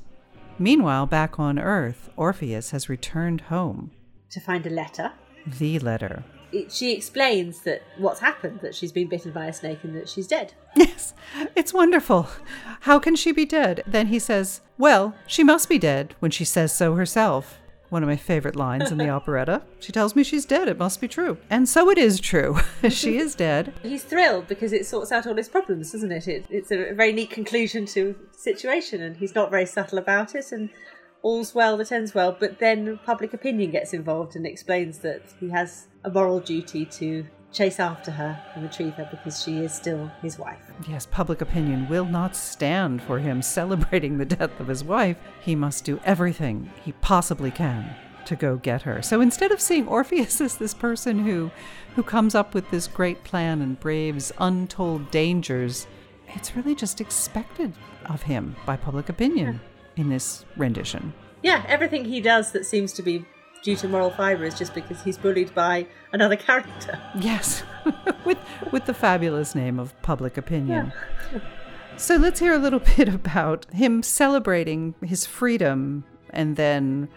meanwhile, 0.59 1.07
back 1.07 1.39
on 1.39 1.57
Earth, 1.57 2.11
Orpheus 2.15 2.69
has 2.69 2.89
returned 2.89 3.41
home. 3.41 3.89
To 4.29 4.39
find 4.39 4.63
a 4.67 4.69
letter. 4.69 5.11
The 5.47 5.79
letter. 5.79 6.23
It, 6.53 6.71
she 6.71 6.93
explains 6.93 7.61
that 7.61 7.81
what's 7.97 8.19
happened, 8.19 8.61
that 8.61 8.75
she's 8.75 8.91
been 8.91 9.07
bitten 9.07 9.31
by 9.31 9.47
a 9.47 9.53
snake 9.53 9.83
and 9.83 9.95
that 9.95 10.07
she's 10.07 10.27
dead. 10.27 10.53
Yes, 10.75 11.13
it's 11.55 11.73
wonderful. 11.73 12.27
How 12.81 12.99
can 12.99 13.15
she 13.15 13.31
be 13.31 13.45
dead? 13.45 13.83
Then 13.87 14.07
he 14.07 14.19
says, 14.19 14.61
Well, 14.77 15.15
she 15.27 15.43
must 15.43 15.69
be 15.69 15.79
dead 15.79 16.15
when 16.19 16.31
she 16.31 16.45
says 16.45 16.73
so 16.73 16.95
herself. 16.95 17.59
One 17.89 18.01
of 18.01 18.09
my 18.09 18.15
favorite 18.15 18.55
lines 18.55 18.91
in 18.91 18.97
the 18.97 19.09
operetta. 19.17 19.61
She 19.79 19.91
tells 19.91 20.15
me 20.15 20.23
she's 20.23 20.45
dead. 20.45 20.67
It 20.67 20.79
must 20.79 20.99
be 20.99 21.07
true. 21.07 21.37
And 21.49 21.69
so 21.69 21.91
it 21.91 21.99
is 21.99 22.19
true. 22.19 22.57
she 22.89 23.17
is 23.17 23.35
dead. 23.35 23.71
He's 23.83 24.03
thrilled 24.03 24.47
because 24.47 24.73
it 24.73 24.87
sorts 24.87 25.11
out 25.11 25.27
all 25.27 25.35
his 25.35 25.47
problems, 25.47 25.91
doesn't 25.91 26.11
it? 26.11 26.27
it 26.27 26.45
it's 26.49 26.71
a 26.71 26.91
very 26.93 27.13
neat 27.13 27.29
conclusion 27.29 27.85
to 27.87 28.15
situation, 28.31 29.01
and 29.01 29.17
he's 29.17 29.35
not 29.35 29.51
very 29.51 29.67
subtle 29.67 29.99
about 29.99 30.33
it. 30.33 30.51
And 30.51 30.71
all's 31.23 31.55
well 31.55 31.77
that 31.77 31.91
ends 31.91 32.13
well. 32.13 32.35
But 32.37 32.59
then 32.59 32.99
public 33.05 33.33
opinion 33.33 33.71
gets 33.71 33.93
involved 33.93 34.35
and 34.35 34.45
explains 34.45 34.99
that 34.99 35.23
he 35.39 35.49
has 35.49 35.87
a 36.03 36.11
moral 36.11 36.39
duty 36.39 36.85
to 36.85 37.25
chase 37.51 37.79
after 37.79 38.11
her 38.11 38.41
and 38.55 38.63
retrieve 38.63 38.93
her 38.95 39.07
because 39.09 39.41
she 39.41 39.59
is 39.59 39.73
still 39.73 40.11
his 40.21 40.37
wife. 40.37 40.59
Yes, 40.87 41.05
public 41.05 41.39
opinion 41.41 41.87
will 41.87 42.05
not 42.05 42.35
stand 42.35 43.01
for 43.01 43.19
him 43.19 43.41
celebrating 43.59 44.17
the 44.17 44.25
death 44.25 44.59
of 44.59 44.67
his 44.67 44.83
wife. 44.83 45.17
He 45.41 45.55
must 45.55 45.85
do 45.85 45.99
everything 46.03 46.71
he 46.83 46.91
possibly 46.93 47.51
can 47.51 47.95
to 48.25 48.35
go 48.35 48.55
get 48.55 48.81
her. 48.83 49.01
So 49.01 49.21
instead 49.21 49.51
of 49.51 49.61
seeing 49.61 49.87
Orpheus 49.87 50.41
as 50.41 50.57
this 50.57 50.73
person 50.73 51.19
who 51.19 51.51
who 51.95 52.03
comes 52.03 52.33
up 52.33 52.55
with 52.55 52.69
this 52.71 52.87
great 52.87 53.23
plan 53.23 53.61
and 53.61 53.79
braves 53.79 54.31
untold 54.39 55.11
dangers, 55.11 55.85
it's 56.29 56.55
really 56.55 56.73
just 56.73 56.99
expected 56.99 57.73
of 58.07 58.23
him 58.23 58.55
by 58.65 58.75
public 58.75 59.09
opinion 59.09 59.61
in 59.95 60.09
this 60.09 60.45
rendition. 60.57 61.13
Yeah, 61.41 61.63
everything 61.67 62.05
he 62.05 62.21
does 62.21 62.51
that 62.51 62.65
seems 62.65 62.93
to 62.93 63.01
be 63.01 63.25
due 63.63 63.75
to 63.77 63.87
moral 63.87 64.11
fibre 64.11 64.45
is 64.45 64.57
just 64.57 64.73
because 64.73 65.01
he's 65.03 65.17
bullied 65.17 65.53
by 65.55 65.87
another 66.11 66.35
character. 66.35 66.99
Yes, 67.19 67.63
with 68.25 68.37
with 68.71 68.85
the 68.85 68.93
fabulous 68.93 69.55
name 69.55 69.79
of 69.79 69.99
public 70.01 70.37
opinion. 70.37 70.93
So 71.97 72.15
let's 72.15 72.39
hear 72.39 72.53
a 72.53 72.57
little 72.57 72.79
bit 72.97 73.07
about 73.07 73.65
him 73.71 74.03
celebrating 74.03 74.95
his 75.01 75.25
freedom, 75.25 76.03
and 76.29 76.55
then 76.55 77.09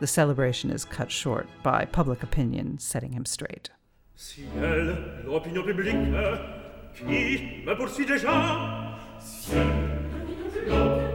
the 0.00 0.06
celebration 0.06 0.70
is 0.70 0.84
cut 0.84 1.10
short 1.10 1.48
by 1.62 1.84
public 1.84 2.22
opinion 2.22 2.78
setting 2.78 3.12
him 3.12 3.24
straight. 3.24 3.70
Ciel, 4.16 5.24
l'opinion 5.24 5.64
publique, 5.64 5.96
qui 6.94 7.64
me 7.64 7.74
poursuit 7.74 8.06
déjà 8.06 8.98
Ciel, 9.20 9.66
l'opinion 10.26 10.50
publique, 10.50 11.11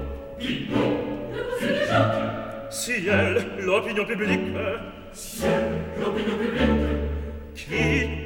qui 7.55 7.77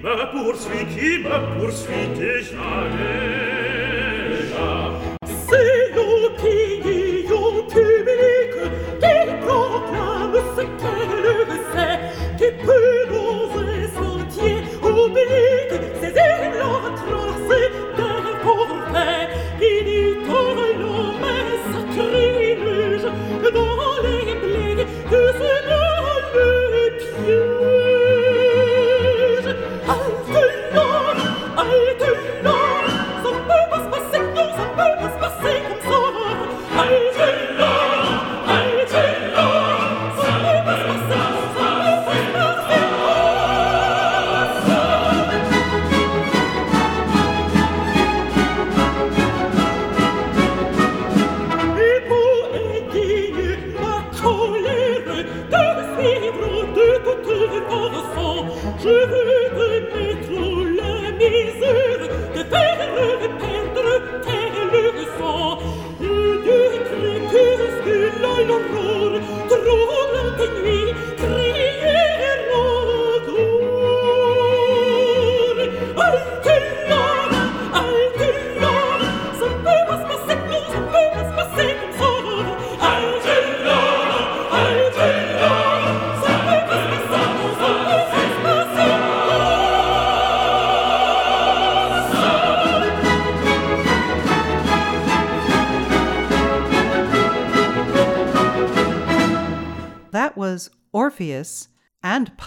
me 0.04 0.16
poursuit, 0.32 0.86
qui 0.94 1.20
me 1.20 1.36
poursuit 1.58 2.08
déjà. 2.18 2.70
C'est 5.48 5.84
l'opinion 5.96 7.68
publique 7.68 8.62
qui 9.00 9.18
proclame 9.46 10.38
ce 10.56 10.62
qu'elle 10.62 11.54
sait, 11.72 12.00
qui 12.38 12.50
peut 12.66 13.01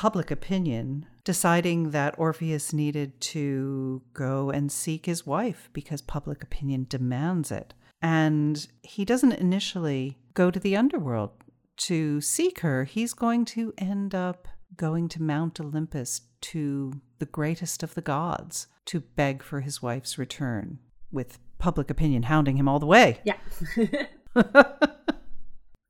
public 0.05 0.30
opinion 0.30 1.07
deciding 1.24 1.92
that 1.92 2.14
Orpheus 2.18 2.74
needed 2.74 3.18
to 3.22 4.02
go 4.12 4.50
and 4.50 4.70
seek 4.70 5.07
his 5.07 5.24
wife 5.24 5.70
because 5.72 6.02
public 6.02 6.42
opinion 6.42 6.84
demands 6.90 7.50
it. 7.50 7.72
And 8.02 8.68
he 8.82 9.07
doesn't 9.07 9.32
initially 9.32 10.18
go 10.34 10.50
to 10.50 10.61
the 10.61 10.76
underworld 10.76 11.30
to 11.88 12.20
seek 12.20 12.61
her. 12.61 12.84
He's 12.84 13.14
going 13.14 13.46
to 13.46 13.72
end 13.78 14.14
up 14.14 14.46
going 14.76 15.09
to 15.09 15.22
Mount 15.22 15.59
Olympus 15.59 16.20
to 16.52 17.00
the 17.18 17.24
greatest 17.24 17.82
of 17.82 17.94
the 17.94 18.02
gods 18.02 18.66
to 18.84 19.00
beg 19.00 19.42
for 19.42 19.62
his 19.62 19.80
wife's 19.80 20.18
return, 20.18 20.80
with 21.12 21.38
public 21.57 21.88
opinion 21.88 22.24
hounding 22.24 22.59
him 22.59 22.68
all 22.68 22.78
the 22.78 22.84
way. 22.84 23.20
Yeah. 23.24 23.38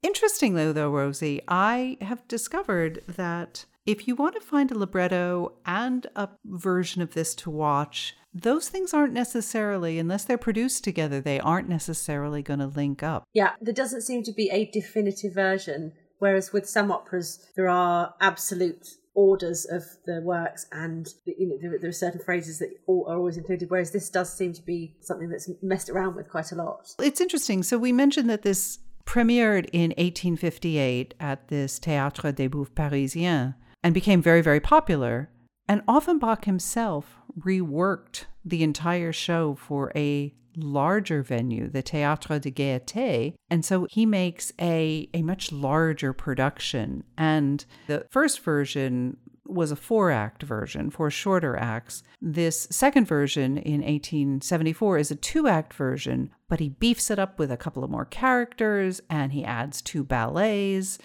Interestingly, 0.04 0.70
though, 0.70 0.90
Rosie, 0.90 1.40
I 1.48 1.96
have 2.00 2.28
discovered 2.28 3.02
that 3.08 3.64
if 3.87 4.09
you 4.09 4.14
want 4.14 4.35
to 4.35 4.41
find 4.41 4.70
a 4.70 4.78
libretto 4.78 5.53
and 5.66 6.07
a 6.16 6.28
version 6.45 7.03
of 7.03 7.14
this 7.14 7.35
to 7.37 7.51
watch, 7.51 8.16
those 8.32 8.68
things 8.68 8.95
aren't 8.95 9.12
necessarily, 9.12 9.99
unless 9.99 10.24
they're 10.24 10.39
produced 10.39 10.82
together, 10.85 11.20
they 11.20 11.39
aren't 11.39 11.68
necessarily 11.68 12.43
going 12.43 12.61
to 12.61 12.66
link 12.66 13.03
up. 13.03 13.24
Yeah, 13.32 13.53
there 13.61 13.74
doesn't 13.74 14.03
seem 14.03 14.22
to 14.24 14.32
be 14.32 14.51
a 14.51 14.70
definitive 14.70 15.35
version, 15.35 15.93
whereas 16.18 16.53
with 16.53 16.68
some 16.68 16.91
operas 16.91 17.47
there 17.57 17.68
are 17.68 18.14
absolute 18.20 18.89
orders 19.14 19.64
of 19.64 19.85
the 20.07 20.20
works 20.24 20.66
and 20.72 21.07
you 21.24 21.49
know 21.49 21.57
there, 21.61 21.78
there 21.78 21.89
are 21.89 21.93
certain 21.93 22.20
phrases 22.20 22.59
that 22.59 22.70
all, 22.89 23.07
are 23.09 23.16
always 23.16 23.37
included 23.37 23.70
whereas 23.70 23.93
this 23.93 24.11
does 24.11 24.37
seem 24.37 24.53
to 24.53 24.61
be 24.62 24.97
something 25.03 25.28
that's 25.28 25.49
messed 25.62 25.89
around 25.89 26.16
with 26.16 26.28
quite 26.28 26.51
a 26.51 26.57
lot 26.57 26.93
It's 27.01 27.20
interesting. 27.20 27.62
So 27.62 27.78
we 27.78 27.93
mentioned 27.93 28.28
that 28.28 28.43
this 28.43 28.80
premiered 29.07 29.68
in 29.72 29.91
1858 29.91 31.14
at 31.20 31.47
this 31.47 31.78
Théâtre 31.78 32.35
des 32.35 32.49
Bouffes 32.49 32.74
Parisiens 32.74 33.55
and 33.85 33.93
became 33.95 34.22
very, 34.22 34.41
very 34.41 34.61
popular. 34.61 35.28
And 35.68 35.82
Offenbach 35.87 36.47
himself 36.47 37.18
reworked 37.39 38.24
the 38.45 38.62
entire 38.62 39.12
show 39.12 39.55
for 39.55 39.93
a 39.95 40.35
larger 40.57 41.22
venue, 41.22 41.68
the 41.68 41.82
Théâtre 41.82 42.41
de 42.41 42.51
Gaieté. 42.51 43.35
And 43.51 43.64
so 43.64 43.87
he 43.91 44.07
makes 44.07 44.53
a, 44.61 45.09
a 45.12 45.22
much 45.22 45.53
larger 45.53 46.12
production. 46.12 47.05
And 47.18 47.64
the 47.87 48.07
first 48.11 48.41
version 48.41 49.18
was 49.47 49.70
a 49.70 49.76
four 49.76 50.11
act 50.11 50.43
version, 50.43 50.91
four 50.91 51.11
shorter 51.11 51.57
acts. 51.57 52.03
This 52.22 52.66
second 52.70 53.07
version 53.07 53.59
in 53.59 53.82
1874 53.82 54.99
is 54.99 55.11
a 55.11 55.16
two 55.16 55.47
act 55.47 55.74
version, 55.74 56.30
but 56.49 56.61
he 56.61 56.70
beefs 56.70 57.11
it 57.11 57.18
up 57.18 57.39
with 57.39 57.51
a 57.53 57.57
couple 57.59 57.85
of 57.85 57.91
more 57.91 58.07
characters 58.07 59.03
and 59.11 59.32
he 59.32 59.45
adds 59.45 59.82
two 59.82 60.03
ballets. 60.05 60.99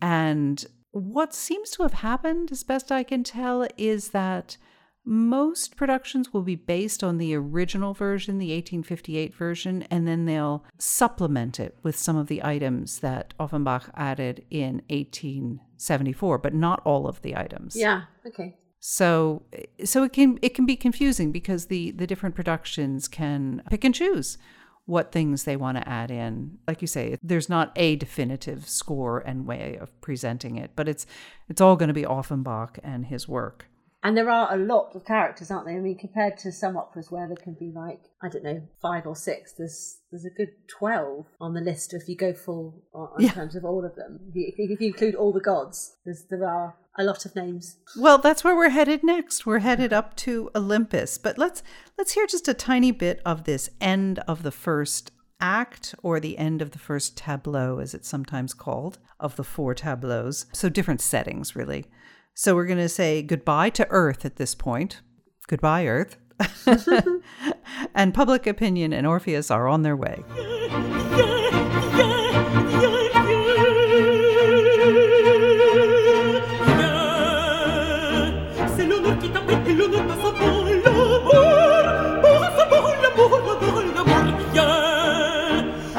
And 0.00 0.64
what 0.98 1.34
seems 1.34 1.70
to 1.70 1.82
have 1.82 1.94
happened, 1.94 2.52
as 2.52 2.62
best 2.62 2.92
I 2.92 3.02
can 3.02 3.24
tell, 3.24 3.66
is 3.76 4.10
that 4.10 4.56
most 5.04 5.76
productions 5.76 6.34
will 6.34 6.42
be 6.42 6.54
based 6.54 7.02
on 7.02 7.16
the 7.16 7.34
original 7.34 7.94
version, 7.94 8.38
the 8.38 8.52
1858 8.52 9.34
version, 9.34 9.82
and 9.90 10.06
then 10.06 10.26
they'll 10.26 10.64
supplement 10.76 11.58
it 11.58 11.78
with 11.82 11.96
some 11.96 12.16
of 12.16 12.26
the 12.26 12.44
items 12.44 12.98
that 12.98 13.32
Offenbach 13.40 13.90
added 13.94 14.44
in 14.50 14.82
1874, 14.90 16.38
but 16.38 16.52
not 16.52 16.82
all 16.84 17.08
of 17.08 17.22
the 17.22 17.34
items. 17.34 17.74
Yeah. 17.74 18.02
Okay. 18.26 18.56
So 18.80 19.42
so 19.84 20.04
it 20.04 20.12
can 20.12 20.38
it 20.42 20.54
can 20.54 20.66
be 20.66 20.76
confusing 20.76 21.32
because 21.32 21.66
the 21.66 21.90
the 21.92 22.06
different 22.06 22.34
productions 22.34 23.08
can 23.08 23.62
pick 23.70 23.84
and 23.84 23.94
choose 23.94 24.38
what 24.88 25.12
things 25.12 25.44
they 25.44 25.54
want 25.54 25.76
to 25.76 25.86
add 25.86 26.10
in. 26.10 26.58
Like 26.66 26.80
you 26.80 26.88
say, 26.88 27.18
there's 27.22 27.50
not 27.50 27.72
a 27.76 27.96
definitive 27.96 28.66
score 28.66 29.18
and 29.18 29.46
way 29.46 29.76
of 29.78 29.98
presenting 30.00 30.56
it, 30.56 30.70
but 30.74 30.88
it's 30.88 31.06
it's 31.46 31.60
all 31.60 31.76
going 31.76 31.88
to 31.88 31.94
be 31.94 32.04
Offenbach 32.04 32.78
and 32.82 33.04
his 33.04 33.28
work. 33.28 33.66
And 34.08 34.16
there 34.16 34.30
are 34.30 34.54
a 34.54 34.56
lot 34.56 34.96
of 34.96 35.04
characters, 35.04 35.50
aren't 35.50 35.66
there? 35.66 35.76
I 35.76 35.80
mean, 35.80 35.98
compared 35.98 36.38
to 36.38 36.50
some 36.50 36.78
operas 36.78 37.10
where 37.10 37.26
there 37.28 37.36
can 37.36 37.52
be 37.60 37.70
like 37.74 38.00
I 38.22 38.30
don't 38.30 38.42
know 38.42 38.62
five 38.80 39.06
or 39.06 39.14
six, 39.14 39.52
there's 39.52 39.98
there's 40.10 40.24
a 40.24 40.30
good 40.30 40.48
twelve 40.66 41.26
on 41.38 41.52
the 41.52 41.60
list 41.60 41.92
if 41.92 42.08
you 42.08 42.16
go 42.16 42.32
full 42.32 42.82
on, 42.94 43.08
in 43.18 43.26
Yeah. 43.26 43.32
terms 43.32 43.54
of 43.54 43.66
all 43.66 43.84
of 43.84 43.96
them. 43.96 44.18
If 44.34 44.56
you, 44.58 44.66
if 44.70 44.80
you 44.80 44.86
include 44.86 45.14
all 45.14 45.34
the 45.34 45.42
gods, 45.42 45.98
there's, 46.06 46.24
there 46.30 46.42
are 46.48 46.74
a 46.98 47.04
lot 47.04 47.26
of 47.26 47.36
names. 47.36 47.76
Well, 47.98 48.16
that's 48.16 48.42
where 48.42 48.56
we're 48.56 48.70
headed 48.70 49.04
next. 49.04 49.44
We're 49.44 49.58
headed 49.58 49.92
up 49.92 50.16
to 50.24 50.50
Olympus. 50.54 51.18
But 51.18 51.36
let's 51.36 51.62
let's 51.98 52.12
hear 52.12 52.26
just 52.26 52.48
a 52.48 52.54
tiny 52.54 52.92
bit 52.92 53.20
of 53.26 53.44
this 53.44 53.68
end 53.78 54.20
of 54.20 54.42
the 54.42 54.50
first 54.50 55.12
act 55.38 55.94
or 56.02 56.18
the 56.18 56.38
end 56.38 56.62
of 56.62 56.70
the 56.70 56.78
first 56.78 57.14
tableau 57.14 57.78
as 57.78 57.92
it's 57.92 58.08
sometimes 58.08 58.54
called 58.54 58.98
of 59.20 59.36
the 59.36 59.44
four 59.44 59.74
tableaus. 59.74 60.46
So 60.54 60.70
different 60.70 61.02
settings 61.02 61.54
really. 61.54 61.84
So 62.40 62.54
we're 62.54 62.66
going 62.66 62.78
to 62.78 62.88
say 62.88 63.20
goodbye 63.20 63.70
to 63.70 63.86
Earth 63.90 64.24
at 64.24 64.36
this 64.36 64.54
point. 64.54 65.00
Goodbye 65.48 65.88
Earth. 65.88 66.18
and 67.96 68.14
public 68.14 68.46
opinion 68.46 68.92
and 68.92 69.08
Orpheus 69.08 69.50
are 69.50 69.66
on 69.66 69.82
their 69.82 69.96
way. 69.96 70.22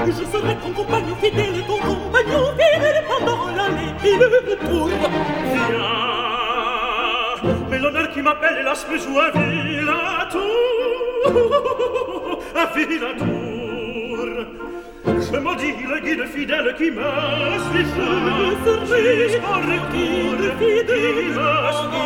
Je 0.05 0.25
serai 0.31 0.55
ton 0.55 0.71
compagnon 0.73 1.15
fidèle 1.21 1.65
ton 1.67 1.79
compagnon 1.81 2.53
fidèle 2.53 3.03
pendant 3.09 3.47
l'aller 3.47 3.91
et 4.05 4.17
le 4.17 4.58
ma 8.29 8.35
belle 8.35 8.61
la 8.63 8.75
spesua 8.75 9.31
vila 9.31 10.27
tour 10.31 11.31
à 12.61 12.65
vila 12.75 13.11
tour 13.17 14.19
je 15.05 15.37
maudis 15.45 15.77
le 15.91 15.97
guide 16.05 16.25
fidèle 16.33 16.69
qui 16.77 16.89
m'a 16.91 17.13
suivi 17.65 18.05
jusqu'au 19.21 19.55
retour 19.69 20.39
qui 20.59 20.73
m'a 21.37 21.55
suivi 21.79 22.05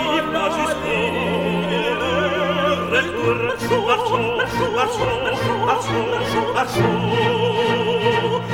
jusqu'au 3.60 3.82
retour 3.90 4.32
marchons, 4.40 4.72
marchons, 4.80 5.60
marchons, 5.68 6.06
marchons, 6.16 6.48
marchons 6.54 6.96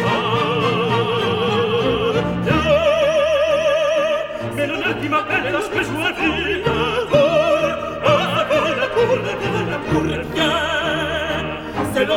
ah, 0.06 0.20
yeah. 2.46 2.70
mais 4.56 4.66
le 4.66 4.76
nez 4.76 4.96
qui 5.02 5.08
m'appelle 5.10 5.48
la 5.54 5.62
spesua 5.62 6.10
vila 6.20 6.79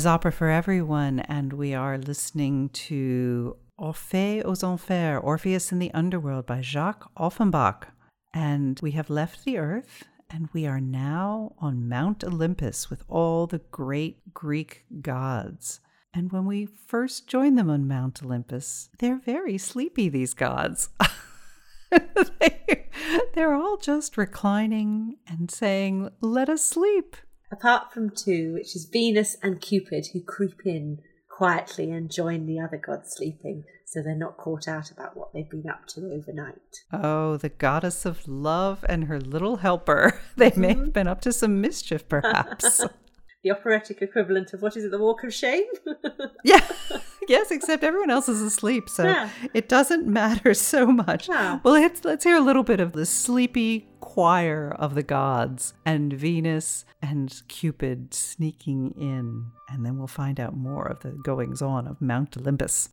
is 0.00 0.06
Opera 0.06 0.32
for 0.32 0.48
Everyone, 0.48 1.20
and 1.20 1.52
we 1.52 1.74
are 1.74 1.98
listening 1.98 2.70
to 2.70 3.54
Orphée 3.78 4.42
aux 4.42 4.64
Enfers, 4.64 5.22
Orpheus 5.22 5.72
in 5.72 5.78
the 5.78 5.92
Underworld 5.92 6.46
by 6.46 6.62
Jacques 6.62 7.10
Offenbach. 7.18 7.88
And 8.32 8.80
we 8.80 8.92
have 8.92 9.10
left 9.10 9.44
the 9.44 9.58
earth, 9.58 10.04
and 10.30 10.48
we 10.54 10.66
are 10.66 10.80
now 10.80 11.52
on 11.58 11.86
Mount 11.86 12.24
Olympus 12.24 12.88
with 12.88 13.02
all 13.08 13.46
the 13.46 13.58
great 13.70 14.32
Greek 14.32 14.86
gods. 15.02 15.80
And 16.14 16.32
when 16.32 16.46
we 16.46 16.64
first 16.64 17.26
join 17.28 17.56
them 17.56 17.68
on 17.68 17.86
Mount 17.86 18.22
Olympus, 18.22 18.88
they're 19.00 19.20
very 19.20 19.58
sleepy, 19.58 20.08
these 20.08 20.32
gods. 20.32 20.88
They- 21.90 22.86
they're 23.34 23.54
all 23.54 23.76
just 23.76 24.16
reclining 24.16 25.16
and 25.26 25.50
saying, 25.50 26.08
Let 26.22 26.48
us 26.48 26.64
sleep. 26.64 27.16
Apart 27.52 27.92
from 27.92 28.10
two, 28.10 28.52
which 28.54 28.76
is 28.76 28.84
Venus 28.84 29.36
and 29.42 29.60
Cupid, 29.60 30.08
who 30.12 30.20
creep 30.20 30.60
in 30.64 31.00
quietly 31.28 31.90
and 31.90 32.10
join 32.10 32.46
the 32.46 32.60
other 32.60 32.76
gods 32.76 33.14
sleeping, 33.16 33.64
so 33.84 34.02
they're 34.02 34.14
not 34.14 34.36
caught 34.36 34.68
out 34.68 34.90
about 34.90 35.16
what 35.16 35.32
they've 35.32 35.48
been 35.50 35.68
up 35.68 35.86
to 35.88 36.12
overnight. 36.12 36.84
Oh, 36.92 37.38
the 37.38 37.48
goddess 37.48 38.04
of 38.04 38.28
love 38.28 38.84
and 38.88 39.04
her 39.04 39.20
little 39.20 39.56
helper. 39.56 40.20
They 40.36 40.52
may 40.54 40.74
mm-hmm. 40.74 40.80
have 40.80 40.92
been 40.92 41.08
up 41.08 41.20
to 41.22 41.32
some 41.32 41.60
mischief, 41.60 42.08
perhaps. 42.08 42.84
The 43.42 43.50
operatic 43.52 44.02
equivalent 44.02 44.52
of 44.52 44.60
what 44.60 44.76
is 44.76 44.84
it, 44.84 44.90
the 44.90 44.98
Walk 44.98 45.24
of 45.24 45.32
Shame? 45.32 45.64
yeah. 46.44 46.60
Yes, 47.26 47.50
except 47.50 47.82
everyone 47.84 48.10
else 48.10 48.28
is 48.28 48.42
asleep, 48.42 48.88
so 48.88 49.04
Yeah. 49.04 49.30
it 49.54 49.68
doesn't 49.68 50.06
matter 50.06 50.52
so 50.72 50.86
much. 50.86 51.28
Yeah. 51.28 51.60
Well, 51.62 51.74
let's, 51.74 52.04
let's 52.04 52.24
hear 52.24 52.36
a 52.36 52.40
little 52.40 52.64
bit 52.64 52.80
of 52.80 52.92
the 52.92 53.06
sleepy 53.06 53.88
choir 54.00 54.74
of 54.78 54.94
the 54.94 55.02
gods 55.02 55.72
and 55.86 56.12
Venus 56.12 56.84
and 57.00 57.40
Cupid 57.48 58.12
sneaking 58.12 58.94
in, 58.98 59.46
and 59.70 59.86
then 59.86 59.96
we'll 59.96 60.06
find 60.06 60.38
out 60.38 60.56
more 60.56 60.86
of 60.86 61.00
the 61.00 61.10
goings 61.12 61.62
on 61.62 61.86
of 61.86 62.00
Mount 62.02 62.36
Olympus. 62.36 62.90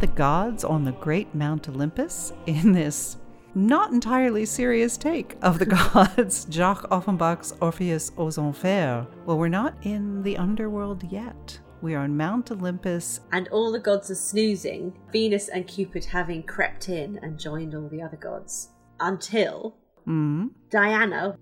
The 0.05 0.13
gods 0.13 0.65
on 0.65 0.85
the 0.85 0.93
great 0.93 1.35
Mount 1.35 1.67
Olympus 1.67 2.35
in 2.45 2.73
this 2.73 3.17
not 3.55 3.91
entirely 3.91 4.45
serious 4.45 4.99
take 4.99 5.39
of 5.41 5.59
the 5.59 5.65
gods, 5.95 6.47
Jacques 6.51 6.87
Offenbach's 6.91 7.55
Orpheus 7.63 8.13
aux 8.19 8.37
Enfers. 8.37 9.07
Well, 9.25 9.39
we're 9.39 9.49
not 9.49 9.75
in 9.81 10.23
the 10.23 10.37
underworld 10.37 11.11
yet. 11.11 11.59
We 11.81 11.95
are 11.95 12.01
on 12.01 12.19
Mount 12.19 12.51
Olympus. 12.51 13.21
And 13.33 13.49
all 13.49 13.73
the 13.73 13.79
gods 13.79 14.11
are 14.11 14.15
snoozing, 14.15 14.93
Venus 15.11 15.49
and 15.49 15.67
Cupid 15.67 16.05
having 16.05 16.43
crept 16.43 16.91
in 16.91 17.19
and 17.23 17.41
joined 17.41 17.75
all 17.75 17.89
the 17.89 18.03
other 18.03 18.19
gods. 18.19 18.73
Until 19.01 19.75
Mm, 20.07 20.51
Diana. 20.69 21.39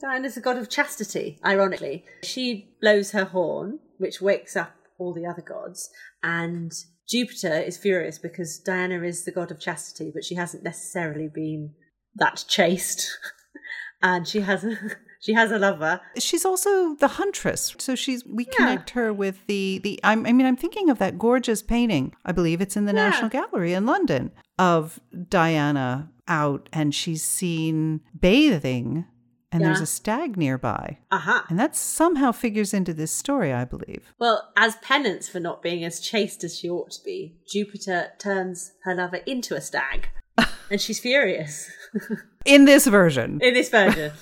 Diana's 0.00 0.36
a 0.36 0.40
god 0.40 0.58
of 0.58 0.68
chastity, 0.68 1.38
ironically. 1.44 2.04
She 2.24 2.74
blows 2.80 3.12
her 3.12 3.26
horn, 3.26 3.78
which 3.98 4.20
wakes 4.20 4.56
up 4.56 4.72
all 4.98 5.14
the 5.14 5.26
other 5.26 5.42
gods, 5.42 5.90
and 6.24 6.72
Jupiter 7.10 7.58
is 7.58 7.76
furious 7.76 8.18
because 8.18 8.58
Diana 8.58 9.02
is 9.02 9.24
the 9.24 9.32
god 9.32 9.50
of 9.50 9.58
chastity, 9.60 10.10
but 10.14 10.24
she 10.24 10.34
hasn't 10.36 10.62
necessarily 10.62 11.28
been 11.28 11.72
that 12.16 12.44
chaste. 12.48 13.08
and 14.02 14.26
she 14.28 14.40
has 14.40 14.64
a 14.64 14.76
she 15.20 15.32
has 15.34 15.50
a 15.50 15.58
lover. 15.58 16.00
She's 16.18 16.44
also 16.44 16.94
the 16.96 17.08
huntress, 17.08 17.74
so 17.78 17.94
she's 17.94 18.24
we 18.24 18.44
Yeah. 18.46 18.50
connect 18.56 18.90
her 18.90 19.12
with 19.12 19.46
the 19.46 19.80
the. 19.82 19.98
I'm, 20.04 20.24
I 20.26 20.32
mean, 20.32 20.46
I'm 20.46 20.56
thinking 20.56 20.88
of 20.90 20.98
that 20.98 21.18
gorgeous 21.18 21.62
painting. 21.62 22.14
I 22.24 22.32
believe 22.32 22.60
it's 22.60 22.76
in 22.76 22.84
the 22.86 22.94
Yeah. 22.94 23.08
National 23.10 23.30
Gallery 23.30 23.72
in 23.72 23.86
London 23.86 24.30
of 24.58 25.00
Diana 25.28 26.10
out, 26.28 26.68
and 26.72 26.94
she's 26.94 27.24
seen 27.24 28.02
bathing, 28.18 29.04
and 29.52 29.64
there's 29.64 29.80
a 29.80 29.86
stag 29.86 30.36
nearby, 30.36 30.98
Aha. 31.10 31.46
and 31.48 31.58
that 31.58 31.74
somehow 31.74 32.30
figures 32.32 32.72
into 32.72 32.94
this 32.94 33.10
story, 33.12 33.52
I 33.52 33.64
believe. 33.64 34.12
Well, 34.18 34.52
as 34.56 34.76
penance 34.76 35.28
for 35.28 35.40
not 35.40 35.62
being 35.62 35.84
as 35.84 36.00
chaste 36.00 36.44
as 36.44 36.58
she 36.58 36.68
ought 36.70 36.92
to 36.92 37.04
be, 37.04 37.34
Jupiter 37.48 38.12
turns 38.18 38.72
her 38.84 38.94
lover 38.94 39.16
into 39.26 39.54
a 39.56 39.60
stag. 39.60 40.08
and 40.70 40.80
she's 40.80 41.00
furious 41.00 41.70
In 42.44 42.64
this 42.64 42.86
version, 42.86 43.40
in 43.42 43.54
this 43.54 43.68
version. 43.68 44.12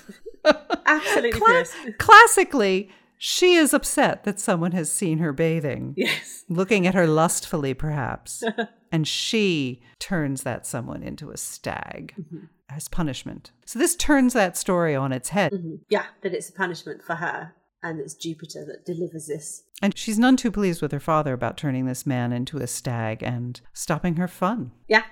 Absolutely 0.85 1.31
Cla- 1.31 1.47
furious. 1.47 1.75
classically, 1.97 2.89
she 3.17 3.53
is 3.53 3.73
upset 3.73 4.23
that 4.23 4.39
someone 4.39 4.71
has 4.71 4.91
seen 4.91 5.19
her 5.19 5.31
bathing. 5.31 5.93
Yes. 5.95 6.43
looking 6.49 6.87
at 6.87 6.95
her 6.95 7.05
lustfully, 7.05 7.73
perhaps. 7.73 8.43
and 8.91 9.07
she 9.07 9.81
turns 9.99 10.43
that 10.43 10.65
someone 10.65 11.03
into 11.03 11.29
a 11.29 11.37
stag 11.37 12.13
mm-hmm. 12.19 12.45
As 12.69 12.87
punishment. 12.87 13.51
So 13.65 13.79
this 13.79 13.95
turns 13.95 14.33
that 14.33 14.57
story 14.57 14.95
on 14.95 15.11
its 15.11 15.29
head. 15.29 15.51
Mm-hmm. 15.51 15.75
Yeah, 15.89 16.05
that 16.21 16.33
it's 16.33 16.49
a 16.49 16.53
punishment 16.53 17.03
for 17.03 17.15
her. 17.15 17.53
And 17.81 17.99
it's 17.99 18.13
Jupiter 18.13 18.65
that 18.65 18.85
delivers 18.85 19.27
this. 19.27 19.63
And 19.81 19.97
she's 19.97 20.19
none 20.19 20.35
too 20.35 20.51
pleased 20.51 20.81
with 20.81 20.91
her 20.91 20.99
father 20.99 21.33
about 21.33 21.55
turning 21.55 21.85
this 21.85 22.05
man 22.05 22.33
into 22.33 22.57
a 22.57 22.67
stag 22.67 23.23
and 23.23 23.61
stopping 23.73 24.17
her 24.17 24.27
fun. 24.27 24.71
Yeah. 24.89 25.03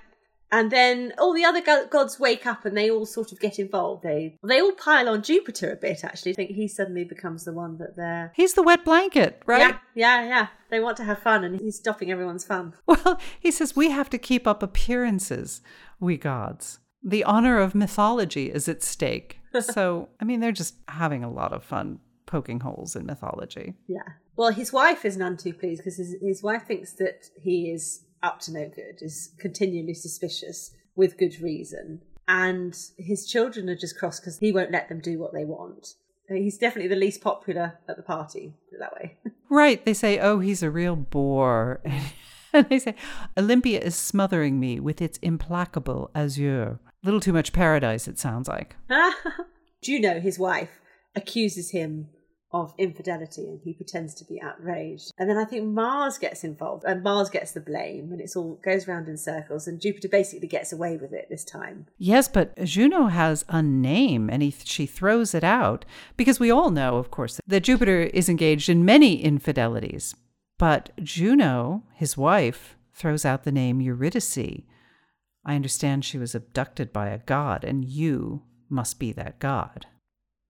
And 0.51 0.71
then 0.71 1.13
all 1.17 1.33
the 1.33 1.43
other 1.43 1.61
gods 1.89 2.19
wake 2.19 2.45
up 2.45 2.65
and 2.65 2.77
they 2.77 2.89
all 2.89 3.05
sort 3.05 3.31
of 3.31 3.39
get 3.39 3.59
involved. 3.59 4.03
They 4.03 4.37
they 4.43 4.61
all 4.61 4.71
pile 4.73 5.09
on 5.09 5.21
Jupiter 5.21 5.73
a 5.73 5.75
bit, 5.75 6.03
actually. 6.03 6.31
I 6.31 6.35
think 6.35 6.51
he 6.51 6.69
suddenly 6.69 7.03
becomes 7.03 7.43
the 7.43 7.51
one 7.53 7.77
that 7.79 7.97
they're. 7.97 8.31
He's 8.33 8.53
the 8.53 8.63
wet 8.63 8.85
blanket, 8.85 9.41
right? 9.45 9.59
Yeah, 9.59 9.77
yeah, 9.93 10.27
yeah. 10.27 10.47
They 10.69 10.79
want 10.79 10.97
to 10.97 11.03
have 11.03 11.19
fun 11.19 11.43
and 11.43 11.59
he's 11.59 11.77
stopping 11.77 12.11
everyone's 12.11 12.45
fun. 12.45 12.73
Well, 12.85 13.19
he 13.39 13.51
says 13.51 13.75
we 13.75 13.91
have 13.91 14.09
to 14.11 14.17
keep 14.17 14.47
up 14.47 14.63
appearances, 14.63 15.61
we 15.99 16.17
gods. 16.17 16.79
The 17.07 17.23
honor 17.23 17.57
of 17.57 17.73
mythology 17.73 18.51
is 18.51 18.67
at 18.67 18.83
stake. 18.83 19.39
so, 19.61 20.09
I 20.19 20.25
mean, 20.25 20.41
they're 20.41 20.51
just 20.51 20.75
having 20.89 21.23
a 21.23 21.31
lot 21.31 21.53
of 21.53 21.63
fun 21.63 21.99
poking 22.25 22.59
holes 22.59 22.97
in 22.97 23.05
mythology. 23.05 23.75
Yeah. 23.87 24.01
Well, 24.35 24.51
his 24.51 24.73
wife 24.73 25.05
is 25.05 25.15
none 25.15 25.37
too 25.37 25.53
pleased 25.53 25.79
because 25.79 25.95
his, 25.95 26.17
his 26.21 26.43
wife 26.43 26.67
thinks 26.67 26.91
that 26.93 27.29
he 27.41 27.71
is 27.71 28.03
up 28.21 28.41
to 28.41 28.51
no 28.51 28.67
good, 28.67 29.01
is 29.01 29.31
continually 29.39 29.93
suspicious 29.93 30.71
with 30.97 31.17
good 31.17 31.39
reason. 31.39 32.01
And 32.27 32.77
his 32.97 33.25
children 33.25 33.69
are 33.69 33.77
just 33.77 33.97
cross 33.97 34.19
because 34.19 34.39
he 34.39 34.51
won't 34.51 34.71
let 34.71 34.89
them 34.89 34.99
do 34.99 35.17
what 35.17 35.33
they 35.33 35.45
want. 35.45 35.93
He's 36.27 36.57
definitely 36.57 36.89
the 36.89 36.97
least 36.97 37.21
popular 37.21 37.79
at 37.87 37.95
the 37.95 38.03
party, 38.03 38.53
that 38.77 38.93
way. 38.93 39.17
Right. 39.49 39.85
They 39.85 39.93
say, 39.93 40.19
oh, 40.19 40.39
he's 40.39 40.61
a 40.61 40.69
real 40.69 40.97
bore. 40.97 41.79
and 42.53 42.67
they 42.67 42.79
say, 42.79 42.95
Olympia 43.37 43.79
is 43.79 43.95
smothering 43.95 44.59
me 44.59 44.77
with 44.81 45.01
its 45.01 45.17
implacable 45.19 46.11
azure. 46.13 46.81
Little 47.03 47.19
too 47.19 47.33
much 47.33 47.53
paradise, 47.53 48.07
it 48.07 48.19
sounds 48.19 48.47
like. 48.47 48.75
Juno, 49.81 50.19
his 50.19 50.39
wife, 50.39 50.81
accuses 51.15 51.71
him 51.71 52.09
of 52.51 52.73
infidelity 52.77 53.41
and 53.41 53.59
he 53.63 53.73
pretends 53.73 54.13
to 54.15 54.25
be 54.25 54.41
outraged. 54.41 55.11
And 55.17 55.29
then 55.29 55.37
I 55.37 55.43
think 55.43 55.65
Mars 55.65 56.17
gets 56.17 56.43
involved 56.43 56.85
and 56.85 57.03
Mars 57.03 57.29
gets 57.29 57.51
the 57.51 57.59
blame 57.59 58.11
and 58.11 58.21
it's 58.21 58.35
all 58.35 58.59
goes 58.63 58.87
round 58.87 59.07
in 59.07 59.17
circles 59.17 59.67
and 59.67 59.81
Jupiter 59.81 60.07
basically 60.07 60.47
gets 60.47 60.71
away 60.71 60.97
with 60.97 61.11
it 61.11 61.27
this 61.29 61.43
time. 61.43 61.87
Yes, 61.97 62.27
but 62.27 62.57
Juno 62.63 63.07
has 63.07 63.43
a 63.49 63.61
name 63.61 64.29
and 64.29 64.41
he, 64.41 64.53
she 64.63 64.85
throws 64.85 65.33
it 65.33 65.43
out 65.43 65.83
because 66.15 66.39
we 66.39 66.51
all 66.51 66.71
know, 66.71 66.97
of 66.97 67.11
course, 67.11 67.39
that 67.45 67.63
Jupiter 67.63 68.03
is 68.03 68.29
engaged 68.29 68.69
in 68.69 68.85
many 68.85 69.21
infidelities. 69.21 70.15
But 70.57 70.91
Juno, 71.03 71.83
his 71.93 72.17
wife, 72.17 72.75
throws 72.93 73.25
out 73.25 73.43
the 73.43 73.51
name 73.51 73.81
Eurydice. 73.81 74.63
I 75.47 75.55
understand 75.55 76.03
she 76.03 76.17
was 76.17 76.35
abducted 76.35 76.91
by 76.91 77.07
a 77.07 77.19
god, 77.19 77.63
and 77.63 77.85
you 77.85 78.43
must 78.69 78.99
be 78.99 79.13
that 79.13 79.39
god. 79.39 79.87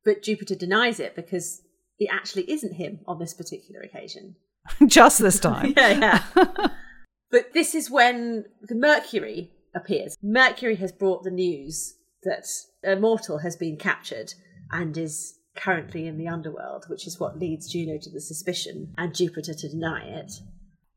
but 0.03 0.23
Jupiter 0.23 0.55
denies 0.55 0.99
it 0.99 1.15
because 1.15 1.61
it 1.99 2.09
actually 2.11 2.49
isn't 2.51 2.73
him 2.73 2.99
on 3.07 3.19
this 3.19 3.33
particular 3.33 3.81
occasion. 3.81 4.35
Just 4.87 5.19
this 5.19 5.39
time. 5.39 5.73
Yeah, 5.77 6.23
yeah. 6.35 6.67
but 7.31 7.53
this 7.53 7.75
is 7.75 7.91
when 7.91 8.45
the 8.61 8.75
Mercury 8.75 9.51
appears. 9.75 10.15
Mercury 10.21 10.75
has 10.77 10.91
brought 10.91 11.23
the 11.23 11.31
news 11.31 11.93
that 12.23 12.45
a 12.83 12.95
mortal 12.99 13.39
has 13.39 13.55
been 13.55 13.77
captured 13.77 14.33
and 14.71 14.97
is 14.97 15.35
currently 15.55 16.07
in 16.07 16.17
the 16.17 16.27
underworld, 16.27 16.85
which 16.87 17.05
is 17.05 17.19
what 17.19 17.39
leads 17.39 17.71
Juno 17.71 17.97
to 18.01 18.09
the 18.09 18.21
suspicion 18.21 18.93
and 18.97 19.15
Jupiter 19.15 19.53
to 19.53 19.69
deny 19.69 20.03
it. 20.07 20.33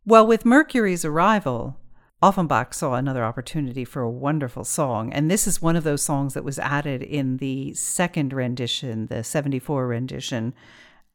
Well, 0.06 0.26
with 0.26 0.44
Mercury's 0.44 1.04
arrival, 1.04 1.76
Offenbach 2.22 2.74
saw 2.74 2.94
another 2.94 3.24
opportunity 3.24 3.84
for 3.84 4.02
a 4.02 4.10
wonderful 4.10 4.64
song. 4.64 5.10
And 5.12 5.30
this 5.30 5.46
is 5.46 5.62
one 5.62 5.74
of 5.74 5.84
those 5.84 6.02
songs 6.02 6.34
that 6.34 6.44
was 6.44 6.58
added 6.58 7.02
in 7.02 7.38
the 7.38 7.72
second 7.72 8.34
rendition, 8.34 9.06
the 9.06 9.24
74 9.24 9.86
rendition. 9.86 10.52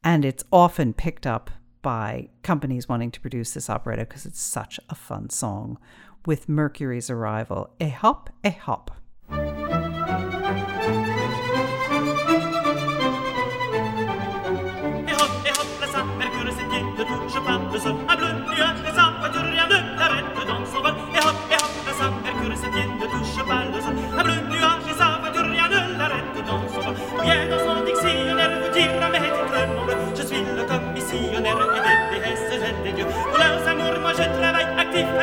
And 0.02 0.24
it's 0.24 0.42
often 0.52 0.92
picked 0.92 1.26
up 1.26 1.50
by 1.80 2.30
companies 2.42 2.88
wanting 2.88 3.12
to 3.12 3.20
produce 3.20 3.52
this 3.52 3.70
operetta 3.70 4.04
because 4.04 4.26
it's 4.26 4.40
such 4.40 4.80
a 4.90 4.96
fun 4.96 5.30
song. 5.30 5.78
With 6.24 6.48
Mercury's 6.48 7.08
arrival, 7.08 7.70
a 7.80 7.88
hop, 7.88 8.30
a 8.42 8.50
hop. 8.50 8.90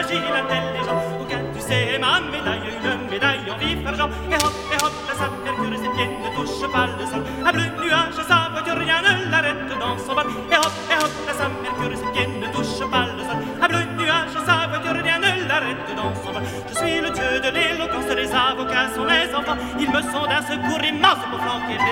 Actif, 0.04 0.20
agile, 0.20 0.36
intelligent. 0.36 1.01
Aucun, 1.22 1.39
tu 1.54 1.62
sais, 1.62 1.97
ma 1.99 2.20
médaille, 2.20 2.62
une 2.84 3.10
médaille 3.10 3.51
en 3.51 3.58
vif 3.58 3.88
argent. 3.88 4.10
Et 4.32 4.36
hop, 4.36 4.54
et 4.72 4.84
hop, 4.84 4.93
là 5.08 5.14
ça, 5.16 5.30
Mercure 5.43 5.78
ses 5.78 5.89
pieds 5.95 6.10
ne 6.24 6.36
touche 6.36 6.72
pas 6.72 6.88
le 6.99 7.06
sol. 7.06 7.24
Un 7.45 7.51
bleu 7.51 7.64
nuage 7.82 8.20
sa 8.28 8.49
voiture, 8.51 8.78
rien 8.78 9.01
ne 9.01 9.32
l'arrête 9.32 9.80
dans 9.80 9.97
son 9.97 10.14
vol. 10.14 10.26
Et 10.51 10.56
hop, 10.56 10.74
et 10.91 10.97
hop, 11.04 11.14
là 11.28 11.34
ça, 11.34 11.49
Mercure 11.62 11.97
ses 11.97 12.12
pieds 12.12 12.28
ne 12.28 12.47
touche 12.47 12.80
pas 12.89 13.06
le 13.18 13.24
sol. 13.24 13.39
Un 13.62 13.68
bleu 13.68 13.84
nuage 13.97 14.36
sa 14.45 14.68
voiture, 14.68 15.04
rien 15.04 15.20
ne 15.20 15.47
l'arrête 15.47 15.88
dans 15.95 16.14
son 16.22 16.32
vol. 16.32 16.43
Je 16.70 16.74
suis 16.76 17.01
le 17.01 17.10
dieu 17.10 17.39
de 17.39 17.49
l'éloquence, 17.56 18.10
les 18.16 18.32
avocats 18.32 18.89
sont 18.95 19.06
mes 19.06 19.34
enfants. 19.34 19.58
Ils 19.80 19.89
me 19.89 20.01
sont 20.01 20.26
d'un 20.28 20.41
secours 20.41 20.72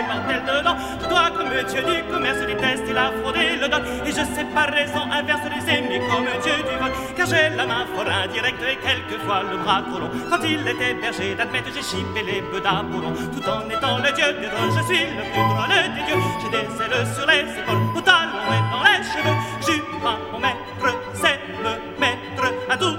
les 0.02 0.08
mortels 0.08 0.44
dedans. 0.46 0.78
Je 1.02 1.08
dois, 1.08 1.30
comme 1.36 1.50
dieu 1.50 1.82
du 1.84 2.04
commerce, 2.12 2.40
détester 2.46 2.94
la 2.94 3.12
fraude 3.12 3.38
et 3.38 3.56
le 3.58 3.68
don. 3.68 3.82
Et 4.06 4.12
je 4.12 4.24
sais 4.34 4.46
par 4.54 4.70
raison 4.70 5.04
inverse 5.12 5.42
les 5.54 5.74
aimer 5.74 6.02
comme 6.10 6.26
dieu 6.44 6.58
du 6.68 6.76
vol. 6.82 6.92
Car 7.16 7.28
j'ai 7.28 7.50
la 7.56 7.66
main 7.66 7.86
fort 7.94 8.08
indirecte 8.08 8.64
et 8.64 8.78
quelquefois 8.78 9.44
le 9.50 9.58
bras 9.58 9.82
trop 9.88 10.00
long. 10.00 10.12
Quand 10.30 10.44
il 10.44 10.68
était 10.68 10.94
berger 10.94 11.36
d'admettre, 11.36 11.70
j'ai 11.74 11.82
chippé 11.82 12.24
les 12.24 12.42
bœufs 12.42 12.62
d'Apollon. 12.62 13.14
Tout 13.34 13.50
en 13.50 13.70
étant 13.70 13.98
le 13.98 14.12
dieu 14.12 14.30
des 14.42 14.50
drôles, 14.54 14.74
je 14.78 14.84
suis 14.90 15.06
le 15.06 15.24
plus 15.32 15.46
drôle 15.52 15.76
des 15.96 16.04
dieux. 16.08 16.22
J'ai 16.42 16.50
des 16.50 16.66
ailes 16.84 17.08
sur 17.16 17.26
les 17.28 17.46
épaules, 17.60 17.84
au 17.96 18.02
talon 18.02 18.46
et 18.56 18.64
dans 18.72 18.84
les 18.84 19.04
cheveux. 19.12 19.38
Jura 19.66 20.18
mon 20.32 20.40
maître, 20.40 20.98
c'est 21.14 21.40
le 21.64 21.74
maître 22.00 22.46
à 22.70 22.78
toute 22.78 22.98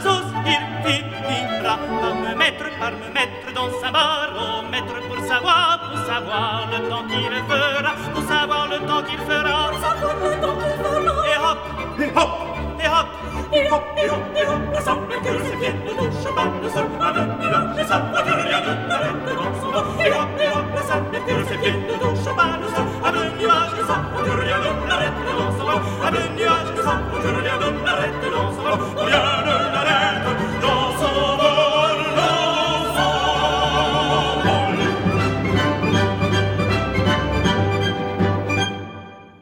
sauce. 0.00 0.32
Il 0.46 0.62
finira 0.84 1.76
par 2.00 2.14
me 2.14 2.34
mettre, 2.34 2.64
par 2.78 2.92
me 2.92 3.12
mettre 3.12 3.52
dans 3.54 3.70
sa 3.80 3.90
baromètre 3.90 4.94
pour 5.08 5.18
savoir, 5.26 5.26
pour 5.26 5.26
savoir 5.26 5.77
le 6.08 6.88
temps 6.88 7.04
qu'il 7.08 7.32
fera, 7.48 7.92
pour 8.14 8.22
savoir 8.22 8.68
le 8.68 8.78
temps 8.86 9.02
qu'il 9.02 9.18
fera. 9.18 9.70
Et 11.26 11.36
hop, 11.36 11.58
Et 12.00 12.04
hop, 12.04 12.30
et 12.80 12.86
hop, 12.86 13.06
et 13.52 13.70
hop, 13.70 13.82
et 13.96 14.10
hop, 14.10 14.22
et 14.36 14.46
hop, 14.46 14.60
la 14.72 14.80
sang, 14.80 15.00
Mercure 15.08 15.40
ses 15.44 15.56
pieds 15.56 15.74
ne 15.84 15.90
touche 15.90 16.34
pas 16.34 16.48
le 16.62 16.68
sol. 16.70 16.86
Un 17.00 17.12
bleu 17.12 17.24
nuage 17.40 17.78
et 17.78 17.84
sa 17.84 17.98
voiture, 17.98 18.36
rien 18.46 18.60
ne 18.60 18.88
l'arrête 18.88 19.24
dans 19.36 19.54
son 19.60 19.70
vol. 19.72 19.84
Et 20.00 20.10
hop, 20.10 20.28
et 20.38 20.48
hop, 20.48 20.66
la 20.74 20.82
sang, 20.82 21.00
Mercure 21.12 21.48
ses 21.48 21.58
pieds 21.58 21.72
ne 21.72 21.94
touche 21.98 22.34
pas 22.36 22.56
le 22.60 22.68
sol. 22.68 22.86
Un 23.04 23.10
bleu 23.12 23.24
nuage 23.38 23.74
et 23.78 23.86
sa 23.86 23.96
voiture, 24.12 24.38
rien 24.38 24.58
ne 24.58 24.88
l'arrête 24.88 25.18
dans 25.38 25.52
son 25.58 25.64
vol. 25.66 25.80
Un 26.04 26.10
bleu 26.10 26.26
nuage 26.36 26.70
et 26.72 26.82
sa 26.82 26.94
voiture, 27.10 27.36
rien 27.42 27.56
ne 27.58 27.84
l'arrête 27.84 28.24
dans 28.32 28.50
son 28.54 28.62
vol. 28.62 28.78
Rien 29.06 29.22
ne 29.44 29.67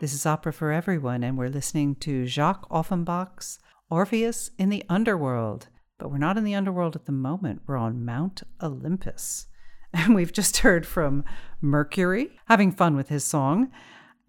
This 0.07 0.15
is 0.15 0.25
Opera 0.25 0.53
for 0.53 0.71
Everyone, 0.71 1.25
and 1.25 1.37
we're 1.37 1.49
listening 1.49 1.97
to 1.97 2.27
Jacques 2.27 2.69
Offenbach's 2.71 3.59
Orpheus 3.91 4.53
in 4.57 4.69
the 4.69 4.85
Underworld. 4.89 5.67
But 5.99 6.13
we're 6.13 6.19
not 6.19 6.39
in 6.39 6.45
the 6.45 6.55
underworld 6.55 6.95
at 6.95 7.07
the 7.07 7.11
moment, 7.11 7.63
we're 7.67 7.77
on 7.77 8.05
Mount 8.05 8.45
Olympus. 8.63 9.47
And 9.93 10.15
we've 10.15 10.33
just 10.33 10.59
heard 10.59 10.87
from 10.87 11.25
Mercury 11.61 12.39
having 12.45 12.71
fun 12.71 12.95
with 12.95 13.09
his 13.09 13.25
song. 13.25 13.73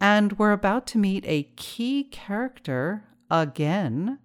And 0.02 0.40
we're 0.40 0.52
about 0.52 0.88
to 0.88 0.98
meet 0.98 1.24
a 1.28 1.52
key 1.58 2.06
character 2.06 3.04
again, 3.30 4.18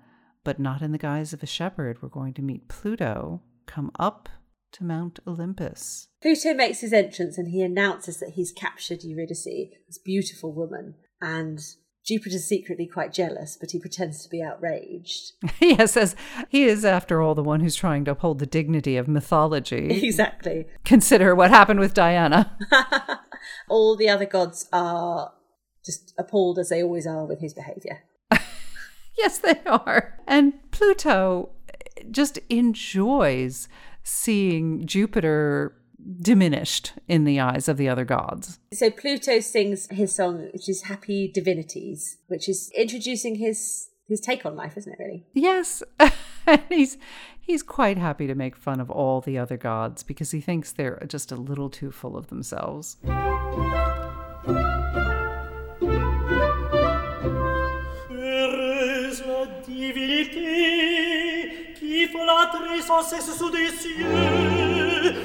but 0.44 0.58
not 0.58 0.80
in 0.80 0.92
the 0.92 0.96
guise 0.96 1.34
of 1.34 1.42
a 1.42 1.46
shepherd. 1.46 2.00
We're 2.00 2.08
going 2.08 2.32
to 2.32 2.42
meet 2.42 2.68
Pluto 2.68 3.42
come 3.66 3.90
up 3.98 4.30
to 4.72 4.84
Mount 4.84 5.20
Olympus. 5.26 6.08
Pluto 6.22 6.54
makes 6.54 6.80
his 6.80 6.94
entrance 6.94 7.36
and 7.36 7.48
he 7.48 7.60
announces 7.60 8.20
that 8.20 8.30
he's 8.36 8.52
captured 8.52 9.04
Eurydice, 9.04 9.44
this 9.86 9.98
beautiful 10.02 10.54
woman. 10.54 10.94
And 11.22 11.58
Jupiter's 12.04 12.44
secretly 12.44 12.86
quite 12.86 13.12
jealous, 13.12 13.56
but 13.58 13.70
he 13.70 13.78
pretends 13.78 14.22
to 14.22 14.28
be 14.28 14.42
outraged. 14.42 15.32
yes, 15.60 15.96
as 15.96 16.16
he 16.48 16.64
is, 16.64 16.84
after 16.84 17.22
all, 17.22 17.34
the 17.34 17.44
one 17.44 17.60
who's 17.60 17.76
trying 17.76 18.04
to 18.04 18.10
uphold 18.10 18.40
the 18.40 18.46
dignity 18.46 18.96
of 18.96 19.06
mythology. 19.06 19.86
exactly. 20.06 20.66
Consider 20.84 21.34
what 21.34 21.50
happened 21.50 21.78
with 21.78 21.94
Diana. 21.94 22.56
All 23.68 23.96
the 23.96 24.08
other 24.08 24.26
gods 24.26 24.68
are 24.72 25.32
just 25.84 26.12
appalled 26.18 26.58
as 26.58 26.70
they 26.70 26.82
always 26.82 27.06
are 27.06 27.24
with 27.24 27.40
his 27.40 27.54
behaviour. 27.54 28.02
yes, 29.16 29.38
they 29.38 29.60
are. 29.66 30.18
And 30.26 30.54
Pluto 30.72 31.50
just 32.10 32.38
enjoys 32.48 33.68
seeing 34.02 34.86
Jupiter 34.86 35.76
diminished 36.20 36.92
in 37.08 37.24
the 37.24 37.40
eyes 37.40 37.68
of 37.68 37.76
the 37.76 37.88
other 37.88 38.04
gods. 38.04 38.58
So 38.72 38.90
Pluto 38.90 39.40
sings 39.40 39.88
his 39.90 40.14
song, 40.14 40.48
which 40.52 40.68
is 40.68 40.82
Happy 40.82 41.30
Divinities, 41.32 42.18
which 42.28 42.48
is 42.48 42.70
introducing 42.76 43.36
his 43.36 43.88
his 44.08 44.20
take 44.20 44.44
on 44.44 44.56
life, 44.56 44.76
isn't 44.76 44.92
it? 44.92 44.98
Really? 44.98 45.24
Yes, 45.32 45.82
and 46.46 46.62
he's 46.68 46.98
he's 47.40 47.62
quite 47.62 47.98
happy 47.98 48.26
to 48.26 48.34
make 48.34 48.56
fun 48.56 48.80
of 48.80 48.90
all 48.90 49.20
the 49.20 49.38
other 49.38 49.56
gods 49.56 50.02
because 50.02 50.30
he 50.32 50.40
thinks 50.40 50.72
they're 50.72 51.02
just 51.06 51.32
a 51.32 51.36
little 51.36 51.70
too 51.70 51.90
full 51.90 52.16
of 52.16 52.28
themselves. 52.28 52.96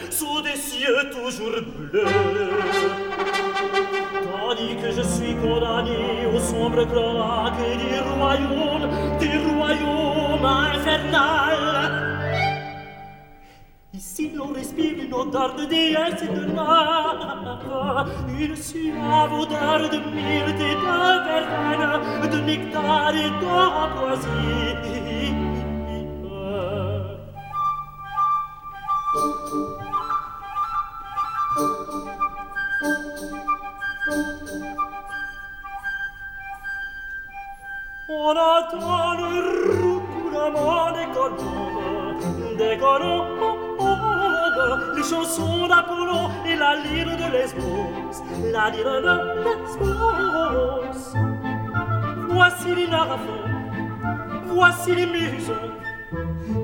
Sous 0.10 0.42
des 0.42 0.56
cieux, 0.56 1.04
des 1.04 1.10
toujours 1.12 1.62
bleus. 1.76 2.06
Tandis 4.32 4.76
que 4.82 4.90
je 4.92 5.02
suis 5.02 5.36
condamné 5.36 6.26
aux 6.34 6.40
sombres 6.40 6.86
cloaques 6.86 7.80
du 7.82 8.00
royaume, 8.10 8.88
du 9.20 9.38
royaume 9.50 10.46
infernal. 10.46 11.60
Ici 13.94 14.32
l'on 14.36 14.54
respire 14.54 14.94
une 15.04 15.14
odeur 15.14 15.56
de 15.56 15.66
déesse 15.66 16.22
et 16.24 16.28
de 16.28 16.46
lave, 16.56 18.10
une 18.40 18.56
suave 18.56 19.34
odeur 19.34 19.90
de 19.90 19.98
myrte 20.16 20.60
et 20.60 20.76
de 20.76 22.30
de 22.30 22.40
nectar 22.42 23.14
et 23.16 23.32
d'ambroisie. 23.42 25.47
On 38.10 38.30
entend 38.30 39.16
le 39.18 39.82
roucoulement 39.82 40.92
des 40.94 41.08
colombes, 41.14 42.58
des 42.58 42.78
colombes, 42.78 43.58
les 44.96 45.04
chansons 45.04 45.68
d'Apollon 45.68 46.30
et 46.46 46.56
la 46.56 46.78
lyre 46.78 47.18
de 47.18 47.32
Lesbos, 47.34 48.24
la 48.54 48.70
lyre 48.70 49.02
de 49.02 49.18
Lesbos. 49.44 51.18
Voici 52.30 52.76
les 52.76 52.88
narrateurs, 52.88 53.50
voici 54.46 54.96
les 54.96 55.06
musons, 55.06 55.74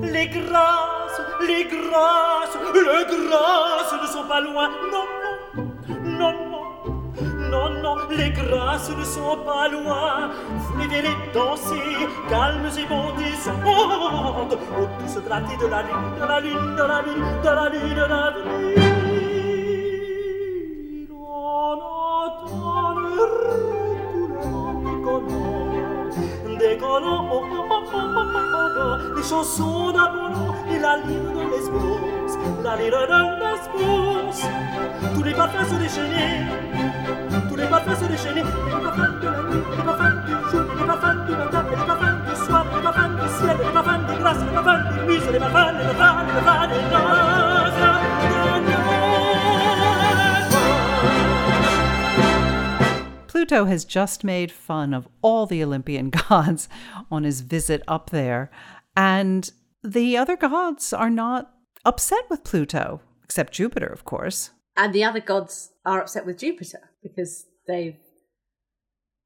les 0.00 0.28
grâces, 0.28 1.20
les 1.46 1.64
grâces, 1.64 2.56
les 2.72 3.04
grâces 3.04 3.94
ne 4.00 4.06
sont 4.06 4.26
pas 4.26 4.40
loin, 4.40 4.70
non. 4.90 5.23
Grâces 8.74 8.90
ne 8.96 9.04
sont 9.04 9.38
pas 9.44 9.68
loin. 9.68 10.30
Vous 10.56 10.78
les 10.78 11.02
danser, 11.32 11.80
calmes 12.28 12.66
et 12.66 12.86
bondisantes, 12.86 14.58
au 14.78 14.86
douce 15.00 15.18
clarté 15.26 15.56
de 15.56 15.66
la 15.66 15.82
lune, 15.82 16.14
de 16.20 16.26
la 16.26 16.40
lune, 16.40 16.76
de 16.76 16.82
la 16.82 17.00
lune, 17.02 17.34
de 17.42 17.48
la 17.48 18.30
lune. 18.30 18.54
On 26.46 26.56
décollant, 26.58 27.22
oh, 27.30 27.42
oh, 27.44 27.64
oh, 27.70 27.82
oh, 27.92 27.96
oh, 27.96 28.20
oh, 28.24 28.68
oh, 28.78 29.16
les 29.16 29.22
chansons 29.22 29.92
d'Apollon 29.92 30.54
et 30.70 30.78
la 30.78 30.96
lyre 30.98 31.32
de 31.34 31.42
Lesbos, 31.50 32.00
la 32.62 32.76
lyre 32.76 33.06
de. 33.08 33.34
Tous 35.14 35.22
les 35.22 35.32
parfums 35.34 35.64
se 35.68 35.74
déchaîner, 35.74 36.46
tous 37.28 37.33
les 37.64 37.70
parfums 37.70 37.96
se 37.98 38.04
déchaîner, 38.04 38.42
les 38.42 38.82
parfums 38.82 39.20
de 39.20 39.26
la 39.26 39.42
nuit, 39.42 39.62
les 39.76 39.82
parfums 39.82 40.24
du 40.26 40.32
jour, 40.50 40.64
les 40.78 40.86
parfums 40.86 41.26
du 41.26 41.32
matin, 41.32 41.64
les 41.70 41.76
parfums 41.76 42.18
du 42.28 42.36
soir, 42.44 42.66
les 42.76 42.82
parfums 42.82 43.16
du 43.16 43.28
ciel, 43.38 43.56
les 43.56 43.72
parfums 43.72 44.06
des 44.06 44.16
grâces, 44.18 44.44
les 44.44 44.52
parfums 44.52 44.82
des 44.94 45.02
muses, 45.06 45.28
les 45.32 45.38
parfums, 45.38 45.78
les 45.78 45.94
parfums, 45.94 46.26
les 46.34 46.42
parfums 46.44 46.68
des 46.68 46.82
grâces. 46.90 47.24
Pluto 53.28 53.64
has 53.64 53.84
just 53.84 54.24
made 54.24 54.52
fun 54.52 54.94
of 54.94 55.08
all 55.22 55.46
the 55.46 55.62
Olympian 55.62 56.10
gods 56.28 56.68
on 57.10 57.24
his 57.24 57.40
visit 57.40 57.82
up 57.88 58.10
there, 58.10 58.50
and 58.96 59.50
the 59.82 60.18
other 60.18 60.36
gods 60.36 60.92
are 60.92 61.10
not 61.10 61.50
upset 61.86 62.28
with 62.28 62.44
Pluto, 62.44 63.00
except 63.22 63.54
Jupiter, 63.54 63.86
of 63.86 64.04
course. 64.04 64.50
And 64.76 64.92
the 64.92 65.04
other 65.04 65.20
gods 65.20 65.70
are 65.86 66.00
upset 66.00 66.26
with 66.26 66.38
Jupiter 66.38 66.90
because 67.02 67.46
they've 67.66 67.96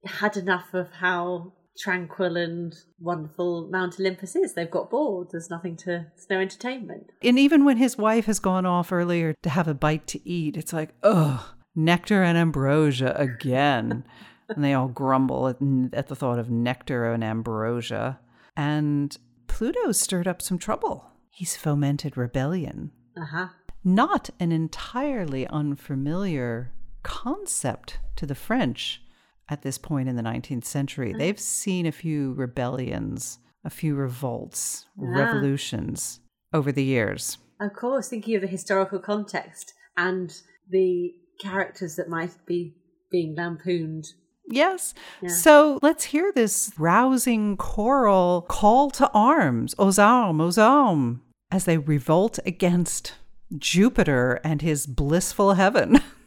had 0.04 0.36
enough 0.36 0.74
of 0.74 0.92
how 1.00 1.52
tranquil 1.78 2.36
and 2.36 2.74
wonderful 2.98 3.68
Mount 3.70 3.98
Olympus 4.00 4.34
is. 4.34 4.54
They've 4.54 4.70
got 4.70 4.90
bored. 4.90 5.28
There's 5.30 5.50
nothing 5.50 5.76
to, 5.78 6.06
there's 6.14 6.30
no 6.30 6.40
entertainment. 6.40 7.10
And 7.22 7.38
even 7.38 7.64
when 7.64 7.76
his 7.76 7.96
wife 7.96 8.26
has 8.26 8.38
gone 8.40 8.66
off 8.66 8.92
earlier 8.92 9.34
to 9.42 9.50
have 9.50 9.68
a 9.68 9.74
bite 9.74 10.06
to 10.08 10.28
eat, 10.28 10.56
it's 10.56 10.72
like, 10.72 10.94
ugh, 11.02 11.40
nectar 11.74 12.22
and 12.22 12.36
ambrosia 12.36 13.14
again. 13.16 14.04
and 14.48 14.64
they 14.64 14.74
all 14.74 14.88
grumble 14.88 15.48
at, 15.48 15.56
at 15.92 16.08
the 16.08 16.16
thought 16.16 16.38
of 16.38 16.50
nectar 16.50 17.12
and 17.12 17.22
ambrosia. 17.22 18.18
And 18.56 19.16
Pluto 19.46 19.92
stirred 19.92 20.26
up 20.26 20.42
some 20.42 20.58
trouble. 20.58 21.12
He's 21.30 21.56
fomented 21.56 22.16
rebellion. 22.16 22.90
Uh 23.16 23.26
huh. 23.26 23.48
Not 23.84 24.30
an 24.40 24.50
entirely 24.50 25.46
unfamiliar 25.46 26.72
concept 27.02 27.98
to 28.16 28.26
the 28.26 28.34
French 28.34 29.02
at 29.48 29.62
this 29.62 29.78
point 29.78 30.08
in 30.08 30.16
the 30.16 30.22
19th 30.22 30.64
century. 30.64 31.12
Hmm. 31.12 31.18
They've 31.18 31.40
seen 31.40 31.86
a 31.86 31.92
few 31.92 32.34
rebellions, 32.34 33.38
a 33.64 33.70
few 33.70 33.94
revolts, 33.94 34.86
ah. 34.98 35.04
revolutions 35.04 36.20
over 36.52 36.72
the 36.72 36.84
years. 36.84 37.38
Of 37.60 37.74
course, 37.74 38.08
thinking 38.08 38.36
of 38.36 38.42
the 38.42 38.48
historical 38.48 38.98
context 38.98 39.74
and 39.96 40.32
the 40.70 41.12
characters 41.40 41.96
that 41.96 42.08
might 42.08 42.34
be 42.46 42.74
being 43.10 43.34
lampooned. 43.36 44.06
Yes. 44.50 44.94
So 45.26 45.78
let's 45.82 46.04
hear 46.04 46.32
this 46.34 46.72
rousing 46.78 47.56
choral 47.56 48.42
call 48.48 48.90
to 48.92 49.10
arms, 49.12 49.74
aux 49.78 49.98
armes, 49.98 50.40
aux 50.40 50.60
armes, 50.60 51.20
as 51.50 51.64
they 51.64 51.76
revolt 51.76 52.38
against 52.46 53.14
Jupiter 53.56 54.40
and 54.44 54.62
his 54.62 54.86
blissful 54.86 55.54
heaven. 55.54 56.00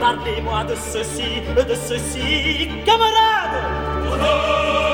Parlez-moi 0.00 0.64
de 0.64 0.74
ceci, 0.74 1.42
de 1.56 1.74
ceci, 1.74 2.68
camarades. 2.84 4.91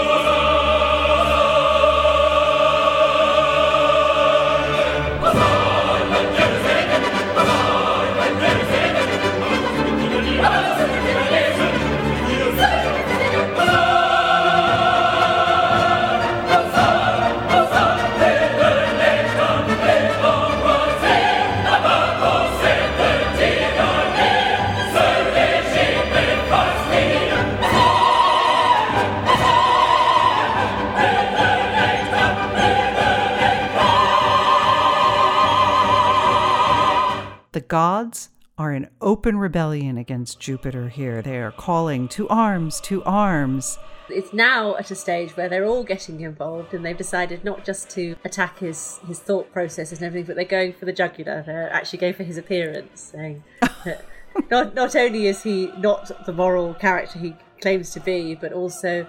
Gods 37.69 38.31
are 38.59 38.75
in 38.75 38.89
open 39.01 39.39
rebellion 39.39 39.97
against 39.97 40.41
Jupiter 40.41 40.89
here. 40.89 41.23
They 41.23 41.39
are 41.39 41.53
calling 41.53 42.09
to 42.09 42.29
arms, 42.29 42.81
to 42.83 43.05
arms. 43.05 43.79
It's 44.11 44.33
now 44.33 44.75
at 44.77 44.91
a 44.91 44.95
stage 44.95 45.37
where 45.37 45.49
they're 45.49 45.67
all 45.67 45.85
getting 45.85 46.23
involved 46.23 46.75
and 46.75 46.85
they've 46.85 46.97
decided 46.97 47.45
not 47.45 47.65
just 47.65 47.89
to 47.91 48.17
attack 48.25 48.59
his, 48.59 48.99
his 49.07 49.21
thought 49.21 49.53
processes 49.53 49.99
and 49.99 50.07
everything, 50.07 50.27
but 50.27 50.35
they're 50.35 50.45
going 50.45 50.73
for 50.73 50.87
the 50.87 50.93
jugular. 50.93 51.43
They're 51.47 51.73
actually 51.73 52.01
going 52.01 52.15
for 52.15 52.25
his 52.25 52.39
appearance, 52.39 53.01
saying 53.01 53.45
that 53.85 54.05
not, 54.51 54.75
not 54.75 54.97
only 54.97 55.27
is 55.27 55.43
he 55.43 55.71
not 55.79 56.27
the 56.27 56.33
moral 56.33 56.75
character 56.75 57.19
he 57.19 57.37
claims 57.61 57.91
to 57.91 58.01
be, 58.01 58.35
but 58.35 58.53
also, 58.53 59.07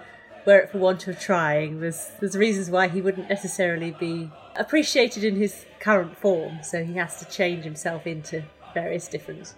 were 0.50 0.58
it 0.58 0.70
for 0.70 0.78
want 0.78 1.06
of 1.06 1.18
trying, 1.18 1.80
there's, 1.80 2.10
there's 2.18 2.36
reasons 2.36 2.70
why 2.70 2.88
he 2.88 3.00
wouldn't 3.00 3.28
necessarily 3.28 3.92
be 3.92 4.30
appreciated 4.56 5.22
in 5.22 5.36
his 5.36 5.64
current 5.78 6.16
form, 6.16 6.58
so 6.62 6.84
he 6.84 6.94
has 6.94 7.18
to 7.20 7.24
change 7.26 7.64
himself 7.64 8.06
into 8.06 8.42
various 8.74 9.06
different, 9.06 9.54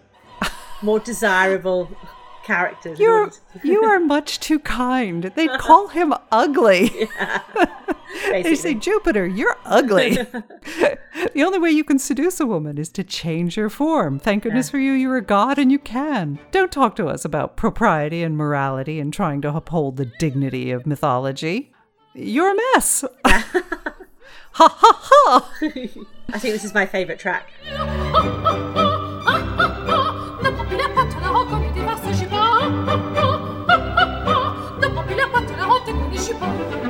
more 0.83 1.01
desirable 1.01 1.89
characters. 2.45 2.99
You're 2.99 3.31
you 3.63 3.83
are 3.91 4.01
much 4.01 4.41
too 4.41 4.59
kind. 4.59 5.25
They'd 5.25 5.59
call 5.59 5.89
him 5.89 6.15
ugly. 6.31 6.91
they 8.31 8.55
say. 8.55 8.75
Jupiter, 8.75 9.27
you're 9.27 9.57
ugly. 9.65 10.17
the 10.17 11.43
only 11.45 11.59
way 11.59 11.71
you 11.71 11.85
can 11.85 11.99
seduce 11.99 12.41
a 12.41 12.47
woman 12.47 12.79
is 12.79 12.89
to 12.91 13.05
change 13.05 13.57
your 13.57 13.69
form. 13.71 14.19
Thank 14.19 14.43
goodness 14.43 14.71
for 14.71 14.79
you, 14.79 14.93
you're 14.93 15.17
a 15.17 15.23
god 15.23 15.59
and 15.59 15.71
you 15.71 15.79
can. 15.79 16.39
Don't 16.51 16.73
talk 16.73 16.97
to 16.97 17.07
us 17.07 17.25
about 17.25 17.57
propriety 17.57 18.23
and 18.23 18.37
morality 18.37 18.99
and 18.99 19.13
trying 19.13 19.41
to 19.43 19.55
uphold 19.55 19.97
the 19.97 20.11
dignity 20.19 20.71
of 20.71 20.87
mythology. 20.87 21.73
You're 22.15 22.53
a 22.53 22.57
mess. 22.75 23.05
ha 23.25 23.73
ha 24.53 25.01
ha. 25.01 25.53
I 25.61 26.39
think 26.39 26.55
this 26.55 26.65
is 26.65 26.75
my 26.75 26.87
favourite 26.87 27.21
track. 27.21 27.51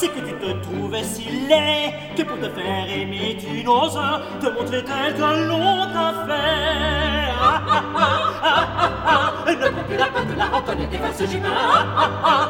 C'est 0.00 0.10
que 0.10 0.20
tu 0.20 0.32
te 0.34 0.52
trouvais 0.62 1.02
si 1.02 1.24
laid 1.48 1.92
Que 2.16 2.22
pour 2.22 2.38
te 2.38 2.48
faire 2.48 2.88
aimer 2.88 3.36
tu 3.40 3.64
n'oses 3.64 3.98
Te 4.40 4.46
montrer 4.46 4.84
tel 4.84 5.12
que 5.16 5.48
l'on 5.48 5.86
t'a 5.92 6.14
fait 6.24 7.32
Ah, 7.40 7.60
ah, 7.68 7.82
ah, 7.96 8.20
ah, 8.44 8.68
ah, 8.72 9.32
ah. 9.44 9.50
Ne 9.50 9.56
prends 9.70 9.82
plus 9.82 9.96
la 9.96 10.06
patte 10.06 10.28
on 10.54 10.60
connaît 10.62 10.86
tes 10.86 10.98
farces 10.98 11.24
Jupin 11.28 11.48
Ah. 11.52 12.46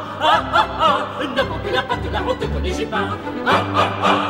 Ne 1.35 1.41
prends 1.41 1.57
plus 1.57 1.71
la 1.73 1.81
patte 1.81 2.11
là, 2.11 2.19
on 2.29 2.35
te 2.35 2.45
connaît 2.45 2.71
ah, 2.93 3.17
ah, 3.47 3.47
ah, 3.47 3.89
ah, 4.03 4.28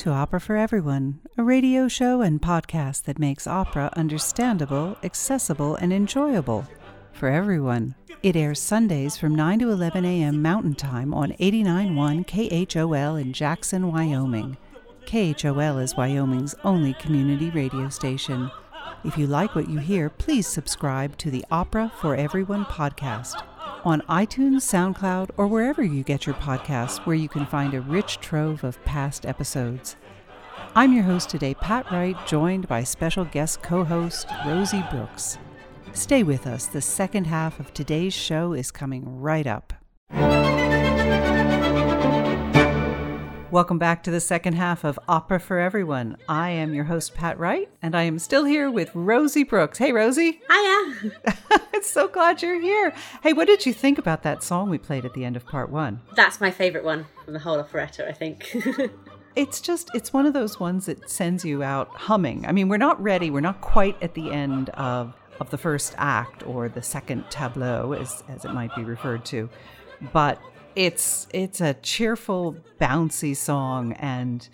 to 0.00 0.08
Opera 0.08 0.40
for 0.40 0.56
Everyone, 0.56 1.20
a 1.36 1.42
radio 1.42 1.86
show 1.86 2.22
and 2.22 2.40
podcast 2.40 3.02
that 3.02 3.18
makes 3.18 3.46
opera 3.46 3.92
understandable, 3.94 4.96
accessible, 5.02 5.76
and 5.76 5.92
enjoyable 5.92 6.66
for 7.12 7.28
everyone. 7.28 7.94
It 8.22 8.34
airs 8.34 8.60
Sundays 8.60 9.18
from 9.18 9.34
9 9.34 9.58
to 9.58 9.70
11 9.70 10.06
a.m. 10.06 10.40
Mountain 10.40 10.76
Time 10.76 11.12
on 11.12 11.32
89.1 11.32 12.26
KHOL 12.26 13.20
in 13.20 13.34
Jackson, 13.34 13.92
Wyoming. 13.92 14.56
KHOL 15.04 15.82
is 15.82 15.94
Wyoming's 15.94 16.54
only 16.64 16.94
community 16.94 17.50
radio 17.50 17.90
station. 17.90 18.50
If 19.04 19.18
you 19.18 19.26
like 19.26 19.54
what 19.54 19.68
you 19.68 19.80
hear, 19.80 20.08
please 20.08 20.46
subscribe 20.46 21.18
to 21.18 21.30
the 21.30 21.44
Opera 21.50 21.92
for 22.00 22.16
Everyone 22.16 22.64
podcast 22.64 23.42
on 23.84 24.02
iTunes, 24.02 24.62
SoundCloud, 24.62 25.30
or 25.36 25.46
wherever 25.46 25.82
you 25.82 26.02
get 26.02 26.26
your 26.26 26.34
podcasts, 26.36 27.04
where 27.06 27.16
you 27.16 27.28
can 27.28 27.46
find 27.46 27.74
a 27.74 27.80
rich 27.80 28.18
trove 28.20 28.64
of 28.64 28.82
past 28.84 29.26
episodes. 29.26 29.96
I'm 30.74 30.92
your 30.92 31.04
host 31.04 31.30
today, 31.30 31.54
Pat 31.54 31.90
Wright, 31.90 32.16
joined 32.26 32.68
by 32.68 32.84
special 32.84 33.24
guest 33.24 33.62
co 33.62 33.84
host 33.84 34.26
Rosie 34.46 34.84
Brooks. 34.90 35.38
Stay 35.92 36.22
with 36.22 36.46
us, 36.46 36.66
the 36.66 36.80
second 36.80 37.26
half 37.26 37.58
of 37.58 37.74
today's 37.74 38.14
show 38.14 38.52
is 38.52 38.70
coming 38.70 39.20
right 39.20 39.46
up. 39.46 39.72
Welcome 43.50 43.78
back 43.78 44.04
to 44.04 44.12
the 44.12 44.20
second 44.20 44.52
half 44.52 44.84
of 44.84 44.96
Opera 45.08 45.40
for 45.40 45.58
Everyone. 45.58 46.16
I 46.28 46.50
am 46.50 46.72
your 46.72 46.84
host, 46.84 47.16
Pat 47.16 47.36
Wright, 47.36 47.68
and 47.82 47.96
I 47.96 48.04
am 48.04 48.20
still 48.20 48.44
here 48.44 48.70
with 48.70 48.94
Rosie 48.94 49.42
Brooks. 49.42 49.78
Hey, 49.78 49.90
Rosie. 49.90 50.40
Hiya. 50.48 51.12
I'm 51.80 51.84
so 51.84 52.08
glad 52.08 52.42
you're 52.42 52.60
here. 52.60 52.92
Hey, 53.22 53.32
what 53.32 53.46
did 53.46 53.64
you 53.64 53.72
think 53.72 53.96
about 53.96 54.22
that 54.22 54.42
song 54.42 54.68
we 54.68 54.76
played 54.76 55.06
at 55.06 55.14
the 55.14 55.24
end 55.24 55.34
of 55.34 55.46
part 55.46 55.70
one? 55.70 56.02
That's 56.14 56.38
my 56.38 56.50
favourite 56.50 56.84
one 56.84 57.06
from 57.24 57.32
the 57.32 57.38
whole 57.38 57.58
operetta, 57.58 58.06
I 58.06 58.12
think. 58.12 58.54
It's 59.36 59.60
just, 59.60 59.90
it's 59.94 60.12
one 60.12 60.26
of 60.26 60.32
those 60.32 60.58
ones 60.58 60.86
that 60.86 61.08
sends 61.08 61.44
you 61.44 61.62
out 61.62 61.88
humming. 61.94 62.44
I 62.46 62.52
mean, 62.52 62.68
we're 62.68 62.78
not 62.78 63.00
ready, 63.00 63.30
we're 63.30 63.40
not 63.40 63.60
quite 63.60 63.96
at 64.02 64.14
the 64.14 64.32
end 64.32 64.70
of, 64.70 65.14
of 65.38 65.50
the 65.50 65.56
first 65.56 65.94
act 65.96 66.44
or 66.44 66.68
the 66.68 66.82
second 66.82 67.24
tableau, 67.30 67.92
as, 67.92 68.24
as 68.28 68.44
it 68.44 68.52
might 68.52 68.74
be 68.74 68.82
referred 68.82 69.24
to, 69.26 69.48
but 70.12 70.42
it's 70.74 71.28
it's 71.32 71.60
a 71.60 71.74
cheerful, 71.74 72.56
bouncy 72.80 73.36
song 73.36 73.92
and 73.94 74.48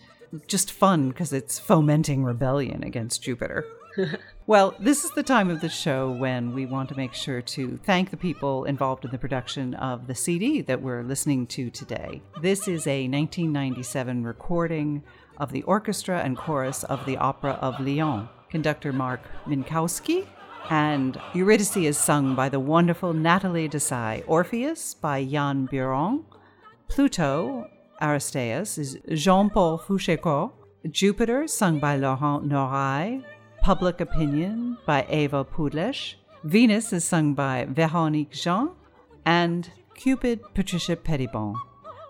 just 0.47 0.71
fun 0.71 1.09
because 1.09 1.33
it's 1.33 1.59
fomenting 1.59 2.23
rebellion 2.23 2.85
against 2.85 3.23
Jupiter. 3.23 3.65
Well, 4.49 4.77
this 4.79 5.05
is 5.05 5.11
the 5.11 5.25
time 5.25 5.51
of 5.51 5.61
the 5.61 5.69
show 5.69 6.09
when 6.09 6.55
we 6.55 6.67
want 6.67 6.89
to 6.91 6.97
make 6.97 7.15
sure 7.15 7.43
to 7.43 7.81
thank 7.83 8.11
the 8.11 8.17
people 8.17 8.65
involved 8.65 9.05
in 9.05 9.11
the 9.11 9.19
production 9.19 9.75
of 9.75 10.07
the 10.07 10.15
CD 10.15 10.61
that 10.61 10.81
we're 10.81 11.03
listening 11.03 11.49
to 11.49 11.69
today. 11.69 12.23
This 12.41 12.69
is 12.69 12.87
a 12.87 13.09
1997 13.09 14.23
recording 14.23 15.03
of 15.39 15.51
the 15.51 15.65
orchestra 15.65 16.21
and 16.21 16.37
chorus 16.37 16.85
of 16.85 17.05
the 17.07 17.17
Opera 17.17 17.55
of 17.55 17.81
Lyon. 17.81 18.29
Conductor 18.49 18.93
Marc 18.93 19.21
Minkowski 19.49 20.29
and 20.71 21.21
Eurydice 21.35 21.79
is 21.79 21.99
sung 21.99 22.37
by 22.37 22.49
the 22.49 22.61
wonderful 22.61 23.13
Natalie 23.13 23.69
Dessay. 23.69 24.23
Orpheus 24.29 24.95
by 24.95 25.19
Yann 25.19 25.67
Beuron. 25.67 26.25
Pluto, 26.87 27.69
Aristaeus, 28.01 28.79
is 28.79 28.97
Jean 29.13 29.51
Paul 29.51 29.77
Fouchécourt. 29.77 30.53
Jupiter, 30.89 31.49
sung 31.49 31.81
by 31.81 31.97
Laurent 31.97 32.49
Naouri. 32.49 33.25
Public 33.67 34.01
Opinion 34.01 34.79
by 34.87 35.05
Ewa 35.11 35.45
Podleś. 35.45 36.15
Venus 36.45 36.93
is 36.93 37.05
sung 37.05 37.35
by 37.35 37.67
Véronique 37.67 38.31
Gens. 38.31 38.71
And 39.25 39.69
Cupid, 39.97 40.39
Patricia 40.55 40.95
Petibon. 40.95 41.57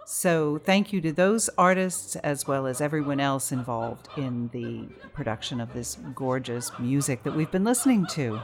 So, 0.04 0.60
thank 0.66 0.92
you 0.92 1.00
to 1.00 1.12
those 1.12 1.48
artists 1.56 2.14
as 2.16 2.46
well 2.46 2.66
as 2.66 2.82
everyone 2.82 3.20
else 3.20 3.52
involved 3.52 4.06
in 4.18 4.50
the 4.52 4.86
production 5.14 5.62
of 5.62 5.72
this 5.72 5.96
gorgeous 6.14 6.70
music 6.78 7.22
that 7.22 7.34
we've 7.34 7.50
been 7.50 7.64
listening 7.64 8.04
to. 8.10 8.38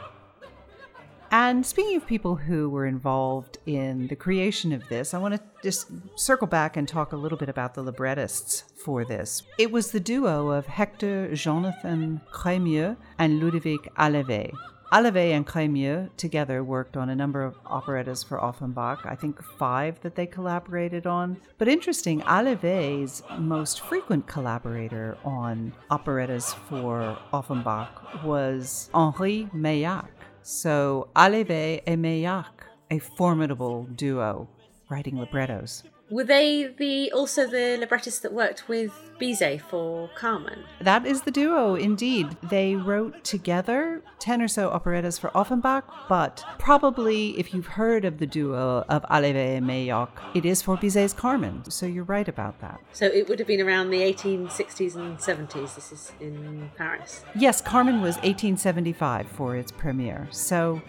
And 1.34 1.64
speaking 1.64 1.96
of 1.96 2.06
people 2.06 2.36
who 2.36 2.68
were 2.68 2.84
involved 2.84 3.56
in 3.64 4.06
the 4.08 4.14
creation 4.14 4.70
of 4.70 4.86
this, 4.90 5.14
I 5.14 5.18
want 5.18 5.32
to 5.32 5.40
just 5.62 5.90
circle 6.14 6.46
back 6.46 6.76
and 6.76 6.86
talk 6.86 7.12
a 7.12 7.16
little 7.16 7.38
bit 7.38 7.48
about 7.48 7.72
the 7.72 7.82
librettists 7.82 8.64
for 8.76 9.02
this. 9.06 9.42
It 9.56 9.72
was 9.72 9.92
the 9.92 10.00
duo 10.00 10.50
of 10.50 10.66
Hector 10.66 11.34
Jonathan 11.34 12.20
Crémieux 12.30 12.98
and 13.18 13.40
Ludovic 13.40 13.88
Halévy. 13.94 14.52
Halévy 14.92 15.30
and 15.34 15.46
Crémieux 15.46 16.10
together 16.18 16.62
worked 16.62 16.98
on 16.98 17.08
a 17.08 17.16
number 17.16 17.42
of 17.42 17.56
operettas 17.64 18.22
for 18.22 18.36
Offenbach, 18.36 19.06
I 19.06 19.14
think 19.14 19.42
five 19.42 19.98
that 20.02 20.14
they 20.14 20.26
collaborated 20.26 21.06
on. 21.06 21.38
But 21.56 21.66
interesting, 21.66 22.20
Halévy's 22.20 23.22
most 23.38 23.80
frequent 23.80 24.26
collaborator 24.26 25.16
on 25.24 25.72
operettas 25.90 26.52
for 26.68 27.16
Offenbach 27.32 28.22
was 28.22 28.90
Henri 28.92 29.48
Meilhac. 29.54 30.08
So 30.42 31.08
Halévy 31.14 31.82
and 31.86 32.04
Meilhac, 32.04 32.66
a 32.90 32.98
formidable 32.98 33.84
duo 33.94 34.48
writing 34.88 35.18
librettos. 35.18 35.84
Were 36.12 36.24
they 36.24 36.66
the 36.66 37.10
also 37.12 37.46
the 37.46 37.78
librettists 37.80 38.20
that 38.20 38.34
worked 38.34 38.68
with 38.68 38.92
Bizet 39.18 39.62
for 39.62 40.10
Carmen? 40.14 40.58
That 40.78 41.06
is 41.06 41.22
the 41.22 41.30
duo, 41.30 41.74
indeed. 41.74 42.36
They 42.42 42.76
wrote 42.76 43.24
together 43.24 44.02
10 44.18 44.42
or 44.42 44.48
so 44.48 44.68
operettas 44.68 45.18
for 45.18 45.30
Offenbach, 45.34 45.84
but 46.10 46.44
probably 46.58 47.30
if 47.40 47.54
you've 47.54 47.66
heard 47.66 48.04
of 48.04 48.18
the 48.18 48.26
duo 48.26 48.84
of 48.90 49.04
Halévy 49.04 49.56
and 49.56 49.66
Meilhac, 49.66 50.10
it 50.34 50.44
is 50.44 50.60
for 50.60 50.76
Bizet's 50.76 51.14
Carmen. 51.14 51.64
So 51.70 51.86
you're 51.86 52.04
right 52.04 52.28
about 52.28 52.60
that. 52.60 52.78
So 52.92 53.06
it 53.06 53.26
would 53.30 53.38
have 53.38 53.48
been 53.48 53.62
around 53.62 53.88
the 53.88 54.02
1860s 54.02 54.94
and 54.96 55.16
70s. 55.16 55.76
This 55.76 55.92
is 55.92 56.12
in 56.20 56.70
Paris. 56.76 57.24
Yes, 57.34 57.62
Carmen 57.62 58.02
was 58.02 58.16
1875 58.16 59.28
for 59.28 59.56
its 59.56 59.72
premiere. 59.72 60.28
So 60.30 60.82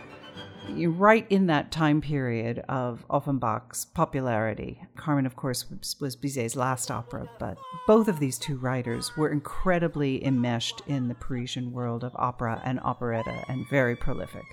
right 0.70 1.26
in 1.30 1.48
that 1.48 1.72
time 1.72 2.02
period 2.02 2.60
of 2.70 3.06
Offenbach's 3.10 3.86
popularity. 3.86 4.82
Carmen, 4.96 5.26
of 5.26 5.36
course, 5.36 5.66
was, 6.00 6.16
Bizet's 6.16 6.56
last 6.56 6.92
opera, 6.92 7.30
but 7.40 7.58
both 7.88 8.08
of 8.08 8.20
these 8.20 8.38
two 8.38 8.58
writers 8.58 9.16
were 9.18 9.32
incredibly 9.32 10.24
enmeshed 10.26 10.82
in 10.88 11.08
the 11.08 11.16
Parisian 11.16 11.72
world 11.72 12.04
of 12.04 12.16
opera 12.16 12.62
and 12.64 12.80
operetta 12.84 13.44
and 13.48 13.70
very 13.70 13.96
prolific. 13.96 14.46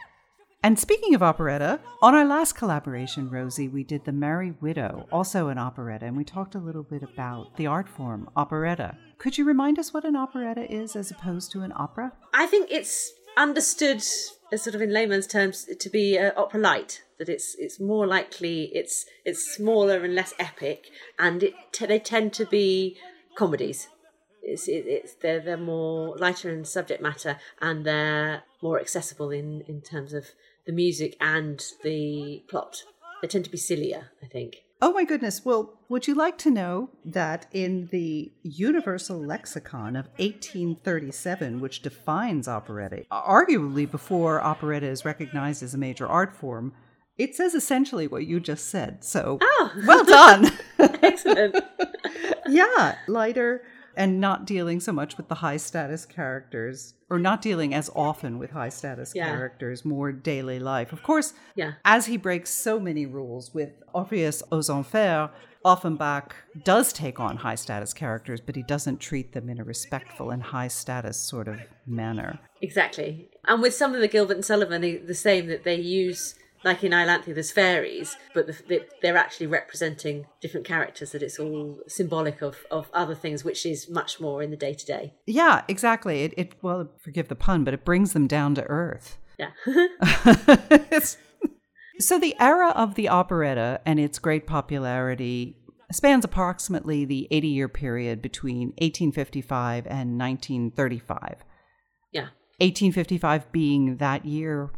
And 0.63 0.79
speaking 0.79 1.15
of 1.15 1.23
operetta, 1.23 1.81
on 2.03 2.15
our 2.15 2.27
last 2.27 2.53
collaboration, 2.55 3.31
Rosie, 3.31 3.69
we 3.69 3.83
did 3.83 4.05
The 4.05 4.13
Merry 4.13 4.53
Widow, 4.61 5.07
also 5.11 5.49
an 5.49 5.57
operetta, 5.57 6.05
and 6.05 6.19
we 6.19 6.25
talked 6.25 6.55
a 6.55 6.59
little 6.61 6.83
bit 6.83 7.03
about 7.03 7.57
the 7.57 7.67
art 7.67 7.89
form, 7.89 8.29
operetta. 8.37 8.99
Could 9.17 9.39
you 9.39 9.47
remind 9.47 9.79
us 9.79 9.95
what 9.95 10.05
an 10.05 10.17
operetta 10.17 10.71
is 10.71 10.97
as 10.97 11.11
opposed 11.11 11.51
to 11.53 11.63
an 11.63 11.73
opera? 11.75 12.13
I 12.35 12.45
think 12.45 12.69
it's 12.71 13.11
understood, 13.39 14.03
sort 14.59 14.75
of 14.75 14.83
in 14.83 14.93
layman's 14.93 15.27
terms, 15.27 15.65
to 15.65 15.89
be 15.91 16.19
uh, 16.19 16.33
opera 16.37 16.61
light. 16.61 17.03
That 17.19 17.29
it's 17.29 17.55
it's 17.59 17.79
more 17.79 18.07
likely 18.07 18.65
it's 18.75 19.07
it's 19.25 19.55
smaller 19.55 20.03
and 20.05 20.15
less 20.15 20.33
epic, 20.39 20.91
and 21.19 21.43
it 21.43 21.55
t- 21.73 21.87
they 21.87 21.99
tend 21.99 22.33
to 22.35 22.47
be 22.47 22.97
comedies. 23.37 23.89
It's 24.43 24.69
it, 24.69 24.87
it's 24.87 25.15
they're 25.15 25.41
they're 25.41 25.57
more 25.57 26.17
lighter 26.17 26.51
in 26.51 26.65
subject 26.65 27.03
matter, 27.03 27.39
and 27.61 27.85
they're 27.85 28.45
more 28.63 28.81
accessible 28.81 29.31
in 29.31 29.63
in 29.69 29.83
terms 29.83 30.15
of 30.15 30.29
the 30.67 30.73
music 30.73 31.17
and 31.21 31.63
the 31.83 32.43
plot. 32.49 32.85
They 33.21 33.29
tend 33.29 33.45
to 33.45 33.51
be 33.51 33.59
sillier, 33.59 34.11
I 34.23 34.27
think. 34.27 34.63
Oh 34.83 34.93
my 34.93 35.05
goodness. 35.05 35.45
Well, 35.45 35.79
would 35.91 36.07
you 36.07 36.15
like 36.15 36.39
to 36.39 36.51
know 36.51 36.89
that 37.05 37.47
in 37.53 37.89
the 37.93 38.33
Universal 38.43 39.19
Lexicon 39.25 39.95
of 39.95 40.07
1837, 40.17 41.61
which 41.61 41.83
defines 41.83 42.49
operetta, 42.49 43.05
arguably 43.13 43.91
before 43.91 44.41
operetta 44.41 44.87
is 44.87 45.05
recognized 45.05 45.63
as 45.63 45.75
a 45.75 45.79
major 45.79 46.07
art 46.07 46.35
form, 46.35 46.73
it 47.19 47.35
says 47.35 47.55
essentially 47.55 48.07
what 48.07 48.27
you 48.27 48.41
just 48.41 48.71
said. 48.71 49.05
So, 49.05 49.39
Oh. 49.43 49.71
well 49.87 50.05
done. 50.05 50.51
Excellent. 50.79 51.57
yeah, 52.49 52.97
lighter 53.07 53.63
and 53.97 54.21
not 54.21 54.47
dealing 54.47 54.81
so 54.81 54.93
much 54.93 55.17
with 55.17 55.29
the 55.29 55.37
high 55.37 55.57
status 55.57 56.07
characters 56.07 56.95
or 57.09 57.19
not 57.19 57.43
dealing 57.43 57.75
as 57.75 57.91
often 57.97 58.39
with 58.39 58.51
high 58.51 58.69
status 58.69 59.13
Yeah. 59.15 59.27
characters, 59.27 59.85
more 59.85 60.13
daily 60.13 60.59
life. 60.61 60.93
Of 60.93 61.03
course, 61.03 61.35
Yeah. 61.57 61.73
as 61.85 62.07
he 62.07 62.17
breaks 62.17 62.51
so 62.51 62.79
many 62.79 63.05
rules 63.05 63.53
with 63.53 63.71
Orpheus 63.93 64.43
aux 64.53 64.61
Enfers, 64.73 65.31
Offenbach 65.65 66.35
does 66.65 66.93
take 66.93 67.21
on 67.21 67.37
high 67.39 67.55
status 67.55 67.93
characters, 67.93 68.41
but 68.41 68.57
he 68.57 68.63
doesn't 68.63 68.99
treat 68.99 69.33
them 69.33 69.51
in 69.51 69.61
a 69.61 69.65
respectful 69.65 70.31
and 70.31 70.43
high 70.43 70.69
status 70.69 71.19
sort 71.19 71.49
of 71.49 71.61
manner. 71.87 72.39
Exactly. 72.63 73.29
And 73.47 73.61
with 73.61 73.75
some 73.75 73.95
of 73.95 74.01
the 74.01 74.09
Gilbert 74.09 74.37
and 74.37 74.45
Sullivan, 74.45 74.81
the, 74.81 74.97
the 74.99 75.15
same 75.15 75.49
that 75.49 75.65
they 75.65 75.75
use, 75.75 76.35
like 76.65 76.85
in 76.85 76.93
Iolanthe, 76.93 77.35
there's 77.35 77.51
fairies, 77.51 78.17
but 78.35 78.47
the, 78.47 78.53
the, 78.69 78.87
they're 79.03 79.17
actually 79.17 79.47
representing 79.47 80.27
different 80.41 80.67
characters, 80.67 81.13
that 81.13 81.23
it's 81.23 81.39
all 81.39 81.79
symbolic 81.89 82.43
of, 82.43 82.65
of 82.71 82.89
other 82.93 83.15
things, 83.15 83.45
which 83.45 83.65
is 83.65 83.89
much 83.89 84.21
more 84.21 84.43
in 84.43 84.51
the 84.51 84.57
day 84.57 84.75
to 84.75 84.87
day. 84.87 85.15
Yeah, 85.27 85.63
exactly. 85.69 86.23
It, 86.25 86.35
it 86.37 86.55
well, 86.63 86.91
forgive 87.03 87.29
the 87.29 87.37
pun, 87.37 87.65
but 87.65 87.75
it 87.75 87.85
brings 87.85 88.13
them 88.13 88.27
down 88.27 88.55
to 88.57 88.65
earth. 88.65 89.19
Yeah. 89.39 89.51
So 92.01 92.19
the 92.19 92.35
era 92.41 92.71
of 92.71 92.95
the 92.95 93.11
operetta 93.11 93.81
and 93.85 94.01
its 94.01 94.19
great 94.19 94.47
popularity 94.47 95.57
spans 95.93 96.25
approximately 96.25 97.05
the 97.05 97.29
80 97.31 97.49
year 97.49 97.69
period 97.69 98.23
between 98.23 98.69
1855 98.79 99.87
and 99.87 100.19
1935. 100.19 101.45
yeah. 102.11 102.29
1855 102.59 103.53
being 103.53 103.97
that 103.97 104.25
year 104.25 104.71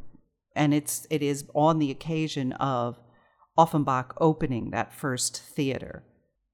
and 0.55 0.73
it's 0.75 1.07
it 1.11 1.23
is 1.23 1.45
on 1.55 1.79
the 1.79 1.91
occasion 1.91 2.53
of 2.53 2.99
Offenbach 3.59 4.15
opening 4.21 4.71
that 4.71 4.95
first 4.95 5.41
theater 5.41 6.05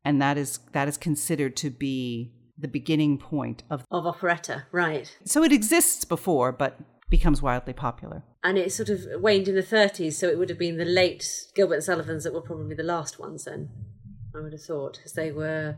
and 0.05 0.21
that 0.21 0.37
is 0.37 0.61
that 0.73 0.89
is 0.89 0.97
considered 0.97 1.57
to 1.57 1.71
be 1.71 2.33
the 2.59 2.69
beginning 2.69 3.19
point 3.19 3.63
of 3.71 3.85
Of 3.91 4.07
operetta, 4.07 4.67
right. 4.73 5.17
so 5.25 5.43
it 5.45 5.53
exists 5.53 6.05
before 6.05 6.51
but 6.53 6.79
becomes 7.11 7.41
wildly 7.41 7.73
popular 7.73 8.25
And 8.43 8.59
it 8.59 8.73
sort 8.73 8.89
of 8.89 9.01
waned 9.21 9.49
in 9.49 9.55
the 9.55 9.63
30s, 9.63 10.15
so 10.15 10.29
it 10.29 10.39
would 10.39 10.51
have 10.51 10.59
been 10.59 10.77
the 10.77 10.85
late 10.85 11.25
Gilbert 11.55 11.75
and 11.75 11.85
Sullivans 11.85 12.25
that 12.25 12.35
were 12.35 12.43
probably 12.43 12.75
the 12.75 12.83
last 12.83 13.19
ones 13.19 13.45
then, 13.45 13.71
I 14.35 14.41
would 14.41 14.53
have 14.53 14.63
thought, 14.63 14.97
because 14.97 15.15
they 15.15 15.33
were 15.33 15.77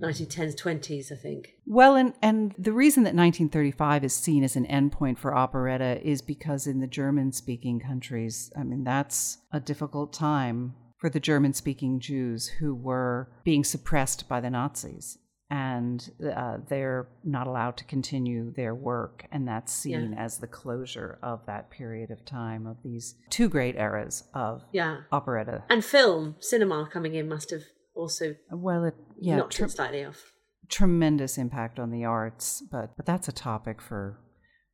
1910s, 0.00 0.54
20s, 0.56 1.12
I 1.12 1.16
think. 1.16 1.54
Well, 1.66 1.94
and, 1.96 2.14
and 2.22 2.54
the 2.58 2.72
reason 2.72 3.02
that 3.04 3.14
1935 3.14 4.04
is 4.04 4.12
seen 4.14 4.42
as 4.44 4.56
an 4.56 4.66
endpoint 4.66 5.18
for 5.18 5.34
operetta 5.34 6.00
is 6.06 6.22
because 6.22 6.66
in 6.66 6.80
the 6.80 6.86
German 6.86 7.32
speaking 7.32 7.80
countries, 7.80 8.50
I 8.56 8.62
mean, 8.64 8.84
that's 8.84 9.38
a 9.52 9.60
difficult 9.60 10.12
time 10.12 10.74
for 10.98 11.08
the 11.08 11.20
German 11.20 11.52
speaking 11.54 12.00
Jews 12.00 12.46
who 12.48 12.74
were 12.74 13.30
being 13.44 13.64
suppressed 13.64 14.28
by 14.28 14.40
the 14.40 14.50
Nazis. 14.50 15.18
And 15.52 16.08
uh, 16.36 16.58
they're 16.68 17.08
not 17.24 17.48
allowed 17.48 17.76
to 17.78 17.84
continue 17.84 18.52
their 18.52 18.72
work. 18.72 19.26
And 19.32 19.48
that's 19.48 19.72
seen 19.72 20.14
as 20.14 20.38
the 20.38 20.46
closure 20.46 21.18
of 21.24 21.44
that 21.46 21.70
period 21.72 22.12
of 22.12 22.24
time 22.24 22.68
of 22.68 22.76
these 22.84 23.16
two 23.30 23.48
great 23.48 23.74
eras 23.74 24.22
of 24.32 24.62
Yeah. 24.72 24.98
operetta. 25.10 25.64
And 25.68 25.84
film, 25.84 26.36
cinema 26.38 26.88
coming 26.92 27.16
in 27.16 27.28
must 27.28 27.50
have 27.50 27.62
also 28.00 28.34
Well, 28.50 28.84
it, 28.84 28.94
yeah, 29.18 29.36
knocked 29.36 29.56
tr- 29.56 29.64
it 29.64 29.70
slightly 29.70 30.04
off. 30.04 30.32
tremendous 30.68 31.38
impact 31.38 31.78
on 31.78 31.90
the 31.90 32.04
arts, 32.04 32.62
but 32.70 32.96
but 32.96 33.06
that's 33.06 33.28
a 33.28 33.32
topic 33.32 33.80
for 33.80 34.18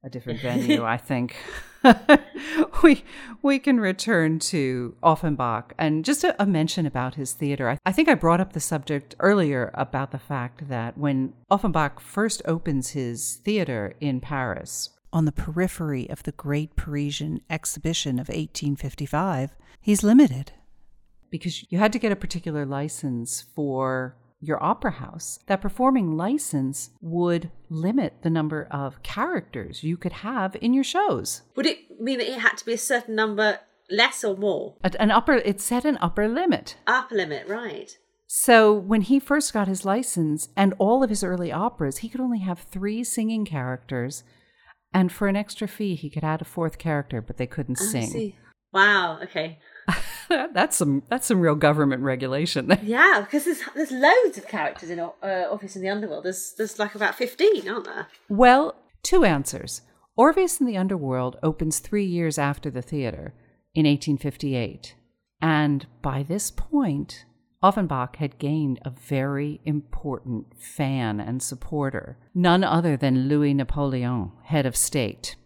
a 0.05 0.09
different 0.11 0.41
venue, 0.49 0.85
I 0.85 0.97
think. 0.97 1.37
we 2.83 3.05
we 3.43 3.59
can 3.59 3.79
return 3.81 4.39
to 4.39 4.95
Offenbach 5.03 5.73
and 5.79 6.05
just 6.05 6.25
a, 6.25 6.41
a 6.43 6.47
mention 6.47 6.87
about 6.87 7.15
his 7.17 7.33
theater. 7.33 7.69
I, 7.71 7.79
I 7.85 7.93
think 7.93 8.09
I 8.09 8.15
brought 8.15 8.41
up 8.41 8.53
the 8.53 8.61
subject 8.61 9.15
earlier 9.21 9.71
about 9.75 10.11
the 10.13 10.19
fact 10.19 10.69
that 10.69 10.97
when 10.99 11.33
Offenbach 11.51 12.01
first 12.01 12.43
opens 12.45 12.91
his 12.91 13.37
theater 13.45 13.95
in 14.01 14.21
Paris, 14.21 14.91
on 15.13 15.25
the 15.25 15.33
periphery 15.33 16.09
of 16.11 16.23
the 16.25 16.33
Great 16.33 16.77
Parisian 16.77 17.41
Exhibition 17.49 18.19
of 18.19 18.29
1855, 18.29 19.55
he's 19.81 20.03
limited 20.03 20.53
because 21.31 21.71
you 21.71 21.79
had 21.79 21.93
to 21.93 21.99
get 21.99 22.13
a 22.13 22.17
particular 22.17 22.65
license 22.65 23.45
for 23.55 24.17
your 24.41 24.63
opera 24.63 24.93
house. 24.93 25.39
That 25.47 25.61
performing 25.61 26.17
license 26.17 26.91
would 27.01 27.51
limit 27.69 28.23
the 28.23 28.31
number 28.31 28.69
of 28.71 29.03
characters 29.03 29.83
you 29.83 29.97
could 29.97 30.13
have 30.13 30.57
in 30.61 30.75
your 30.75 30.85
shows. 30.85 31.43
Would 31.57 31.67
it 31.67 32.01
mean 32.01 32.19
that 32.19 32.31
it 32.31 32.41
had 32.41 32.57
to 32.59 32.67
be 32.67 32.75
a 32.75 32.79
certain 32.79 33.15
number 33.15 33.61
less 33.91 34.25
or 34.25 34.37
more? 34.37 34.75
An 34.83 35.11
upper 35.11 35.35
it 35.35 35.61
set 35.61 35.85
an 35.85 35.99
upper 36.01 36.29
limit. 36.29 36.77
Upper 36.87 37.15
limit, 37.15 37.49
right. 37.49 37.97
So 38.27 38.73
when 38.73 39.03
he 39.03 39.21
first 39.21 39.53
got 39.53 39.69
his 39.69 39.85
license 39.85 40.49
and 40.57 40.75
all 40.79 41.03
of 41.05 41.11
his 41.11 41.23
early 41.23 41.53
operas, 41.53 41.99
he 41.99 42.09
could 42.09 42.21
only 42.21 42.41
have 42.41 42.59
3 42.59 43.05
singing 43.05 43.45
characters 43.45 44.25
and 44.93 45.13
for 45.13 45.29
an 45.29 45.37
extra 45.37 45.69
fee 45.69 45.95
he 45.95 46.11
could 46.11 46.25
add 46.25 46.41
a 46.41 46.45
fourth 46.45 46.79
character 46.79 47.21
but 47.21 47.37
they 47.37 47.47
couldn't 47.47 47.79
oh, 47.81 47.85
I 47.85 47.89
sing. 47.89 48.11
see. 48.11 48.37
Wow, 48.73 49.21
okay. 49.23 49.59
that's 50.53 50.77
some 50.77 51.03
that's 51.09 51.27
some 51.27 51.41
real 51.41 51.55
government 51.55 52.03
regulation. 52.03 52.69
there. 52.69 52.81
Yeah, 52.83 53.23
because 53.25 53.45
there's 53.45 53.61
there's 53.75 53.91
loads 53.91 54.39
of 54.39 54.49
characters 54.49 54.91
in 54.91 55.01
uh, 55.01 55.11
Orpheus 55.51 55.77
in 55.77 55.83
the 55.83 55.89
Underworld. 55.89 56.25
There's 56.25 56.55
there's 56.57 56.79
like 56.79 56.95
about 56.95 57.15
fifteen, 57.15 57.69
aren't 57.69 57.85
there? 57.85 58.09
Well, 58.29 58.77
two 59.03 59.25
answers. 59.25 59.83
Orpheus 60.17 60.61
in 60.61 60.67
the 60.67 60.79
Underworld 60.79 61.37
opens 61.43 61.79
three 61.79 62.07
years 62.07 62.39
after 62.39 62.71
the 62.71 62.81
theater 62.81 63.35
in 63.75 63.85
1858. 63.85 64.95
And 65.43 65.87
by 66.01 66.23
this 66.23 66.51
point, 66.51 67.27
Offenbach 67.63 68.17
had 68.17 68.39
gained 68.39 68.79
a 68.83 68.91
very 68.91 69.61
important 69.67 70.59
fan 70.59 71.21
and 71.21 71.43
supporter, 71.43 72.17
none 72.35 72.65
other 72.65 72.97
than 72.97 73.29
Louis 73.29 73.53
Napoleon, 73.53 74.33
head 74.45 74.65
of 74.65 74.75
state. 74.75 75.37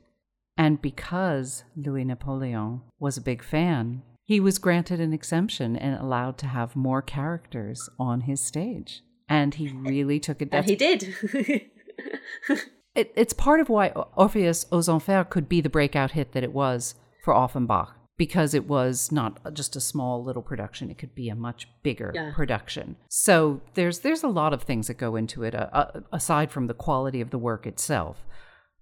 And 0.56 0.80
because 0.80 1.64
Louis 1.74 2.04
Napoleon 2.04 2.82
was 2.98 3.16
a 3.16 3.22
big 3.22 3.42
fan, 3.42 4.02
he 4.30 4.38
was 4.38 4.58
granted 4.58 5.00
an 5.00 5.12
exemption 5.12 5.74
and 5.74 6.00
allowed 6.00 6.38
to 6.38 6.46
have 6.46 6.76
more 6.76 7.02
characters 7.02 7.88
on 7.98 8.20
his 8.20 8.40
stage. 8.40 9.02
And 9.28 9.52
he 9.54 9.66
really 9.66 10.20
took 10.20 10.40
it. 10.40 10.50
And 10.52 10.64
he 10.64 10.76
did. 10.76 11.14
It, 12.96 13.12
it's 13.14 13.32
part 13.32 13.60
of 13.60 13.68
why 13.68 13.90
Orpheus 14.16 14.66
aux 14.72 14.80
Enfers 14.88 15.30
could 15.30 15.48
be 15.48 15.60
the 15.60 15.68
breakout 15.68 16.10
hit 16.10 16.32
that 16.32 16.42
it 16.42 16.52
was 16.52 16.96
for 17.24 17.32
Offenbach 17.32 17.94
because 18.16 18.52
it 18.52 18.66
was 18.66 19.12
not 19.12 19.54
just 19.54 19.76
a 19.76 19.80
small 19.80 20.24
little 20.24 20.42
production; 20.42 20.90
it 20.90 20.98
could 20.98 21.14
be 21.14 21.28
a 21.28 21.36
much 21.36 21.68
bigger 21.84 22.10
Yeah. 22.12 22.32
production. 22.34 22.96
So 23.08 23.60
there's 23.74 24.00
there's 24.00 24.24
a 24.24 24.28
lot 24.28 24.52
of 24.52 24.64
things 24.64 24.88
that 24.88 24.98
go 24.98 25.14
into 25.14 25.44
it, 25.44 25.54
uh, 25.54 25.68
uh, 25.72 26.00
aside 26.12 26.50
from 26.50 26.66
the 26.66 26.74
quality 26.74 27.20
of 27.20 27.30
the 27.30 27.38
work 27.38 27.64
itself, 27.64 28.24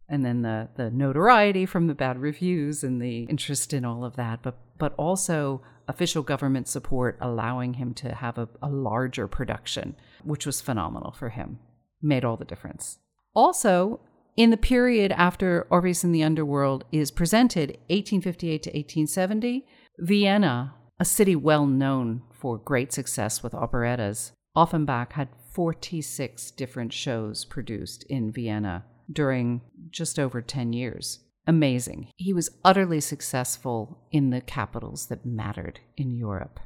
and 0.08 0.24
then 0.24 0.42
the 0.42 0.68
the 0.76 0.90
notoriety 0.90 1.66
from 1.66 1.86
the 1.86 1.94
bad 1.94 2.18
reviews 2.18 2.82
and 2.82 3.00
the 3.00 3.24
interest 3.24 3.72
in 3.72 3.84
all 3.84 4.04
of 4.04 4.16
that, 4.16 4.42
but 4.42 4.58
but 4.78 4.94
also 4.96 5.62
official 5.86 6.22
government 6.22 6.68
support 6.68 7.18
allowing 7.20 7.74
him 7.74 7.94
to 7.94 8.14
have 8.14 8.38
a, 8.38 8.48
a 8.62 8.68
larger 8.68 9.26
production, 9.26 9.96
which 10.22 10.46
was 10.46 10.60
phenomenal 10.60 11.12
for 11.12 11.30
him, 11.30 11.58
made 12.02 12.24
all 12.24 12.36
the 12.36 12.44
difference. 12.44 12.98
Also, 13.34 14.00
in 14.36 14.50
the 14.50 14.56
period 14.56 15.12
after 15.12 15.66
Orpheus 15.70 16.04
in 16.04 16.12
the 16.12 16.22
Underworld 16.22 16.84
is 16.92 17.10
presented, 17.10 17.70
1858 17.88 18.62
to 18.62 18.70
1870, 18.70 19.66
Vienna, 19.98 20.74
a 21.00 21.04
city 21.04 21.34
well 21.34 21.66
known 21.66 22.22
for 22.32 22.58
great 22.58 22.92
success 22.92 23.42
with 23.42 23.54
operettas, 23.54 24.32
Offenbach 24.54 25.14
had 25.14 25.28
46 25.52 26.50
different 26.52 26.92
shows 26.92 27.44
produced 27.44 28.04
in 28.04 28.30
Vienna 28.30 28.84
during 29.10 29.62
just 29.90 30.18
over 30.18 30.40
10 30.42 30.72
years. 30.72 31.20
Amazing. 31.46 32.08
He 32.16 32.34
was 32.34 32.50
utterly 32.64 33.00
successful 33.00 34.06
in 34.10 34.30
the 34.30 34.40
capitals 34.40 35.06
that 35.06 35.24
mattered 35.24 35.80
in 35.96 36.10
Europe. 36.10 36.60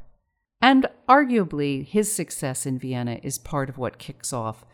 And 0.61 0.87
arguably, 1.09 1.87
his 1.87 2.13
success 2.13 2.67
in 2.67 2.79
Vienna 2.79 3.21
is 3.23 3.39
part 3.39 3.69
of 3.69 3.79
what 3.79 3.99
kicks 3.99 4.33
off 4.33 4.65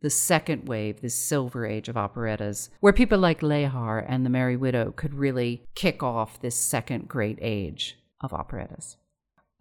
the 0.00 0.10
second 0.10 0.68
wave, 0.68 1.00
this 1.00 1.14
silver 1.14 1.66
age 1.66 1.88
of 1.88 1.96
operettas, 1.96 2.70
where 2.80 2.92
people 2.92 3.18
like 3.18 3.40
Lehar 3.40 4.04
and 4.06 4.24
The 4.24 4.30
Merry 4.30 4.56
Widow 4.56 4.92
could 4.92 5.14
really 5.14 5.66
kick 5.74 6.02
off 6.02 6.40
this 6.40 6.56
second 6.56 7.08
great 7.08 7.38
age 7.42 7.98
of 8.20 8.32
operettas. 8.32 8.96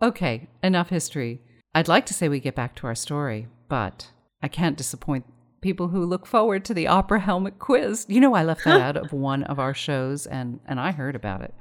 Okay, 0.01 0.47
enough 0.61 0.89
history. 0.89 1.41
I'd 1.73 1.87
like 1.87 2.05
to 2.07 2.13
say 2.13 2.29
we 2.29 2.39
get 2.39 2.55
back 2.55 2.75
to 2.75 2.87
our 2.87 2.95
story, 2.95 3.47
but 3.67 4.11
I 4.41 4.47
can't 4.47 4.77
disappoint 4.77 5.25
people 5.61 5.89
who 5.89 6.05
look 6.05 6.25
forward 6.25 6.65
to 6.65 6.73
the 6.73 6.87
opera 6.87 7.19
helmet 7.19 7.59
quiz. 7.59 8.05
You 8.07 8.19
know, 8.19 8.33
I 8.33 8.43
left 8.43 8.63
that 8.65 8.81
out 8.81 8.97
of 8.97 9.13
one 9.13 9.43
of 9.43 9.59
our 9.59 9.73
shows, 9.73 10.25
and 10.25 10.59
and 10.65 10.79
I 10.79 10.91
heard 10.91 11.15
about 11.15 11.41
it. 11.41 11.53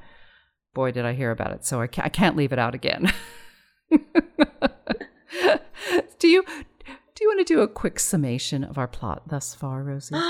Boy, 0.75 0.91
did 0.93 1.05
I 1.05 1.15
hear 1.15 1.31
about 1.31 1.53
it! 1.53 1.65
So 1.65 1.81
I 1.81 1.87
can't, 1.87 2.07
I 2.07 2.09
can't 2.09 2.37
leave 2.37 2.53
it 2.53 2.59
out 2.59 2.75
again. 2.75 3.13
do 6.19 6.29
you 6.29 6.45
do 6.45 7.25
you 7.25 7.29
want 7.29 7.47
to 7.47 7.55
do 7.55 7.61
a 7.61 7.69
quick 7.69 7.99
summation 7.99 8.63
of 8.63 8.79
our 8.79 8.89
plot 8.89 9.23
thus 9.29 9.55
far, 9.55 9.83
Rosie? 9.83 10.17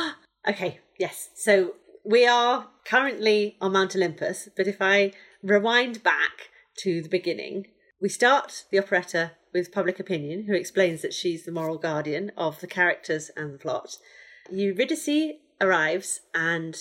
Okay, 0.48 0.78
yes. 0.96 1.30
So 1.34 1.72
we 2.04 2.24
are 2.24 2.68
currently 2.84 3.56
on 3.60 3.72
Mount 3.72 3.96
Olympus, 3.96 4.48
but 4.56 4.68
if 4.68 4.76
I 4.80 5.10
rewind 5.42 6.04
back 6.04 6.50
to 6.78 7.02
the 7.02 7.08
beginning, 7.08 7.66
we 8.00 8.08
start 8.08 8.64
the 8.70 8.78
operetta 8.78 9.32
with 9.56 9.72
Public 9.72 9.98
Opinion, 9.98 10.44
who 10.44 10.54
explains 10.54 11.00
that 11.02 11.14
she's 11.14 11.44
the 11.44 11.50
moral 11.50 11.78
guardian 11.78 12.30
of 12.36 12.60
the 12.60 12.66
characters 12.66 13.30
and 13.36 13.54
the 13.54 13.58
plot. 13.58 13.96
Eurydice 14.50 15.38
arrives 15.60 16.20
and 16.34 16.76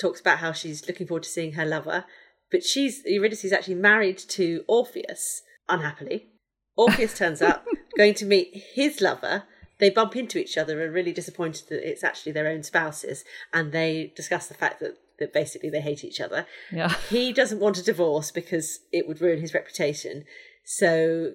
talks 0.00 0.20
about 0.20 0.38
how 0.38 0.50
she's 0.50 0.88
looking 0.88 1.06
forward 1.06 1.24
to 1.24 1.28
seeing 1.28 1.52
her 1.52 1.66
lover, 1.66 2.06
but 2.50 2.64
she's 2.64 3.02
Eurydice 3.04 3.44
is 3.44 3.52
actually 3.52 3.74
married 3.74 4.16
to 4.16 4.64
Orpheus, 4.66 5.42
unhappily. 5.68 6.30
Orpheus 6.76 7.14
turns 7.18 7.42
up, 7.42 7.66
going 7.96 8.14
to 8.14 8.24
meet 8.24 8.64
his 8.74 9.02
lover. 9.02 9.44
They 9.78 9.90
bump 9.90 10.16
into 10.16 10.38
each 10.38 10.56
other 10.56 10.80
and 10.80 10.90
are 10.90 10.92
really 10.92 11.12
disappointed 11.12 11.68
that 11.68 11.86
it's 11.86 12.04
actually 12.04 12.32
their 12.32 12.48
own 12.48 12.62
spouses, 12.62 13.22
and 13.52 13.70
they 13.70 14.14
discuss 14.16 14.46
the 14.46 14.54
fact 14.54 14.80
that, 14.80 14.96
that 15.18 15.34
basically 15.34 15.68
they 15.68 15.82
hate 15.82 16.04
each 16.04 16.22
other. 16.22 16.46
Yeah. 16.72 16.94
He 17.10 17.34
doesn't 17.34 17.60
want 17.60 17.76
a 17.76 17.84
divorce 17.84 18.30
because 18.30 18.78
it 18.92 19.06
would 19.06 19.20
ruin 19.20 19.40
his 19.40 19.52
reputation. 19.52 20.24
So 20.64 21.34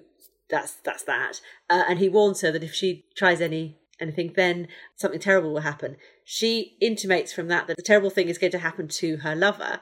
that's 0.50 0.74
that's 0.84 1.04
that. 1.04 1.40
Uh, 1.68 1.84
and 1.88 1.98
he 1.98 2.08
warns 2.08 2.40
her 2.40 2.50
that 2.52 2.64
if 2.64 2.74
she 2.74 3.04
tries 3.16 3.40
any 3.40 3.78
anything, 4.00 4.32
then 4.34 4.68
something 4.96 5.20
terrible 5.20 5.52
will 5.52 5.60
happen. 5.60 5.96
She 6.24 6.76
intimates 6.80 7.32
from 7.32 7.48
that 7.48 7.66
that 7.66 7.76
the 7.76 7.82
terrible 7.82 8.10
thing 8.10 8.28
is 8.28 8.38
going 8.38 8.52
to 8.52 8.58
happen 8.58 8.88
to 8.88 9.18
her 9.18 9.34
lover. 9.34 9.80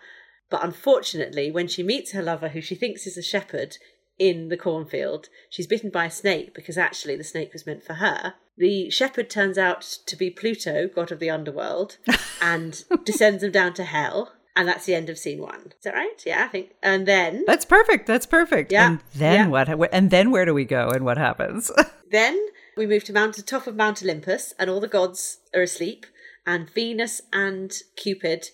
But 0.50 0.64
unfortunately, 0.64 1.50
when 1.50 1.68
she 1.68 1.82
meets 1.82 2.12
her 2.12 2.22
lover, 2.22 2.48
who 2.48 2.60
she 2.60 2.74
thinks 2.74 3.06
is 3.06 3.18
a 3.18 3.22
shepherd 3.22 3.76
in 4.18 4.48
the 4.48 4.56
cornfield, 4.56 5.28
she's 5.50 5.66
bitten 5.66 5.90
by 5.90 6.06
a 6.06 6.10
snake 6.10 6.54
because 6.54 6.78
actually 6.78 7.16
the 7.16 7.24
snake 7.24 7.52
was 7.52 7.66
meant 7.66 7.84
for 7.84 7.94
her. 7.94 8.34
The 8.56 8.90
shepherd 8.90 9.30
turns 9.30 9.58
out 9.58 9.82
to 10.06 10.16
be 10.16 10.30
Pluto, 10.30 10.88
god 10.88 11.12
of 11.12 11.20
the 11.20 11.30
underworld, 11.30 11.98
and 12.42 12.82
descends 13.04 13.42
them 13.42 13.52
down 13.52 13.74
to 13.74 13.84
hell. 13.84 14.32
And 14.58 14.66
that's 14.66 14.86
the 14.86 14.94
end 14.96 15.08
of 15.08 15.16
scene 15.16 15.40
one. 15.40 15.66
Is 15.68 15.84
that 15.84 15.94
right? 15.94 16.20
Yeah, 16.26 16.44
I 16.44 16.48
think. 16.48 16.72
And 16.82 17.06
then 17.06 17.44
That's 17.46 17.64
perfect. 17.64 18.08
That's 18.08 18.26
perfect. 18.26 18.72
Yeah, 18.72 18.88
And 18.88 19.00
then 19.14 19.52
yeah. 19.52 19.74
what? 19.76 19.94
And 19.94 20.10
then 20.10 20.32
where 20.32 20.44
do 20.44 20.52
we 20.52 20.64
go 20.64 20.88
and 20.88 21.04
what 21.04 21.16
happens? 21.16 21.70
Then 22.10 22.38
we 22.74 22.86
move 22.86 23.04
to 23.04 23.12
Mount, 23.12 23.36
the 23.36 23.42
top 23.42 23.66
of 23.66 23.76
Mount 23.76 24.02
Olympus, 24.02 24.54
and 24.58 24.70
all 24.70 24.80
the 24.80 24.88
gods 24.88 25.38
are 25.54 25.60
asleep, 25.60 26.06
and 26.46 26.70
Venus 26.70 27.20
and 27.34 27.70
Cupid 27.96 28.46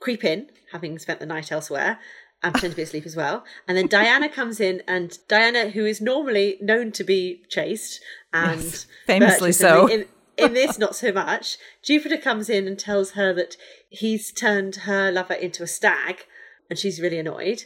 creep 0.00 0.24
in, 0.24 0.48
having 0.72 0.98
spent 0.98 1.20
the 1.20 1.26
night 1.26 1.52
elsewhere, 1.52 2.00
and 2.42 2.52
pretend 2.52 2.72
to 2.72 2.76
be 2.76 2.82
asleep 2.82 3.06
as 3.06 3.14
well. 3.14 3.44
And 3.68 3.78
then 3.78 3.86
Diana 3.86 4.28
comes 4.40 4.58
in, 4.60 4.82
and 4.88 5.16
Diana, 5.28 5.70
who 5.70 5.86
is 5.86 6.00
normally 6.00 6.58
known 6.60 6.90
to 6.92 7.04
be 7.04 7.42
chaste 7.48 8.00
and 8.32 8.60
Yes, 8.60 8.86
famously 9.06 9.52
so. 9.52 9.86
In, 9.86 10.06
in 10.40 10.54
this, 10.54 10.78
not 10.78 10.96
so 10.96 11.12
much. 11.12 11.58
Jupiter 11.82 12.16
comes 12.16 12.48
in 12.48 12.66
and 12.66 12.78
tells 12.78 13.12
her 13.12 13.32
that 13.34 13.56
he's 13.88 14.32
turned 14.32 14.76
her 14.76 15.10
lover 15.10 15.34
into 15.34 15.62
a 15.62 15.66
stag, 15.66 16.26
and 16.68 16.78
she's 16.78 17.00
really 17.00 17.18
annoyed. 17.18 17.64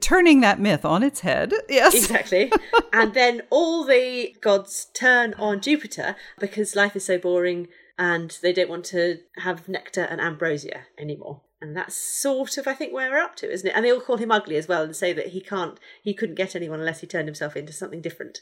Turning 0.00 0.40
that 0.40 0.60
myth 0.60 0.84
on 0.84 1.02
its 1.02 1.20
head. 1.20 1.52
Yes. 1.68 1.94
Exactly. 1.94 2.52
and 2.92 3.14
then 3.14 3.42
all 3.50 3.84
the 3.84 4.34
gods 4.40 4.88
turn 4.94 5.34
on 5.34 5.60
Jupiter 5.60 6.16
because 6.38 6.76
life 6.76 6.96
is 6.96 7.04
so 7.04 7.16
boring 7.18 7.68
and 7.98 8.38
they 8.42 8.52
don't 8.52 8.68
want 8.68 8.84
to 8.86 9.18
have 9.38 9.68
nectar 9.68 10.02
and 10.02 10.20
ambrosia 10.20 10.86
anymore. 10.98 11.42
And 11.60 11.76
that's 11.76 11.96
sort 11.96 12.56
of, 12.56 12.68
I 12.68 12.74
think, 12.74 12.92
where 12.92 13.10
we're 13.10 13.18
up 13.18 13.34
to, 13.36 13.50
isn't 13.50 13.66
it? 13.66 13.72
And 13.74 13.84
they 13.84 13.92
all 13.92 14.00
call 14.00 14.16
him 14.16 14.30
ugly 14.30 14.56
as 14.56 14.68
well 14.68 14.82
and 14.82 14.94
say 14.94 15.12
that 15.12 15.28
he 15.28 15.40
can't, 15.40 15.78
he 16.02 16.14
couldn't 16.14 16.36
get 16.36 16.54
anyone 16.54 16.78
unless 16.78 17.00
he 17.00 17.06
turned 17.06 17.26
himself 17.26 17.56
into 17.56 17.72
something 17.72 18.00
different. 18.00 18.40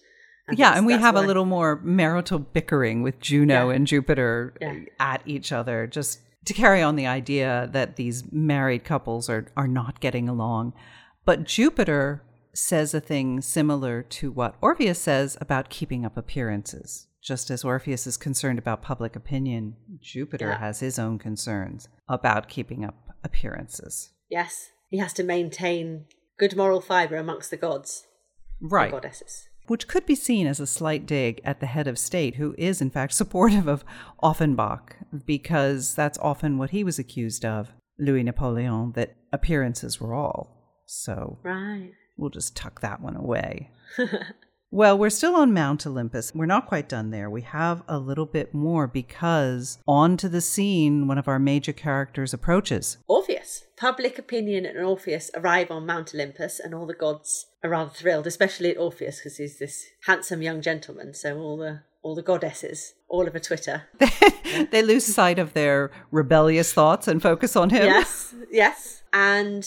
Yeah, 0.52 0.73
and 0.77 0.86
we 0.86 0.93
have 0.94 1.16
a 1.16 1.20
little 1.23 1.44
more 1.44 1.81
marital 1.82 2.39
bickering 2.39 3.02
with 3.02 3.18
Juno 3.20 3.68
Yeah. 3.70 3.74
and 3.77 3.86
Jupiter 3.86 4.55
Yeah. 4.60 4.81
at 5.01 5.23
each 5.27 5.52
other, 5.52 5.86
just 5.86 6.20
to 6.47 6.52
carry 6.55 6.81
on 6.82 6.97
the 6.97 7.06
idea 7.06 7.68
that 7.73 7.97
these 7.97 8.31
married 8.32 8.85
couples 8.85 9.28
are, 9.28 9.47
are 9.56 9.66
not 9.68 10.01
getting 10.01 10.28
along. 10.28 10.73
But 11.24 11.44
Jupiter 11.44 12.23
says 12.55 12.94
a 12.94 13.01
thing 13.01 13.40
similar 13.40 14.02
to 14.02 14.31
what 14.31 14.55
Orpheus 14.60 15.01
says 15.01 15.36
about 15.40 15.68
keeping 15.68 16.05
up 16.06 16.16
appearances. 16.16 17.09
Just 17.23 17.51
as 17.51 17.64
Orpheus 17.64 18.06
is 18.06 18.16
concerned 18.16 18.59
about 18.60 18.82
public 18.82 19.16
opinion, 19.16 19.74
Jupiter 20.01 20.51
Yeah. 20.51 20.59
has 20.59 20.78
his 20.81 20.98
own 20.98 21.18
concerns 21.18 21.89
about 22.09 22.48
keeping 22.48 22.85
up 22.85 22.94
appearances. 23.24 24.10
Yes, 24.31 24.70
he 24.89 24.98
has 24.98 25.12
to 25.14 25.24
maintain 25.24 26.06
good 26.39 26.56
moral 26.56 26.81
fibre 26.81 27.16
amongst 27.16 27.51
the 27.51 27.56
gods, 27.56 28.06
Right. 28.60 28.90
the 28.93 28.97
goddesses. 29.01 29.48
Which 29.68 29.88
could 29.88 30.06
be 30.06 30.14
seen 30.14 30.47
as 30.47 30.60
a 30.60 30.66
slight 30.66 31.06
dig 31.06 31.40
at 31.44 31.60
the 31.60 31.66
head 31.66 31.86
of 31.86 31.98
state, 31.98 32.36
who 32.36 32.55
is 32.59 32.80
in 32.80 32.90
fact 32.90 33.12
supportive 33.22 33.66
of 33.68 33.84
Offenbach, 34.22 34.97
because 35.24 35.94
that's 35.94 36.18
often 36.18 36.59
what 36.59 36.70
he 36.70 36.82
was 36.84 36.98
accused 36.98 37.44
of, 37.44 37.70
Louis 37.98 38.22
Napoleon, 38.22 38.93
that 38.93 39.16
appearances 39.32 40.01
were 40.01 40.14
all. 40.14 40.82
So 40.86 41.38
Right. 41.43 41.93
we'll 42.16 42.30
just 42.30 42.56
tuck 42.56 42.80
that 42.80 43.01
one 43.01 43.16
away. 43.16 43.70
well, 44.70 44.97
we're 44.98 45.10
still 45.10 45.34
on 45.34 45.52
Mount 45.55 45.86
Olympus. 45.86 46.34
We're 46.34 46.47
not 46.47 46.66
quite 46.66 46.88
done 46.88 47.10
there. 47.10 47.28
We 47.30 47.43
have 47.43 47.82
a 47.88 47.98
little 47.98 48.26
bit 48.26 48.52
more 48.55 48.86
because 48.86 49.78
onto 49.86 50.28
the 50.28 50.40
scene, 50.40 51.09
one 51.09 51.18
of 51.18 51.28
our 51.28 51.38
major 51.38 51.72
characters 51.72 52.32
approaches. 52.34 52.98
Orpheus. 53.09 53.36
Public 53.77 54.19
opinion 54.19 54.65
and 54.66 54.78
Orpheus 54.78 55.31
arrive 55.35 55.70
on 55.70 55.87
Mount 55.87 56.15
Olympus, 56.15 56.61
and 56.61 56.74
all 56.74 56.87
the 56.87 56.95
gods 56.95 57.47
are 57.62 57.70
rather 57.70 57.91
thrilled, 57.91 58.27
especially 58.27 58.70
at 58.70 58.78
Orpheus 58.78 59.19
because 59.19 59.37
he's 59.37 59.59
this 59.59 59.87
handsome 60.07 60.43
young 60.43 60.62
gentleman. 60.62 61.15
So 61.15 61.39
all 61.39 61.57
the 61.57 61.83
all 62.03 62.15
the 62.15 62.23
goddesses, 62.23 62.95
all 63.09 63.23
over 63.23 63.41
Twitter. 63.41 63.83
they 64.70 64.81
lose 64.81 65.05
sight 65.05 65.41
of 65.41 65.55
their 65.55 65.91
rebellious 66.12 66.73
thoughts 66.73 67.09
and 67.09 67.20
focus 67.20 67.57
on 67.57 67.70
him. 67.70 67.85
yes, 67.85 68.35
yes. 68.51 69.03
And 69.12 69.65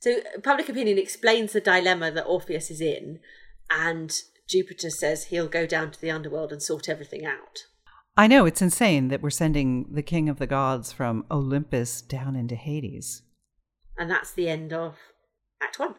so 0.00 0.16
public 0.42 0.70
opinion 0.70 0.96
explains 0.96 1.52
the 1.52 1.60
dilemma 1.60 2.10
that 2.10 2.24
Orpheus 2.24 2.70
is 2.70 2.80
in, 2.80 3.20
and 3.70 4.10
Jupiter 4.48 4.90
says 4.90 5.24
he'll 5.24 5.48
go 5.48 5.66
down 5.66 5.90
to 5.90 6.00
the 6.00 6.10
underworld 6.10 6.50
and 6.50 6.62
sort 6.62 6.88
everything 6.88 7.26
out. 7.26 7.66
I 8.16 8.26
know 8.26 8.44
it's 8.44 8.60
insane 8.60 9.08
that 9.08 9.22
we're 9.22 9.30
sending 9.30 9.86
the 9.90 10.02
king 10.02 10.28
of 10.28 10.38
the 10.38 10.46
gods 10.46 10.92
from 10.92 11.24
Olympus 11.30 12.02
down 12.02 12.36
into 12.36 12.54
Hades. 12.54 13.22
And 13.98 14.10
that's 14.10 14.32
the 14.32 14.48
end 14.48 14.72
of 14.72 14.96
Act 15.62 15.78
One. 15.78 15.94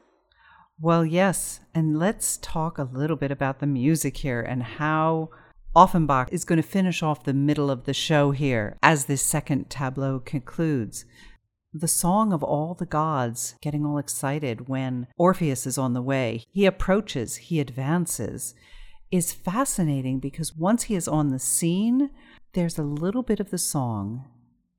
Well, 0.80 1.06
yes, 1.06 1.62
and 1.74 1.98
let's 2.00 2.38
talk 2.38 2.78
a 2.78 2.84
little 2.84 3.16
bit 3.16 3.32
about 3.32 3.60
the 3.60 3.68
music 3.68 4.18
here 4.18 4.42
and 4.42 4.64
how 4.64 5.30
Offenbach 5.76 6.30
is 6.32 6.46
going 6.46 6.62
to 6.62 6.68
finish 6.68 7.02
off 7.02 7.24
the 7.24 7.34
middle 7.34 7.72
of 7.72 7.86
the 7.86 7.94
show 7.94 8.32
here 8.32 8.78
as 8.84 9.06
this 9.06 9.22
second 9.22 9.70
tableau 9.70 10.20
concludes. 10.20 11.06
The 11.74 11.88
song 11.88 12.34
of 12.34 12.44
all 12.44 12.76
the 12.76 12.86
gods 12.86 13.56
getting 13.62 13.86
all 13.86 13.98
excited 13.98 14.68
when 14.68 15.08
Orpheus 15.18 15.66
is 15.66 15.78
on 15.78 15.94
the 15.94 16.02
way. 16.02 16.44
He 16.52 16.66
approaches, 16.66 17.38
he 17.38 17.60
advances, 17.60 18.54
is 19.12 19.34
fascinating 19.34 20.20
because 20.20 20.56
once 20.56 20.84
he 20.84 20.96
is 20.96 21.08
on 21.08 21.30
the 21.30 21.40
scene, 21.40 22.12
there's 22.54 22.78
a 22.78 22.84
little 22.84 23.24
bit 23.24 23.40
of 23.40 23.50
the 23.50 23.58
song 23.58 24.26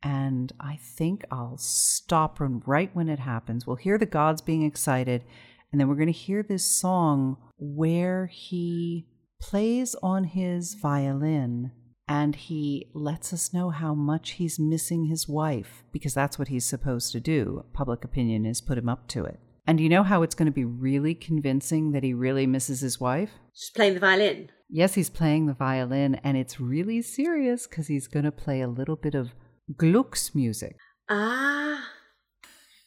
and 0.05 0.53
I 0.61 0.79
think 0.81 1.25
I'll 1.31 1.57
stop 1.57 2.37
right 2.39 2.95
when 2.95 3.09
it 3.09 3.19
happens. 3.19 3.67
We'll 3.67 3.77
hear 3.77 3.99
the 3.99 4.07
gods 4.07 4.43
being 4.43 4.63
excited, 4.63 5.25
and 5.73 5.81
then 5.81 5.89
we're 5.89 5.95
going 5.97 6.07
to 6.07 6.13
hear 6.13 6.43
this 6.43 6.65
song 6.65 7.39
where 7.57 8.27
he 8.27 9.07
plays 9.41 9.97
on 10.03 10.25
his 10.25 10.75
violin 10.75 11.73
and 12.07 12.37
he 12.37 12.91
lets 12.95 13.33
us 13.33 13.55
know 13.55 13.71
how 13.71 13.95
much 13.95 14.33
he's 14.33 14.59
missing 14.59 15.07
his 15.07 15.27
wife 15.27 15.85
because 15.91 16.13
that's 16.13 16.39
what 16.39 16.49
he's 16.49 16.67
supposed 16.67 17.13
to 17.13 17.21
do. 17.21 17.65
Public 17.73 18.05
opinion 18.05 18.45
has 18.45 18.61
put 18.61 18.79
him 18.79 18.89
up 18.89 19.09
to 19.09 19.25
it. 19.25 19.41
And 19.67 19.81
you 19.81 19.89
know 19.89 20.03
how 20.03 20.23
it's 20.23 20.35
going 20.35 20.47
to 20.47 20.53
be 20.53 20.67
really 20.67 21.15
convincing 21.15 21.93
that 21.93 22.03
he 22.03 22.13
really 22.13 22.47
misses 22.47 22.81
his 22.81 23.01
wife? 23.01 23.31
Just 23.55 23.75
playing 23.75 23.95
the 23.95 24.01
violin. 24.01 24.51
Yes, 24.69 24.95
he's 24.95 25.09
playing 25.09 25.47
the 25.47 25.55
violin, 25.55 26.17
and 26.17 26.37
it's 26.37 26.61
really 26.61 27.01
serious 27.01 27.67
because 27.67 27.87
he's 27.87 28.07
going 28.07 28.27
to 28.27 28.33
play 28.33 28.61
a 28.61 28.69
little 28.69 28.97
bit 28.97 29.15
of 29.15 29.35
Gluck's 29.77 30.35
music. 30.35 30.77
Ah. 31.09 31.89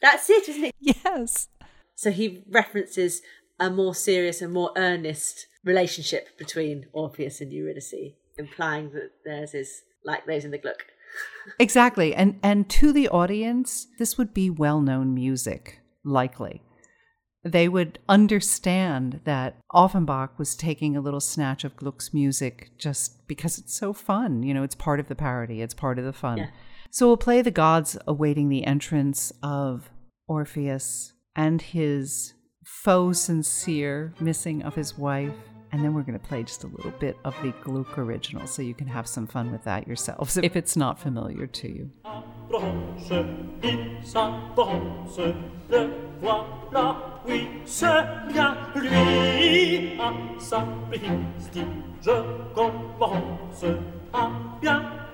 That's 0.01 0.29
it, 0.29 0.47
isn't 0.49 0.63
it? 0.65 0.75
Yes. 0.79 1.47
So 1.95 2.11
he 2.11 2.43
references 2.49 3.21
a 3.59 3.69
more 3.69 3.95
serious 3.95 4.41
and 4.41 4.53
more 4.53 4.71
earnest 4.75 5.47
relationship 5.63 6.37
between 6.37 6.85
Orpheus 6.93 7.41
and 7.41 7.51
Eurydice, 7.51 8.13
implying 8.37 8.91
that 8.91 9.11
theirs 9.25 9.53
is 9.53 9.81
like 10.05 10.25
those 10.25 10.45
in 10.45 10.51
the 10.51 10.57
Gluck. 10.57 10.85
Exactly. 11.59 12.13
And 12.13 12.37
and 12.43 12.69
to 12.69 12.91
the 12.91 13.07
audience, 13.07 13.87
this 13.97 14.17
would 14.17 14.33
be 14.33 14.49
well-known 14.49 15.15
music, 15.15 15.79
likely. 16.03 16.61
They 17.43 17.69
would 17.69 17.97
understand 18.09 19.21
that 19.23 19.55
Offenbach 19.73 20.37
was 20.37 20.55
taking 20.55 20.97
a 20.97 21.01
little 21.01 21.21
snatch 21.21 21.63
of 21.63 21.77
Gluck's 21.77 22.13
music 22.13 22.71
just 22.77 23.25
because 23.27 23.57
it's 23.57 23.73
so 23.73 23.93
fun. 23.93 24.43
You 24.43 24.53
know, 24.53 24.63
it's 24.63 24.75
part 24.75 24.99
of 24.99 25.07
the 25.07 25.15
parody, 25.15 25.61
it's 25.61 25.73
part 25.73 25.97
of 25.97 26.05
the 26.05 26.13
fun. 26.13 26.39
Yeah. 26.39 26.49
So 26.89 27.07
we'll 27.07 27.17
play 27.17 27.41
the 27.41 27.51
gods 27.51 27.97
awaiting 28.07 28.49
the 28.49 28.65
entrance 28.65 29.31
of 29.43 29.89
Orpheus 30.27 31.13
and 31.35 31.61
his 31.61 32.33
faux 32.63 33.19
sincere 33.19 34.13
missing 34.19 34.63
of 34.63 34.75
his 34.75 34.97
wife. 34.97 35.33
And 35.71 35.83
then 35.83 35.93
we're 35.93 36.03
going 36.03 36.17
to 36.17 36.25
play 36.25 36.43
just 36.43 36.63
a 36.63 36.67
little 36.67 36.91
bit 36.91 37.17
of 37.25 37.35
the 37.43 37.51
Gluck 37.61 37.97
original 37.97 38.47
so 38.47 38.61
you 38.61 38.73
can 38.73 38.87
have 38.87 39.05
some 39.05 39.27
fun 39.27 39.51
with 39.51 39.63
that 39.65 39.85
yourselves 39.85 40.37
if 40.37 40.55
it's 40.55 40.77
not 40.77 40.97
familiar 40.97 41.45
to 41.45 41.69
you. 41.69 41.91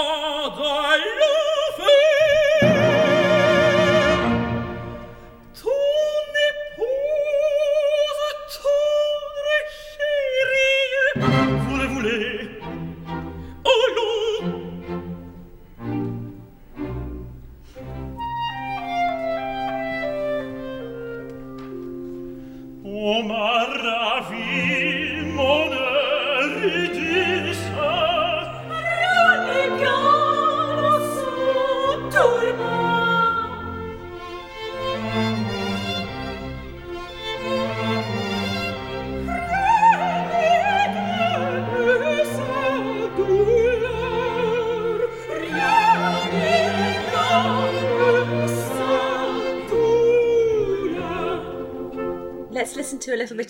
reprendre 0.00 0.29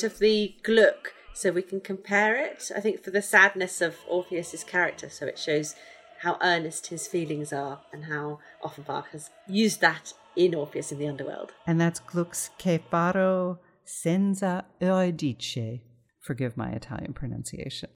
bit 0.01 0.13
of 0.13 0.19
the 0.19 0.55
Gluck 0.63 1.13
so 1.35 1.53
we 1.53 1.63
can 1.63 1.81
compare 1.81 2.35
it. 2.37 2.71
I 2.75 2.81
think 2.81 3.03
for 3.03 3.11
the 3.11 3.21
sadness 3.21 3.81
of 3.83 3.97
Orpheus's 4.09 4.65
character, 4.65 5.11
so 5.11 5.27
it 5.27 5.39
shows 5.39 5.75
how 6.23 6.39
earnest 6.41 6.87
his 6.87 7.07
feelings 7.07 7.53
are 7.53 7.81
and 7.93 8.05
how 8.05 8.39
Offenbach 8.65 9.11
has 9.13 9.29
used 9.47 9.81
that 9.83 10.15
in 10.37 10.55
Orpheus 10.55 10.91
in 10.93 10.99
the 10.99 11.09
underworld. 11.09 11.53
And 11.67 11.79
that's 11.81 12.01
Gluck's 12.01 12.51
Che 12.59 12.81
faro 12.91 13.59
senza 13.85 14.65
Eurydice. 14.81 15.81
Forgive 16.19 16.57
my 16.57 16.71
Italian 16.71 17.13
pronunciation. 17.13 17.91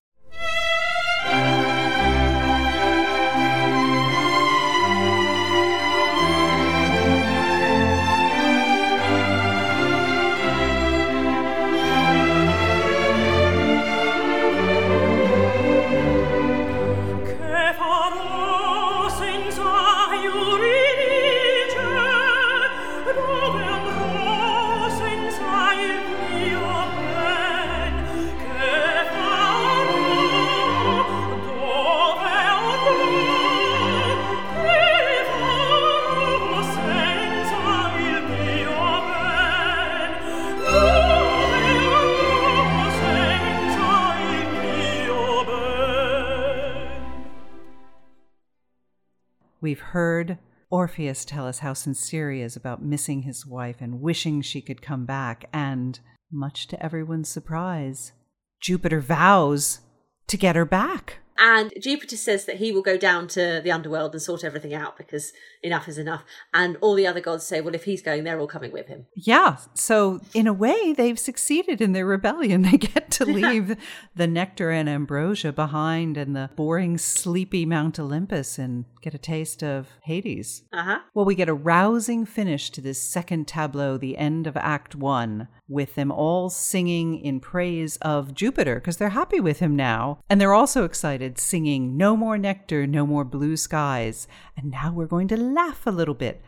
We've 49.65 49.81
heard 49.81 50.37
Orpheus 50.69 51.25
tell 51.25 51.47
us 51.47 51.61
how 51.61 51.73
sincere 51.73 52.31
he 52.31 52.43
is 52.43 52.55
about 52.55 52.85
missing 52.85 53.23
his 53.23 53.47
wife 53.47 53.77
and 53.81 54.03
wishing 54.03 54.43
she 54.43 54.61
could 54.61 54.83
come 54.83 55.07
back. 55.07 55.47
And, 55.55 55.99
much 56.31 56.67
to 56.67 56.85
everyone's 56.85 57.31
surprise, 57.31 58.13
Jupiter 58.61 59.01
vows 59.01 59.81
to 60.27 60.37
get 60.37 60.55
her 60.55 60.67
back. 60.67 61.21
And 61.39 61.73
Jupiter 61.81 62.17
says 62.17 62.45
that 62.45 62.57
he 62.57 62.73
will 62.73 62.83
go 62.83 62.97
down 62.97 63.27
to 63.29 63.61
the 63.65 63.73
underworld 63.73 64.13
and 64.13 64.23
sort 64.23 64.45
everything 64.45 64.73
out 64.75 64.97
because 64.97 65.33
enough 65.63 65.89
is 65.89 65.99
enough. 65.99 66.25
And 66.53 66.77
all 66.83 66.95
the 66.95 67.07
other 67.07 67.21
gods 67.21 67.45
say, 67.45 67.61
well, 67.61 67.75
if 67.75 67.85
he's 67.85 68.03
going, 68.03 68.25
they're 68.25 68.39
all 68.39 68.47
coming 68.47 68.71
with 68.71 68.87
him. 68.87 69.07
Yeah. 69.17 69.57
So, 69.73 70.21
in 70.33 70.47
a 70.47 70.53
way, 70.53 70.93
they've 70.93 71.19
succeeded 71.19 71.81
in 71.81 71.93
their 71.93 72.07
rebellion. 72.07 72.63
They 72.75 72.79
get 72.79 73.11
to 73.13 73.25
leave 73.27 73.77
the 74.15 74.27
nectar 74.27 74.71
and 74.71 74.89
ambrosia 74.89 75.53
behind 75.53 76.17
and 76.17 76.37
the 76.37 76.51
boring, 76.55 76.99
sleepy 76.99 77.67
Mount 77.67 77.99
Olympus 77.99 78.59
and 78.59 78.85
get 79.05 79.15
a 79.15 79.19
taste 79.19 79.63
of 79.63 79.89
Hades. 80.03 80.63
Uh 80.73 80.83
huh. 80.83 80.99
Well, 81.13 81.27
we 81.27 81.35
get 81.35 81.49
a 81.51 81.55
rousing 81.55 82.25
finish 82.25 82.71
to 82.71 82.81
this 82.81 83.01
second 83.01 83.47
tableau, 83.47 83.99
the 83.99 84.17
end 84.17 84.47
of 84.47 84.57
Act 84.57 84.97
One, 84.97 85.49
with 85.69 85.95
them 85.95 86.11
all 86.11 86.49
singing 86.49 87.21
in 87.21 87.39
praise 87.39 87.97
of 87.99 88.35
Jupiter 88.35 88.77
because 88.77 88.97
they're 88.97 89.11
happy 89.11 89.41
with 89.41 89.59
him 89.59 89.77
now. 89.77 90.21
And 90.31 90.41
they're 90.41 90.55
also 90.55 90.85
excited, 90.85 91.39
singing 91.39 91.99
No 91.99 92.17
More 92.17 92.39
Nectar, 92.39 92.87
No 92.87 93.07
More 93.07 93.25
Blue 93.25 93.59
Skies. 93.59 94.27
And 94.57 94.71
now 94.71 94.93
we're 94.93 95.07
going 95.07 95.29
to 95.29 95.37
laugh 95.37 95.87
a 95.87 95.91
little 95.91 96.15
bit. 96.15 96.41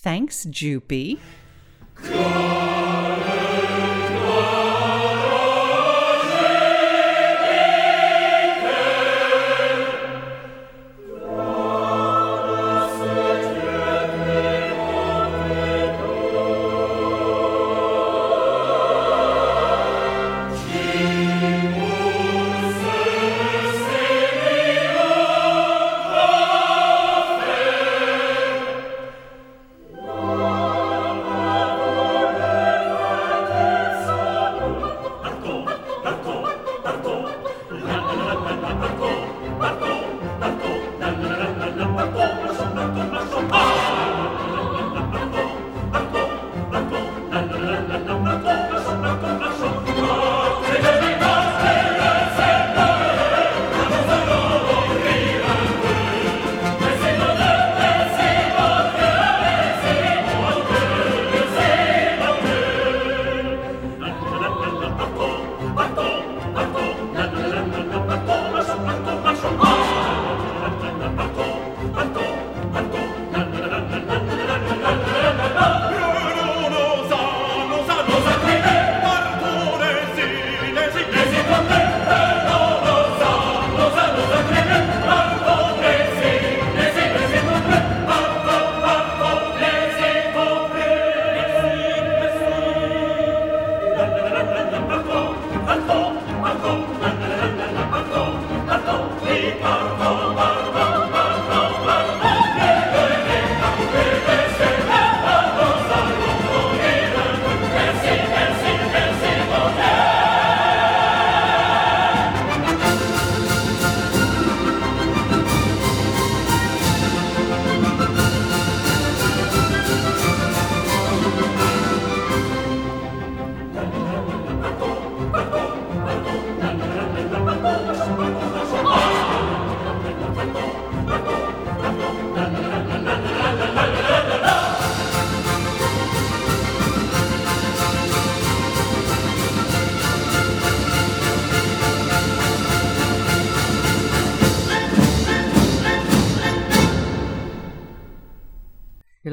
Thanks, 0.00 0.46
Jupy. 0.46 1.18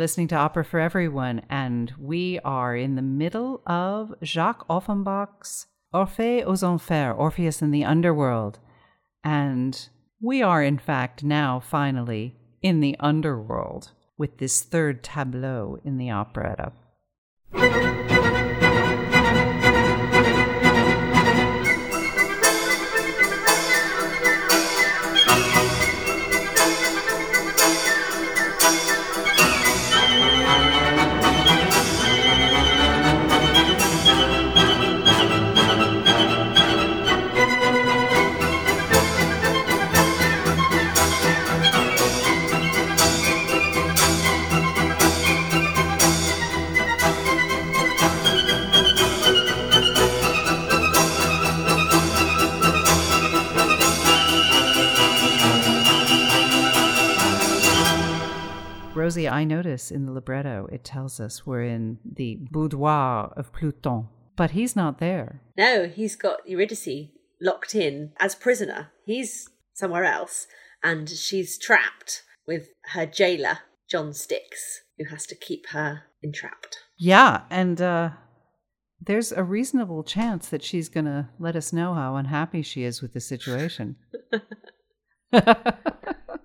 Listening 0.06 0.28
to 0.28 0.36
Opera 0.36 0.64
for 0.64 0.80
Everyone, 0.80 1.42
and 1.50 1.92
we 1.98 2.40
are 2.46 2.76
in 2.76 2.94
the 2.94 3.02
middle 3.02 3.64
of 3.66 4.14
Jacques 4.24 4.64
Offenbach's 4.70 5.66
Orphée 5.92 6.46
aux 6.46 6.64
Enfers, 6.64 7.18
Orpheus 7.18 7.60
in 7.60 7.72
the 7.72 7.84
Underworld. 7.84 8.60
And 9.24 9.90
we 10.22 10.44
are, 10.44 10.62
in 10.62 10.78
fact, 10.78 11.24
now 11.24 11.60
finally 11.60 12.36
in 12.62 12.82
the 12.82 12.96
underworld 13.00 13.94
with 14.16 14.38
this 14.38 14.62
third 14.62 15.04
tableau 15.04 15.80
in 15.84 15.98
the 15.98 16.12
operetta. 16.12 16.72
Rosie, 59.06 59.30
I 59.30 59.44
notice 59.44 59.92
in 59.92 60.08
the 60.08 60.12
libretto 60.12 60.68
it 60.72 60.84
tells 60.84 61.20
us 61.20 61.46
we're 61.46 61.62
in 61.62 62.00
the 62.04 62.40
boudoir 62.50 63.32
of 63.38 63.54
Pluton, 63.54 64.08
but 64.36 64.50
he's 64.50 64.76
not 64.76 64.98
there. 64.98 65.44
No, 65.56 65.88
he's 65.88 66.16
got 66.16 66.40
Eurydice 66.50 67.10
locked 67.40 67.76
in 67.76 68.14
as 68.20 68.34
prisoner. 68.34 68.90
He's 69.06 69.48
somewhere 69.76 70.06
else, 70.06 70.48
and 70.84 71.08
she's 71.08 71.60
trapped 71.60 72.24
with 72.48 72.70
her 72.94 73.06
jailer, 73.06 73.60
John 73.88 74.12
Styx, 74.12 74.82
who 74.98 75.06
has 75.12 75.28
to 75.28 75.36
keep 75.36 75.68
her 75.70 76.06
entrapped. 76.24 76.80
Yeah, 76.98 77.42
and 77.52 77.80
uh, 77.80 78.10
there's 79.00 79.32
a 79.32 79.44
reasonable 79.44 80.04
chance 80.04 80.50
that 80.50 80.64
she's 80.64 80.90
going 80.90 81.06
to 81.06 81.30
let 81.38 81.56
us 81.56 81.72
know 81.72 81.94
how 81.94 82.16
unhappy 82.16 82.64
she 82.64 82.84
is 82.84 83.04
with 83.04 83.14
the 83.14 83.22
situation. 83.22 83.98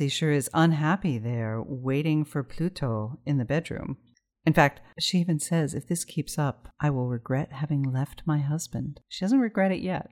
Eurydice 0.00 0.16
sure 0.16 0.30
is 0.30 0.50
unhappy 0.54 1.18
there, 1.18 1.60
waiting 1.60 2.24
for 2.24 2.44
Pluto 2.44 3.18
in 3.26 3.38
the 3.38 3.44
bedroom. 3.44 3.96
In 4.46 4.52
fact, 4.52 4.80
she 5.00 5.18
even 5.18 5.40
says, 5.40 5.74
if 5.74 5.88
this 5.88 6.04
keeps 6.04 6.38
up, 6.38 6.68
I 6.80 6.90
will 6.90 7.08
regret 7.08 7.52
having 7.52 7.82
left 7.82 8.22
my 8.24 8.38
husband. 8.38 9.00
She 9.08 9.24
doesn't 9.24 9.40
regret 9.40 9.72
it 9.72 9.80
yet, 9.80 10.08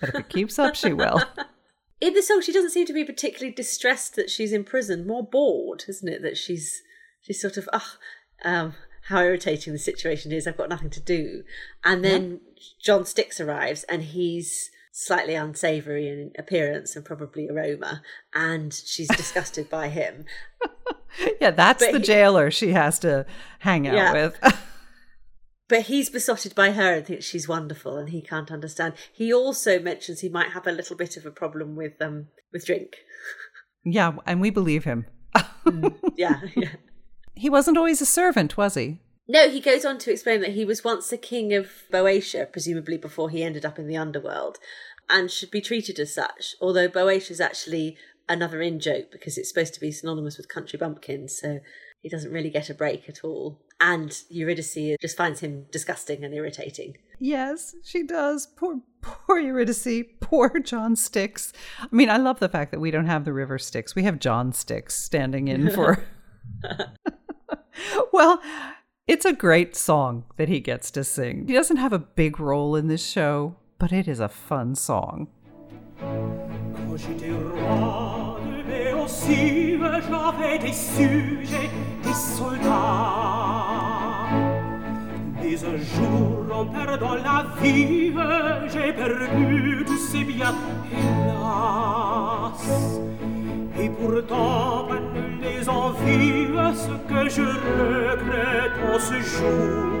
but 0.00 0.08
if 0.08 0.14
it 0.14 0.28
keeps 0.30 0.58
up, 0.58 0.74
she 0.74 0.94
will. 0.94 1.20
In 2.00 2.14
the 2.14 2.22
song, 2.22 2.40
she 2.40 2.52
doesn't 2.52 2.70
seem 2.70 2.86
to 2.86 2.94
be 2.94 3.04
particularly 3.04 3.54
distressed 3.54 4.16
that 4.16 4.30
she's 4.30 4.52
in 4.52 4.64
prison. 4.64 5.06
More 5.06 5.26
bored, 5.26 5.84
isn't 5.88 6.08
it? 6.08 6.20
That 6.20 6.36
she's 6.36 6.82
she's 7.22 7.40
sort 7.40 7.56
of 7.56 7.70
ah, 7.72 7.96
um, 8.44 8.74
how 9.08 9.20
irritating 9.20 9.72
the 9.72 9.78
situation 9.78 10.30
is. 10.30 10.46
I've 10.46 10.58
got 10.58 10.68
nothing 10.68 10.90
to 10.90 11.00
do. 11.00 11.42
And 11.84 12.04
then 12.04 12.40
John 12.82 13.06
Styx 13.06 13.40
arrives, 13.40 13.84
and 13.84 14.02
he's 14.02 14.70
slightly 14.98 15.34
unsavoury 15.34 16.08
in 16.08 16.32
appearance 16.38 16.96
and 16.96 17.04
probably 17.04 17.48
aroma, 17.50 18.00
and 18.34 18.72
she's 18.72 19.08
disgusted 19.08 19.68
by 19.68 19.88
him. 19.88 20.24
yeah, 21.40 21.50
that's 21.50 21.84
But 21.84 21.92
the 21.92 21.98
he- 21.98 22.04
jailer 22.04 22.50
she 22.50 22.72
has 22.72 22.98
to 23.00 23.26
hang 23.58 23.86
out 23.86 23.94
Yeah. 23.94 24.12
with. 24.12 24.38
But 25.68 25.82
he's 25.82 26.08
besotted 26.10 26.54
by 26.54 26.70
her 26.70 26.94
and 26.94 27.04
thinks 27.04 27.24
she's 27.24 27.48
wonderful, 27.48 27.96
and 27.96 28.10
he 28.10 28.22
can't 28.22 28.52
understand. 28.52 28.94
He 29.12 29.34
also 29.34 29.80
mentions 29.80 30.20
he 30.20 30.28
might 30.28 30.52
have 30.52 30.64
a 30.64 30.70
little 30.70 30.94
bit 30.96 31.16
of 31.16 31.26
a 31.26 31.32
problem 31.32 31.74
with 31.74 32.00
um 32.00 32.28
with 32.52 32.64
drink. 32.66 32.92
yeah, 33.84 34.12
and 34.26 34.40
we 34.40 34.50
believe 34.50 34.84
him. 34.84 35.06
Yeah, 36.16 36.40
yeah. 36.54 36.68
He 37.34 37.50
wasn't 37.50 37.76
always 37.76 38.00
a 38.00 38.06
servant, 38.06 38.56
was 38.56 38.74
he? 38.76 39.00
No, 39.28 39.48
he 39.48 39.60
goes 39.60 39.84
on 39.84 39.98
to 39.98 40.12
explain 40.12 40.40
that 40.40 40.52
he 40.52 40.64
was 40.64 40.84
once 40.84 41.10
the 41.10 41.18
king 41.18 41.52
of 41.52 41.70
Boeotia, 41.90 42.46
presumably 42.50 42.96
before 42.96 43.30
he 43.30 43.42
ended 43.42 43.64
up 43.64 43.78
in 43.78 43.88
the 43.88 43.96
underworld, 43.96 44.58
and 45.10 45.30
should 45.30 45.50
be 45.50 45.60
treated 45.60 45.98
as 45.98 46.14
such. 46.14 46.54
Although 46.60 46.88
Boeotia 46.88 47.32
is 47.32 47.40
actually 47.40 47.96
another 48.28 48.60
in 48.60 48.80
joke 48.80 49.10
because 49.10 49.38
it's 49.38 49.48
supposed 49.48 49.74
to 49.74 49.80
be 49.80 49.92
synonymous 49.92 50.36
with 50.36 50.48
country 50.48 50.78
bumpkins, 50.78 51.36
so 51.36 51.60
he 52.02 52.08
doesn't 52.08 52.32
really 52.32 52.50
get 52.50 52.70
a 52.70 52.74
break 52.74 53.08
at 53.08 53.24
all. 53.24 53.60
And 53.80 54.16
Eurydice 54.30 54.96
just 55.00 55.16
finds 55.16 55.40
him 55.40 55.66
disgusting 55.70 56.24
and 56.24 56.32
irritating. 56.32 56.96
Yes, 57.18 57.74
she 57.82 58.04
does. 58.04 58.46
Poor, 58.46 58.80
poor 59.02 59.38
Eurydice. 59.38 60.04
Poor 60.20 60.60
John 60.60 60.96
Styx. 60.96 61.52
I 61.80 61.88
mean, 61.90 62.08
I 62.08 62.16
love 62.16 62.38
the 62.38 62.48
fact 62.48 62.70
that 62.70 62.80
we 62.80 62.90
don't 62.90 63.06
have 63.06 63.24
the 63.24 63.32
River 63.32 63.58
Styx. 63.58 63.94
We 63.94 64.04
have 64.04 64.18
John 64.18 64.52
Styx 64.52 64.94
standing 64.94 65.48
in 65.48 65.70
for. 65.70 66.04
well, 68.12 68.40
it's 69.06 69.24
a 69.24 69.32
great 69.32 69.76
song 69.76 70.24
that 70.36 70.48
he 70.48 70.58
gets 70.58 70.90
to 70.90 71.04
sing. 71.04 71.46
He 71.46 71.54
doesn't 71.54 71.76
have 71.76 71.92
a 71.92 71.98
big 71.98 72.40
role 72.40 72.74
in 72.74 72.88
this 72.88 73.06
show, 73.06 73.54
but 73.78 73.92
it 73.92 74.08
is 74.08 74.18
a 74.18 74.28
fun 74.28 74.74
song. 74.74 75.28
En 86.56 86.64
perdant 86.64 87.16
la 87.16 87.44
vie, 87.60 88.12
j'ai 88.72 88.92
perdu 88.92 89.84
tous 89.86 89.98
ces 89.98 90.24
biens, 90.24 90.54
hélas. 90.90 92.56
Et 93.78 93.90
pourtant, 93.90 94.88
à 94.90 94.98
nul 95.14 95.38
les 95.42 95.68
envies, 95.68 96.48
ce 96.74 96.94
que 97.08 97.28
je 97.28 97.42
regrette 97.42 98.76
en 98.90 98.98
ce 98.98 99.14
jour. 99.20 99.96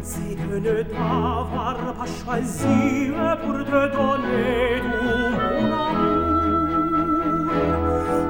C'est 0.00 0.36
de 0.48 0.58
ne 0.58 0.82
t'avoir 0.82 1.76
pas 1.98 2.06
choisi 2.24 3.10
pour 3.42 3.58
te 3.64 3.82
donner 3.92 4.80
tout 4.80 5.36
mon 5.40 5.72
amour. 5.72 6.28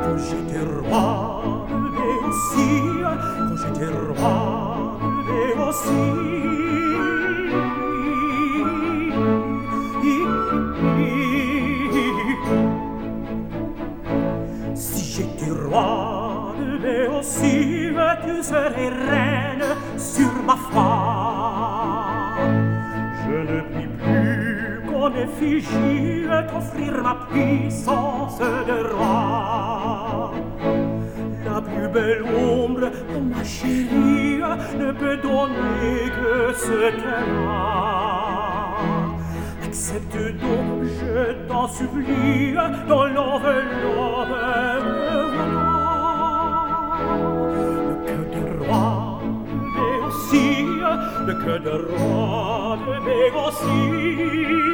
Quand 0.03 0.19
j'étais 0.27 0.65
roi 0.89 1.67
de 1.71 1.79
Béossie, 1.97 2.83
quand 3.39 3.57
j'étais 3.63 3.91
roi 4.19 4.37
de 5.01 5.11
Béossie, 5.55 6.38
difficile 25.39 26.47
t'offrir 26.51 27.03
ma 27.03 27.17
puissance 27.31 28.39
de 28.39 28.95
roi. 28.95 30.33
La 31.45 31.61
plus 31.61 31.89
belle 31.89 32.25
ombre, 32.25 32.91
ma 33.31 33.45
chérie, 33.45 34.41
ne 34.79 34.93
peut 34.93 35.17
donner 35.17 36.11
que 36.19 36.53
ce 36.55 36.91
qu'elle 36.97 37.35
a. 37.49 38.77
Accepte 39.65 40.17
donc, 40.17 40.85
je 40.85 41.49
t'en 41.49 41.69
supplie, 41.69 42.55
dans 42.89 43.07
l'enveloppe 43.07 44.29
de 44.31 45.23
Le 47.87 47.95
cœur 48.07 48.25
de 48.35 48.45
roi, 48.65 49.21
de 49.77 49.87
aussi, 50.07 50.49
le 51.27 51.35
cœur 51.45 51.61
de 51.61 51.77
roi, 51.97 52.79
de 52.87 52.99
aussi 53.47 54.68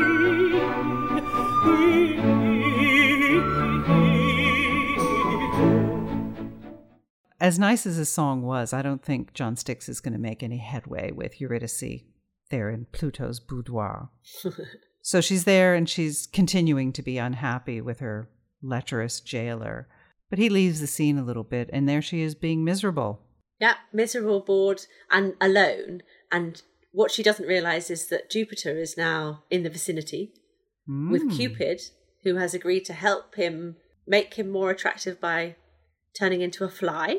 As 7.44 7.58
nice 7.58 7.84
as 7.84 7.98
the 7.98 8.06
song 8.06 8.40
was, 8.40 8.72
I 8.72 8.80
don't 8.80 9.04
think 9.04 9.34
John 9.34 9.54
Styx 9.54 9.86
is 9.86 10.00
going 10.00 10.14
to 10.14 10.18
make 10.18 10.42
any 10.42 10.56
headway 10.56 11.12
with 11.12 11.42
Eurydice 11.42 12.02
there 12.50 12.70
in 12.70 12.86
Pluto's 12.90 13.38
boudoir. 13.38 14.08
so 15.02 15.20
she's 15.20 15.44
there 15.44 15.74
and 15.74 15.86
she's 15.86 16.26
continuing 16.26 16.90
to 16.94 17.02
be 17.02 17.18
unhappy 17.18 17.82
with 17.82 18.00
her 18.00 18.30
lecherous 18.62 19.20
jailer. 19.20 19.86
But 20.30 20.38
he 20.38 20.48
leaves 20.48 20.80
the 20.80 20.86
scene 20.86 21.18
a 21.18 21.22
little 21.22 21.44
bit, 21.44 21.68
and 21.70 21.86
there 21.86 22.00
she 22.00 22.22
is 22.22 22.34
being 22.34 22.64
miserable. 22.64 23.20
Yeah, 23.60 23.74
miserable, 23.92 24.40
bored, 24.40 24.86
and 25.10 25.34
alone. 25.38 26.00
And 26.32 26.62
what 26.92 27.10
she 27.10 27.22
doesn't 27.22 27.46
realize 27.46 27.90
is 27.90 28.06
that 28.06 28.30
Jupiter 28.30 28.78
is 28.78 28.96
now 28.96 29.42
in 29.50 29.64
the 29.64 29.68
vicinity 29.68 30.32
with 30.88 31.24
hmm. 31.24 31.28
Cupid, 31.28 31.82
who 32.22 32.36
has 32.36 32.54
agreed 32.54 32.86
to 32.86 32.94
help 32.94 33.34
him 33.34 33.76
make 34.06 34.32
him 34.32 34.48
more 34.48 34.70
attractive 34.70 35.20
by 35.20 35.56
turning 36.18 36.40
into 36.40 36.64
a 36.64 36.70
fly. 36.70 37.18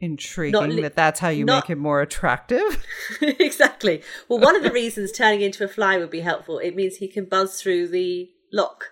Intriguing 0.00 0.76
li- 0.76 0.82
that 0.82 0.96
that's 0.96 1.20
how 1.20 1.28
you 1.28 1.44
not- 1.44 1.64
make 1.64 1.70
it 1.70 1.78
more 1.78 2.00
attractive. 2.02 2.84
exactly. 3.20 4.02
Well, 4.28 4.38
one 4.38 4.56
of 4.56 4.62
the 4.62 4.72
reasons 4.72 5.12
turning 5.12 5.40
into 5.40 5.64
a 5.64 5.68
fly 5.68 5.96
would 5.98 6.10
be 6.10 6.20
helpful, 6.20 6.58
it 6.58 6.74
means 6.76 6.96
he 6.96 7.08
can 7.08 7.24
buzz 7.24 7.60
through 7.60 7.88
the 7.88 8.28
lock. 8.52 8.90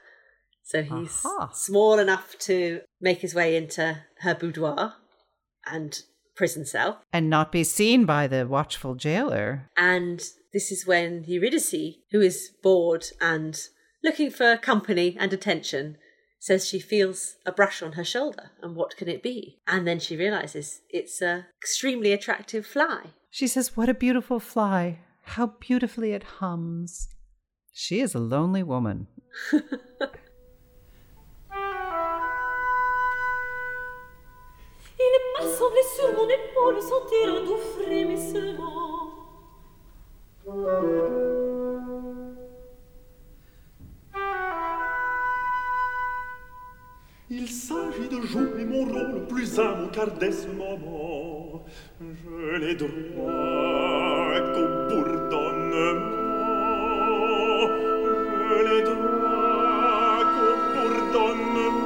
So 0.62 0.82
he's 0.82 1.24
Aha. 1.24 1.50
small 1.52 1.98
enough 1.98 2.38
to 2.40 2.80
make 3.00 3.20
his 3.20 3.34
way 3.34 3.54
into 3.54 3.98
her 4.20 4.34
boudoir 4.34 4.94
and 5.66 6.00
prison 6.34 6.64
cell. 6.64 7.02
and 7.12 7.30
not 7.30 7.52
be 7.52 7.62
seen 7.64 8.06
by 8.06 8.26
the 8.26 8.46
watchful 8.46 8.94
jailer. 8.94 9.70
And 9.76 10.20
this 10.52 10.72
is 10.72 10.86
when 10.86 11.24
Eurydice, 11.26 11.96
who 12.10 12.20
is 12.20 12.50
bored 12.62 13.04
and 13.20 13.60
looking 14.02 14.30
for 14.30 14.56
company 14.56 15.16
and 15.20 15.32
attention, 15.32 15.96
says 16.44 16.68
she 16.68 16.78
feels 16.78 17.36
a 17.46 17.52
brush 17.52 17.82
on 17.82 17.92
her 17.92 18.04
shoulder. 18.04 18.50
And 18.62 18.76
what 18.76 18.98
can 18.98 19.08
it 19.08 19.22
be? 19.22 19.60
And 19.66 19.86
then 19.86 19.98
she 19.98 20.14
realizes 20.14 20.82
it's 20.90 21.22
a 21.22 21.46
extremely 21.56 22.12
attractive 22.12 22.66
fly. 22.66 23.14
She 23.30 23.46
says, 23.46 23.78
What 23.78 23.88
a 23.88 23.94
beautiful 23.94 24.40
fly. 24.40 24.98
How 25.22 25.54
beautifully 25.58 26.12
it 26.12 26.22
hums. 26.38 27.08
She 27.72 28.00
is 28.00 28.14
a 28.14 28.18
lonely 28.18 28.62
woman. 28.62 29.06
Il 29.54 29.60
m'a 35.32 35.44
semblé 35.48 35.82
sur 35.96 36.12
mon 36.12 36.28
épaule 36.28 36.82
sentir 36.82 37.24
un 37.36 37.44
doux 37.46 37.62
frémissement. 37.74 38.84
Il 47.36 47.48
s'agit 47.48 48.08
de 48.08 48.20
jouer 48.24 48.64
mon 48.64 48.84
rôle 48.84 49.26
plus 49.26 49.58
à 49.58 49.74
mon 49.74 49.88
quart 49.88 50.12
dès 50.20 50.30
ce 50.30 50.46
moment, 50.46 51.64
je 52.00 52.56
l'ai 52.58 52.76
droit 52.76 52.88
qu'au 54.52 54.68
bourdonnement. 54.88 55.98
Je 58.48 58.58
l'ai 58.66 58.82
droit 58.84 60.22
qu'au 60.32 60.54
bourdonnement. 60.74 61.84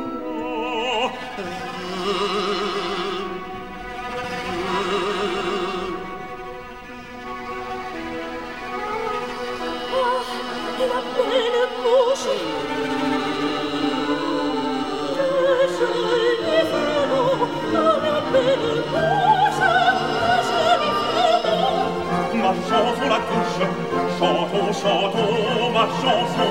marchons 22.48 22.94
sur 22.96 23.08
la 23.08 23.20
touche, 23.28 23.60
chantons, 24.18 24.72
chantons 24.72 25.70
ma 25.74 25.84
chanson. 26.00 26.50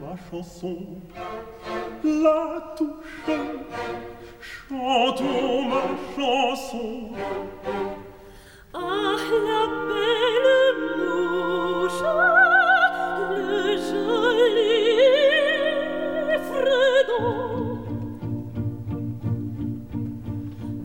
Ma 0.00 0.12
chanson, 0.30 0.78
la 2.04 2.42
touche, 2.76 3.36
chantons 4.68 5.62
ma 5.70 5.82
chanson. 6.14 6.90
Ah, 8.72 9.16
la 9.48 9.62
belle 9.88 10.58
mouche, 10.98 12.04
le 13.36 13.76
joli 13.86 14.86
fredon. 16.48 17.78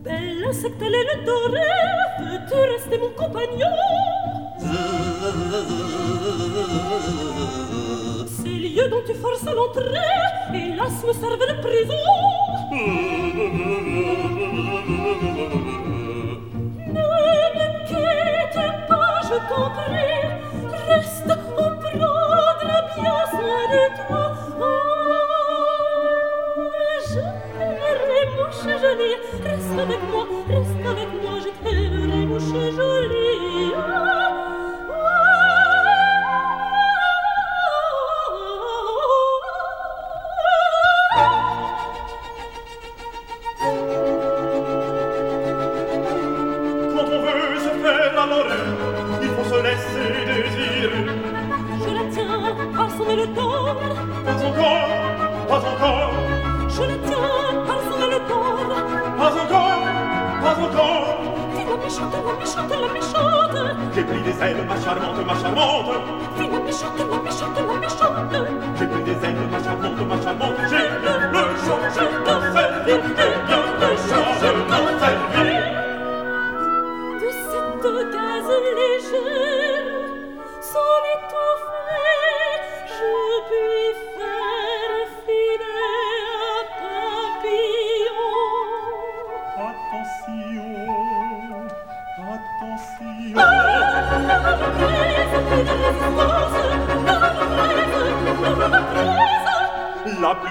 Bella 0.04 0.50
secta 0.52 0.86
le 0.88 1.24
dorée, 1.24 2.09
veux-tu 2.50 2.70
rester 2.72 2.98
mon 2.98 3.10
compagnon 3.10 3.66
Ces 8.42 8.48
lieux 8.48 8.88
dont 8.88 9.02
tu 9.06 9.14
forces 9.14 9.44
l'entrée, 9.44 9.98
hélas, 10.54 11.04
me 11.06 11.12
servent 11.12 11.38
de 11.38 11.60
prison. 11.60 11.94
Ne 16.86 17.06
me 17.56 17.66
quitte 17.86 18.58
pas, 18.88 19.20
je 19.22 19.36
t'en 19.48 19.66
prie, 19.70 20.28
reste 20.88 21.30
en 21.30 21.70
prendre 21.80 22.70
bien 22.96 23.18
soin 23.30 23.64
de 23.72 23.84
toi. 24.06 24.24
Oh, 24.60 24.64
je 27.08 27.20
t'aimerai, 27.58 28.22
mouche 28.36 28.64
jolie, 28.80 29.18
reste 29.44 29.78
avec 29.78 30.02
moi, 30.10 30.24
reste 30.48 30.86
avec 30.86 31.10
moi, 31.22 31.34
je 31.38 31.48
t'aimerai, 31.48 31.69
mouche 32.50 32.74
jolie. 32.74 32.89
Méchante, 62.50 62.70
la 62.70 62.92
méchante. 62.92 63.56
J'ai 63.94 64.04
pris 64.04 64.22
des 64.22 64.42
ailes, 64.42 64.66
ma 64.68 64.80
charmante, 64.80 65.26
ma 65.26 65.34
charmante. 65.40 65.94
Fille 66.36 66.50
la 66.50 66.60
méchante, 66.60 66.98
la 66.98 67.04
méchante, 67.22 67.56
la 67.56 67.74
méchante. 67.78 68.34
J'ai 68.78 68.86
pris 68.86 69.02
des 69.02 69.26
ailes, 69.26 69.48
ma 69.50 69.62
charmante, 69.62 70.00
ma 70.08 70.22
charmante. 70.22 70.54
J'ai 70.68 70.76
le 70.76 71.40
je 71.60 71.70
t'en 72.24 72.40
servir, 72.40 72.72
et 72.86 73.00
bien 73.46 73.62
le 73.80 73.88
chant, 74.08 74.32
je 74.40 74.50
t'en 74.68 74.84
servir. 74.98 75.62
De 77.20 77.28
cette 77.30 77.86
gaze 78.12 78.54
légère, 78.78 79.69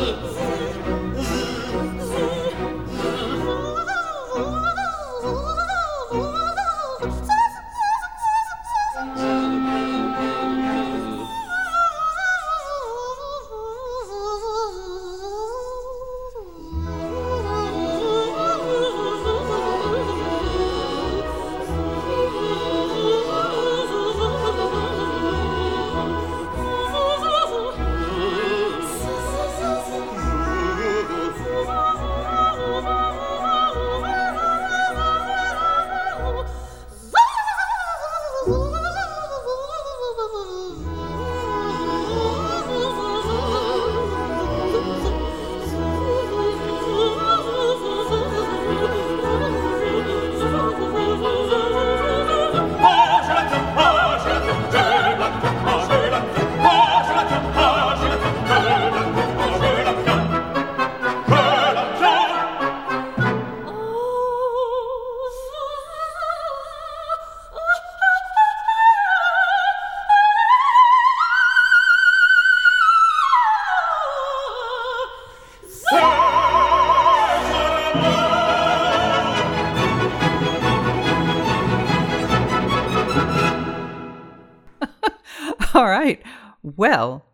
Well, 86.82 87.24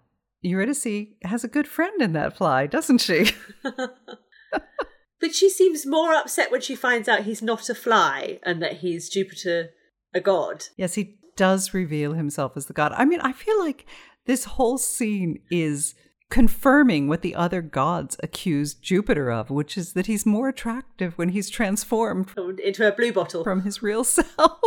Eurydice 0.43 1.07
has 1.23 1.43
a 1.43 1.49
good 1.49 1.67
friend 1.67 2.03
in 2.03 2.13
that 2.13 2.37
fly, 2.37 2.67
doesn't 2.67 2.99
she? 2.99 3.31
But 5.21 5.35
she 5.35 5.49
seems 5.49 5.87
more 5.87 6.13
upset 6.15 6.51
when 6.53 6.61
she 6.61 6.77
finds 6.77 7.09
out 7.09 7.23
he's 7.23 7.41
not 7.43 7.71
a 7.71 7.75
fly 7.75 8.39
and 8.45 8.63
that 8.63 8.75
he's 8.83 9.09
Jupiter, 9.09 9.71
a 10.15 10.21
god. 10.21 10.67
yes, 10.77 10.95
he 10.95 11.17
does 11.35 11.73
reveal 11.73 12.13
himself 12.13 12.57
as 12.59 12.67
the 12.67 12.73
god. 12.75 12.93
I 12.95 13.05
mean, 13.07 13.21
I 13.23 13.33
feel 13.33 13.59
like 13.59 13.87
this 14.27 14.45
whole 14.45 14.77
scene 14.77 15.41
is 15.51 15.95
confirming 16.31 17.09
what 17.09 17.23
the 17.23 17.35
other 17.35 17.63
gods 17.63 18.17
accuse 18.23 18.75
Jupiter 18.75 19.31
of, 19.33 19.49
which 19.51 19.79
is 19.79 19.95
that 19.95 20.07
he's 20.07 20.27
more 20.27 20.49
attractive 20.51 21.17
when 21.17 21.31
he's 21.31 21.49
transformed 21.51 22.31
Into 22.63 22.87
a 22.87 22.93
blue 22.93 23.13
bottle. 23.13 23.43
from 23.45 23.63
his 23.63 23.83
real 23.83 24.05
self. 24.19 24.61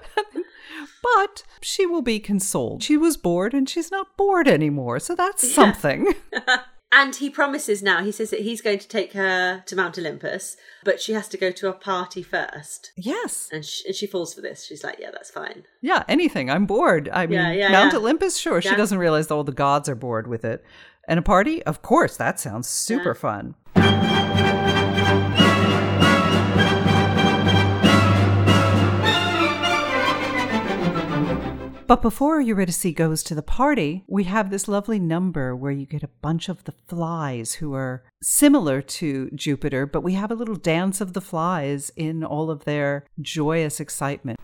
but 1.02 1.42
she 1.60 1.86
will 1.86 2.02
be 2.02 2.20
consoled. 2.20 2.82
She 2.82 2.96
was 2.96 3.16
bored 3.16 3.54
and 3.54 3.68
she's 3.68 3.90
not 3.90 4.16
bored 4.16 4.48
anymore, 4.48 4.98
so 4.98 5.14
that's 5.14 5.52
something. 5.52 6.14
And 6.92 7.14
he 7.14 7.30
promises 7.30 7.84
now, 7.84 8.02
he 8.02 8.10
says 8.10 8.30
that 8.30 8.40
he's 8.40 8.60
going 8.60 8.80
to 8.80 8.88
take 8.88 9.12
her 9.12 9.62
to 9.66 9.76
Mount 9.76 9.96
Olympus, 9.96 10.56
but 10.84 11.00
she 11.00 11.12
has 11.12 11.28
to 11.28 11.36
go 11.38 11.52
to 11.52 11.68
a 11.68 11.72
party 11.72 12.20
first. 12.22 12.90
yes. 12.96 13.48
And 13.52 13.64
she, 13.64 13.86
and 13.86 13.94
she 13.94 14.08
falls 14.08 14.34
for 14.34 14.40
this. 14.40 14.64
She's 14.64 14.82
like, 14.82 14.98
yeah, 14.98 15.12
that's 15.12 15.30
fine. 15.30 15.62
Yeah, 15.80 16.02
anything. 16.08 16.50
I'm 16.50 16.66
bored. 16.66 17.08
I 17.12 17.26
mean, 17.26 17.38
Yeah, 17.38 17.52
yeah, 17.52 17.70
Mount 17.70 17.92
yeah. 17.92 17.98
Olympus, 18.00 18.36
sure. 18.36 18.60
She 18.60 18.74
doesn't 18.74 18.98
realize 18.98 19.28
that 19.28 19.34
all 19.34 19.44
the 19.44 19.52
gods 19.52 19.88
are 19.88 19.94
bored 19.94 20.26
with 20.26 20.44
it. 20.44 20.64
And 21.06 21.18
a 21.18 21.22
party? 21.22 21.62
Of 21.62 21.80
course, 21.80 22.16
that 22.16 22.40
sounds 22.40 22.68
super 22.68 23.14
fun. 23.14 23.54
But 31.90 32.02
before 32.02 32.40
Eurydice 32.40 32.94
goes 32.94 33.20
to 33.24 33.34
the 33.34 33.42
party, 33.42 34.04
we 34.06 34.22
have 34.22 34.50
this 34.50 34.68
lovely 34.68 35.00
number 35.00 35.56
where 35.56 35.72
you 35.72 35.86
get 35.86 36.04
a 36.04 36.10
bunch 36.22 36.48
of 36.48 36.62
the 36.62 36.74
flies 36.86 37.54
who 37.54 37.74
are 37.74 38.04
similar 38.22 38.80
to 38.80 39.28
Jupiter, 39.34 39.86
but 39.86 40.02
we 40.04 40.12
have 40.12 40.30
a 40.30 40.36
little 40.36 40.54
dance 40.54 41.00
of 41.00 41.14
the 41.14 41.20
flies 41.20 41.90
in 41.96 42.22
all 42.22 42.48
of 42.48 42.64
their 42.64 43.06
joyous 43.20 43.80
excitement. 43.80 44.38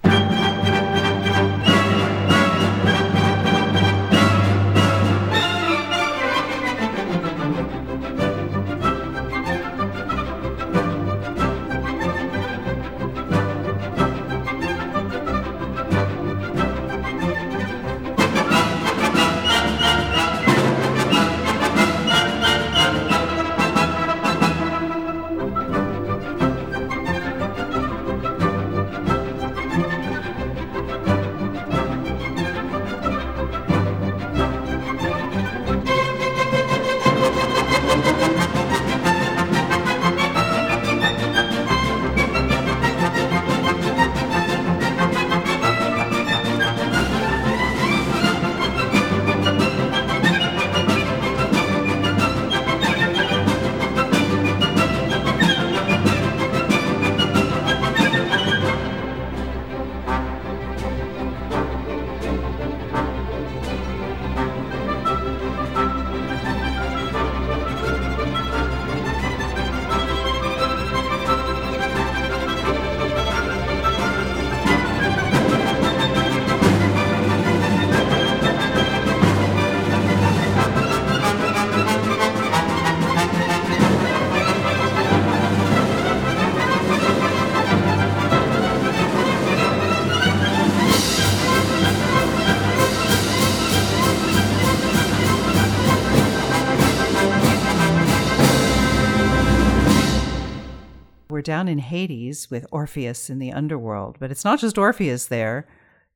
Down 101.46 101.68
in 101.68 101.78
Hades 101.78 102.50
with 102.50 102.66
Orpheus 102.70 103.30
in 103.30 103.38
the 103.38 103.52
underworld, 103.52 104.16
but 104.20 104.30
it's 104.30 104.44
not 104.44 104.58
just 104.58 104.76
Orpheus 104.76 105.26
there. 105.26 105.66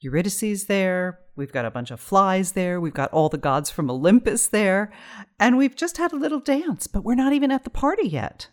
Eurydice's 0.00 0.66
there. 0.66 1.20
We've 1.36 1.52
got 1.52 1.64
a 1.64 1.70
bunch 1.70 1.90
of 1.90 2.00
flies 2.00 2.52
there. 2.52 2.80
We've 2.80 2.92
got 2.92 3.12
all 3.12 3.28
the 3.28 3.38
gods 3.38 3.70
from 3.70 3.90
Olympus 3.90 4.46
there. 4.46 4.92
And 5.38 5.56
we've 5.56 5.76
just 5.76 5.96
had 5.96 6.12
a 6.12 6.16
little 6.16 6.40
dance, 6.40 6.86
but 6.86 7.04
we're 7.04 7.14
not 7.14 7.32
even 7.32 7.50
at 7.50 7.64
the 7.64 7.70
party 7.70 8.08
yet. 8.08 8.48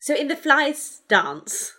So 0.00 0.14
in 0.14 0.28
the 0.28 0.36
flies 0.36 1.02
dance, 1.08 1.72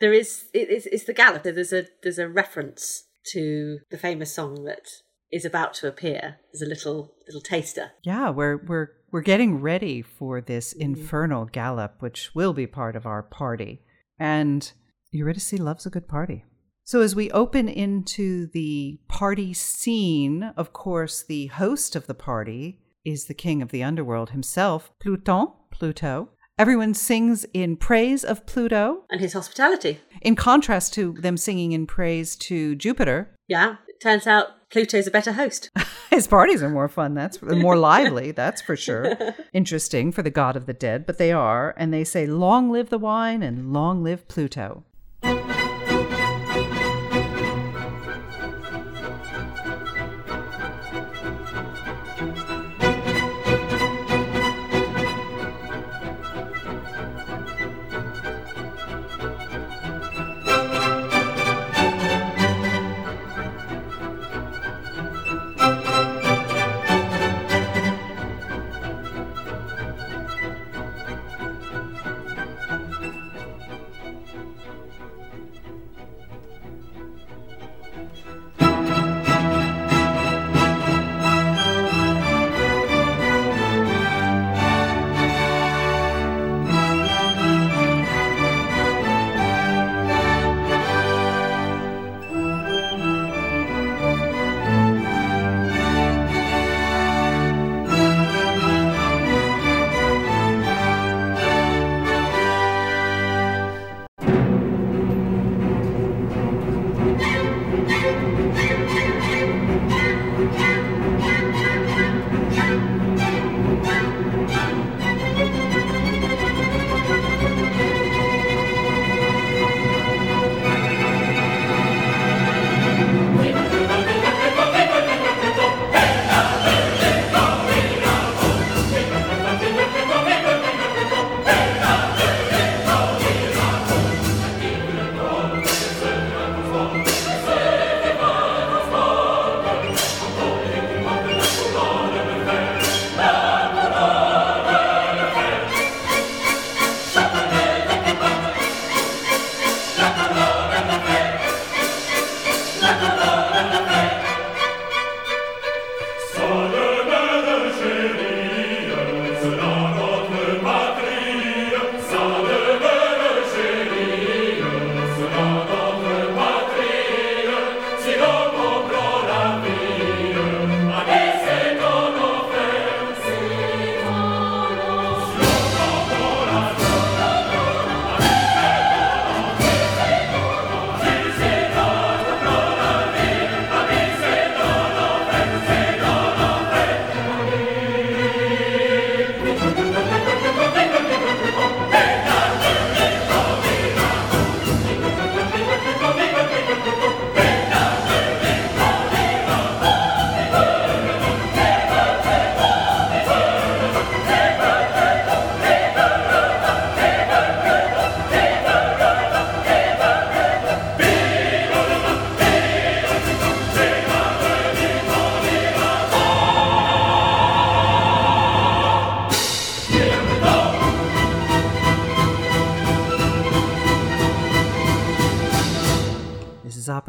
there 0.00 0.12
is 0.12 0.46
it 0.52 0.68
is 0.68 0.86
it's 0.86 1.04
the 1.04 1.14
gallop. 1.14 1.44
There's 1.44 1.72
a 1.72 1.86
there's 2.02 2.18
a 2.18 2.28
reference 2.28 3.04
to 3.32 3.78
the 3.90 3.98
famous 3.98 4.34
song 4.34 4.64
that 4.64 4.86
is 5.30 5.44
about 5.44 5.74
to 5.74 5.88
appear. 5.88 6.38
There's 6.52 6.62
a 6.62 6.68
little 6.68 7.14
little 7.26 7.40
taster. 7.40 7.92
Yeah, 8.02 8.30
we're 8.30 8.56
we're 8.56 8.90
we're 9.12 9.20
getting 9.20 9.60
ready 9.60 10.02
for 10.02 10.40
this 10.40 10.72
mm-hmm. 10.72 10.94
infernal 10.94 11.44
gallop, 11.44 11.96
which 12.00 12.34
will 12.34 12.54
be 12.54 12.66
part 12.66 12.96
of 12.96 13.06
our 13.06 13.22
party. 13.22 13.82
And 14.18 14.72
Eurydice 15.12 15.52
loves 15.52 15.86
a 15.86 15.90
good 15.90 16.08
party. 16.08 16.44
So 16.84 17.00
as 17.00 17.14
we 17.14 17.30
open 17.30 17.68
into 17.68 18.48
the 18.48 18.98
party 19.08 19.52
scene, 19.52 20.52
of 20.56 20.72
course, 20.72 21.22
the 21.22 21.46
host 21.46 21.94
of 21.94 22.06
the 22.06 22.14
party 22.14 22.80
is 23.04 23.26
the 23.26 23.34
king 23.34 23.62
of 23.62 23.70
the 23.70 23.82
underworld 23.82 24.30
himself, 24.30 24.90
Pluton, 25.00 25.48
Pluto. 25.70 26.30
Everyone 26.58 26.94
sings 26.94 27.44
in 27.54 27.76
praise 27.76 28.24
of 28.24 28.46
Pluto, 28.46 29.04
and 29.10 29.20
his 29.20 29.32
hospitality. 29.32 30.00
in 30.20 30.36
contrast 30.36 30.92
to 30.94 31.12
them 31.12 31.36
singing 31.36 31.72
in 31.72 31.86
praise 31.86 32.36
to 32.36 32.74
Jupiter. 32.74 33.34
Yeah, 33.48 33.76
it 33.88 34.00
turns 34.00 34.26
out 34.26 34.48
Pluto's 34.72 35.06
a 35.06 35.10
better 35.10 35.32
host. 35.32 35.70
His 36.10 36.26
parties 36.26 36.62
are 36.62 36.70
more 36.70 36.88
fun. 36.88 37.14
That's 37.14 37.40
more 37.42 37.76
lively. 37.76 38.32
That's 38.32 38.62
for 38.62 38.74
sure. 38.74 39.16
Interesting 39.52 40.10
for 40.12 40.22
the 40.22 40.30
god 40.30 40.56
of 40.56 40.66
the 40.66 40.72
dead, 40.72 41.06
but 41.06 41.18
they 41.18 41.30
are, 41.30 41.74
and 41.76 41.92
they 41.92 42.04
say, 42.04 42.26
"Long 42.26 42.70
live 42.70 42.88
the 42.88 42.98
wine 42.98 43.42
and 43.42 43.72
long 43.72 44.02
live 44.02 44.26
Pluto." 44.28 44.84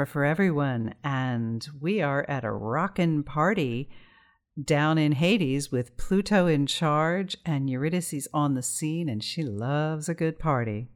Opera 0.04 0.12
for 0.12 0.26
Everyone, 0.26 0.96
and 1.02 1.66
we 1.80 2.02
are 2.02 2.26
at 2.28 2.44
a 2.44 2.52
rockin' 2.52 3.24
party 3.24 3.90
down 4.62 4.98
in 4.98 5.14
Hades 5.14 5.72
with 5.72 5.96
Pluto 5.96 6.46
in 6.46 6.66
charge, 6.66 7.38
and 7.46 7.70
Eurydice's 7.70 8.28
on 8.34 8.54
the 8.54 8.62
scene, 8.62 9.08
and 9.08 9.24
she 9.24 9.44
loves 9.44 10.10
a 10.10 10.14
good 10.14 10.40
party. 10.40 10.90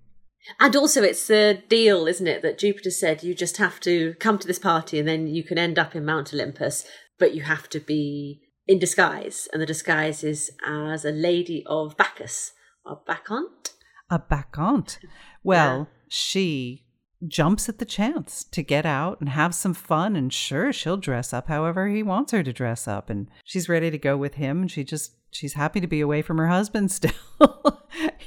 And 0.59 0.75
also, 0.75 1.03
it's 1.03 1.25
the 1.25 1.63
deal, 1.69 2.05
isn't 2.05 2.27
it, 2.27 2.41
that 2.41 2.57
Jupiter 2.57 2.91
said 2.91 3.23
you 3.23 3.33
just 3.33 3.55
have 3.57 3.79
to 3.81 4.13
come 4.15 4.39
to 4.39 4.47
this 4.47 4.59
party 4.59 4.99
and 4.99 5.07
then 5.07 5.27
you 5.27 5.41
can 5.41 5.57
end 5.57 5.79
up 5.79 5.95
in 5.95 6.03
Mount 6.03 6.33
Olympus, 6.33 6.83
but 7.17 7.33
you 7.33 7.43
have 7.43 7.69
to 7.69 7.79
be 7.79 8.41
in 8.67 8.77
disguise. 8.77 9.47
And 9.53 9.61
the 9.61 9.65
disguise 9.65 10.21
is 10.21 10.51
as 10.65 11.05
a 11.05 11.11
lady 11.11 11.63
of 11.65 11.95
Bacchus, 11.95 12.51
a 12.85 12.95
Bacchant. 12.97 13.71
A 14.09 14.19
bacchant. 14.19 14.99
Well, 15.43 15.87
she 16.09 16.86
jumps 17.27 17.67
at 17.67 17.79
the 17.79 17.85
chance 17.85 18.43
to 18.43 18.61
get 18.61 18.85
out 18.85 19.19
and 19.19 19.29
have 19.29 19.55
some 19.55 19.73
fun 19.73 20.15
and 20.15 20.31
sure 20.31 20.71
she'll 20.71 20.97
dress 20.97 21.33
up 21.33 21.47
however 21.47 21.87
he 21.87 22.03
wants 22.03 22.31
her 22.31 22.43
to 22.43 22.53
dress 22.53 22.87
up 22.87 23.09
and 23.09 23.27
she's 23.43 23.67
ready 23.67 23.89
to 23.89 23.97
go 23.97 24.15
with 24.15 24.35
him 24.35 24.61
and 24.61 24.71
she 24.71 24.83
just 24.83 25.15
she's 25.31 25.53
happy 25.53 25.81
to 25.81 25.87
be 25.87 25.99
away 25.99 26.21
from 26.21 26.37
her 26.37 26.47
husband 26.47 26.91
still 26.91 27.11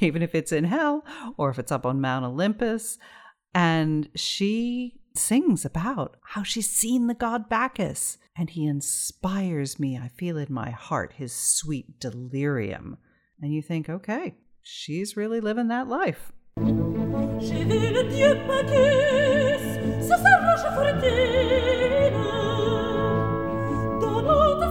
even 0.00 0.22
if 0.22 0.34
it's 0.34 0.52
in 0.52 0.64
hell 0.64 1.04
or 1.36 1.50
if 1.50 1.58
it's 1.58 1.72
up 1.72 1.86
on 1.86 2.00
Mount 2.00 2.24
Olympus. 2.24 2.98
And 3.54 4.08
she 4.14 5.00
sings 5.16 5.64
about 5.64 6.16
how 6.22 6.42
she's 6.42 6.70
seen 6.70 7.06
the 7.08 7.14
god 7.14 7.48
Bacchus 7.48 8.18
and 8.36 8.50
he 8.50 8.64
inspires 8.64 9.78
me. 9.78 9.98
I 9.98 10.08
feel 10.08 10.36
in 10.38 10.52
my 10.52 10.70
heart 10.70 11.14
his 11.14 11.32
sweet 11.32 11.98
delirium. 11.98 12.98
And 13.40 13.52
you 13.52 13.62
think 13.62 13.88
okay 13.88 14.34
she's 14.62 15.16
really 15.16 15.40
living 15.40 15.68
that 15.68 15.88
life 15.88 16.32
J'ai 16.58 17.64
vu 17.64 17.92
le 17.94 18.02
dieu 18.12 18.34
Bacchus 18.46 19.64
sur 20.06 20.16
sa 20.16 20.32
roche 20.44 20.68
fortune, 20.74 22.18
donnant 24.00 24.60
à 24.60 24.68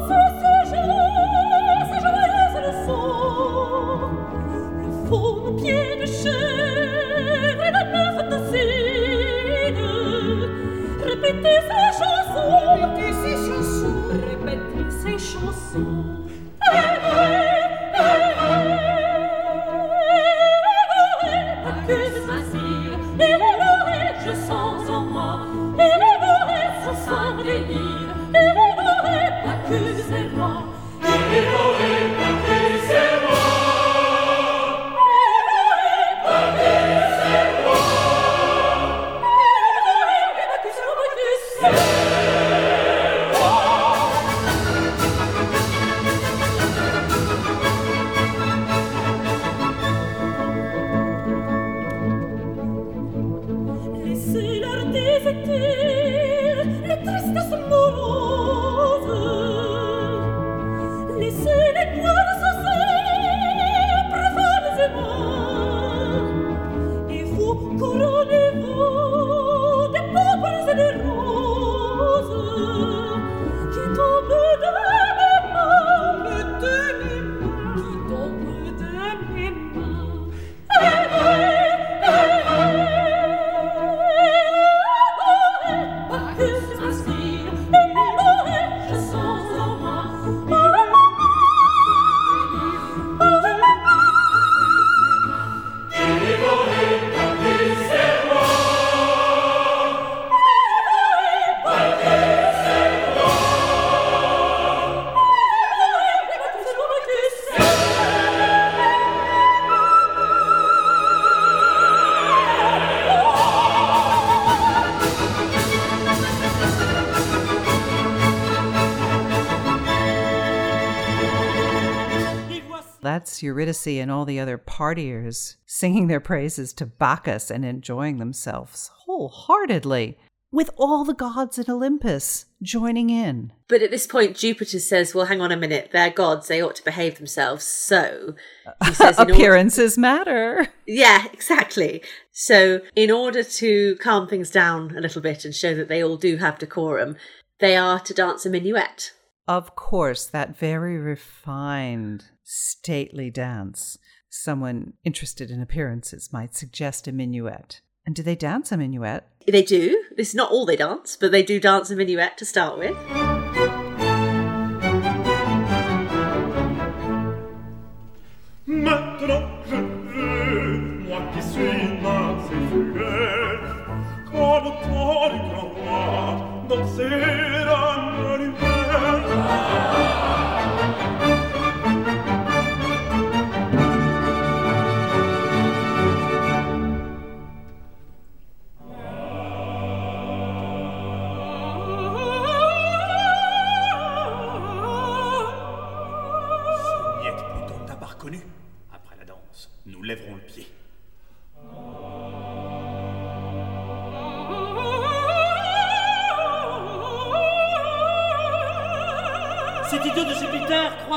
That's 123.39 123.43
Eurydice 123.45 123.87
and 124.01 124.11
all 124.11 124.25
the 124.25 124.37
other 124.41 124.57
partiers 124.57 125.55
singing 125.65 126.07
their 126.07 126.19
praises 126.19 126.73
to 126.73 126.85
Bacchus 126.85 127.49
and 127.49 127.63
enjoying 127.63 128.17
themselves 128.17 128.91
wholeheartedly, 129.05 130.17
with 130.51 130.69
all 130.75 131.05
the 131.05 131.13
gods 131.13 131.57
in 131.57 131.71
Olympus 131.71 132.47
joining 132.61 133.09
in. 133.09 133.53
But 133.69 133.81
at 133.81 133.91
this 133.91 134.05
point, 134.07 134.35
Jupiter 134.35 134.79
says, 134.79 135.15
well, 135.15 135.27
hang 135.27 135.39
on 135.39 135.53
a 135.53 135.57
minute, 135.57 135.91
they're 135.93 136.09
gods, 136.09 136.49
they 136.49 136.61
ought 136.61 136.75
to 136.75 136.83
behave 136.83 137.15
themselves. 137.15 137.63
So, 137.63 138.35
he 138.85 138.93
says, 138.93 139.17
in 139.17 139.21
order- 139.21 139.33
Appearances 139.33 139.97
matter. 139.97 140.67
Yeah, 140.85 141.27
exactly. 141.31 142.03
So, 142.33 142.81
in 142.93 143.09
order 143.09 143.43
to 143.43 143.95
calm 144.01 144.27
things 144.27 144.51
down 144.51 144.97
a 144.97 144.99
little 144.99 145.21
bit 145.21 145.45
and 145.45 145.55
show 145.55 145.73
that 145.75 145.87
they 145.87 146.03
all 146.03 146.17
do 146.17 146.35
have 146.37 146.59
decorum, 146.59 147.15
they 147.59 147.77
are 147.77 148.01
to 148.01 148.13
dance 148.13 148.45
a 148.45 148.49
minuet. 148.49 149.13
Of 149.47 149.75
course, 149.75 150.27
that 150.27 150.57
very 150.59 150.97
refined, 150.99 152.25
stately 152.49 153.29
dance. 153.29 153.99
Someone 154.27 154.93
interested 155.03 155.51
in 155.51 155.61
appearances 155.61 156.33
might 156.33 156.55
suggest 156.55 157.07
a 157.07 157.11
minuet. 157.11 157.81
And 158.07 158.15
do 158.15 158.23
they 158.23 158.35
dance 158.35 158.71
a 158.71 158.77
minuet? 158.77 159.21
They 159.45 159.61
do. 159.61 160.03
It's 160.17 160.33
not 160.33 160.51
all 160.51 160.65
they 160.65 160.75
dance, 160.75 161.15
but 161.15 161.31
they 161.31 161.43
do 161.43 161.59
dance 161.59 161.91
a 161.91 161.95
minuet 161.95 162.37
to 162.37 162.45
start 162.45 162.79
with. 162.79 162.97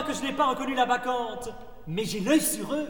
Que 0.03 0.13
je 0.13 0.23
n'ai 0.23 0.33
pas 0.33 0.47
reconnu 0.47 0.75
la 0.75 0.87
bacchante. 0.87 1.51
Mais 1.87 2.05
j'ai 2.05 2.21
l'œil 2.21 2.41
sur 2.41 2.73
eux. 2.73 2.89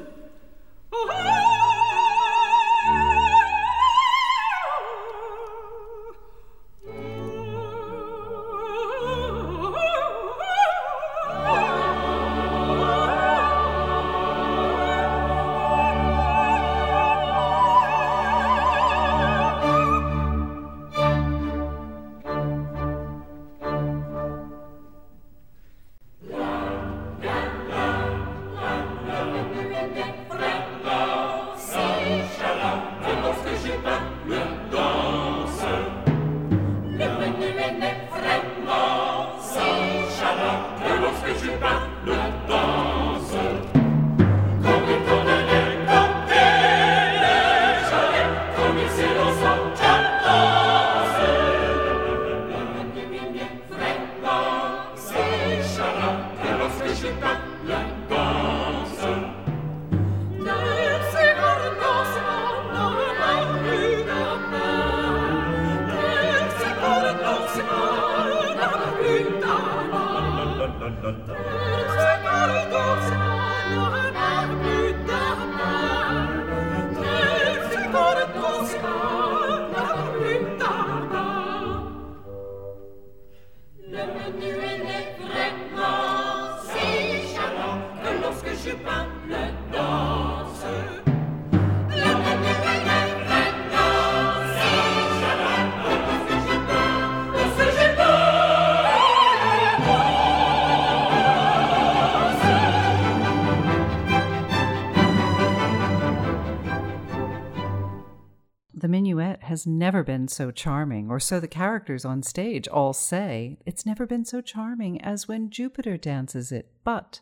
Has 109.63 109.67
never 109.69 110.03
been 110.03 110.27
so 110.27 110.51
charming, 110.51 111.09
or 111.09 111.21
so 111.21 111.39
the 111.39 111.47
characters 111.47 112.05
on 112.05 112.21
stage 112.21 112.67
all 112.67 112.93
say. 112.93 113.59
It's 113.65 113.87
never 113.87 114.07
been 114.07 114.25
so 114.25 114.41
charming 114.41 115.01
as 115.01 115.29
when 115.29 115.51
Jupiter 115.51 115.97
dances 115.97 116.51
it. 116.51 116.73
But 116.83 117.21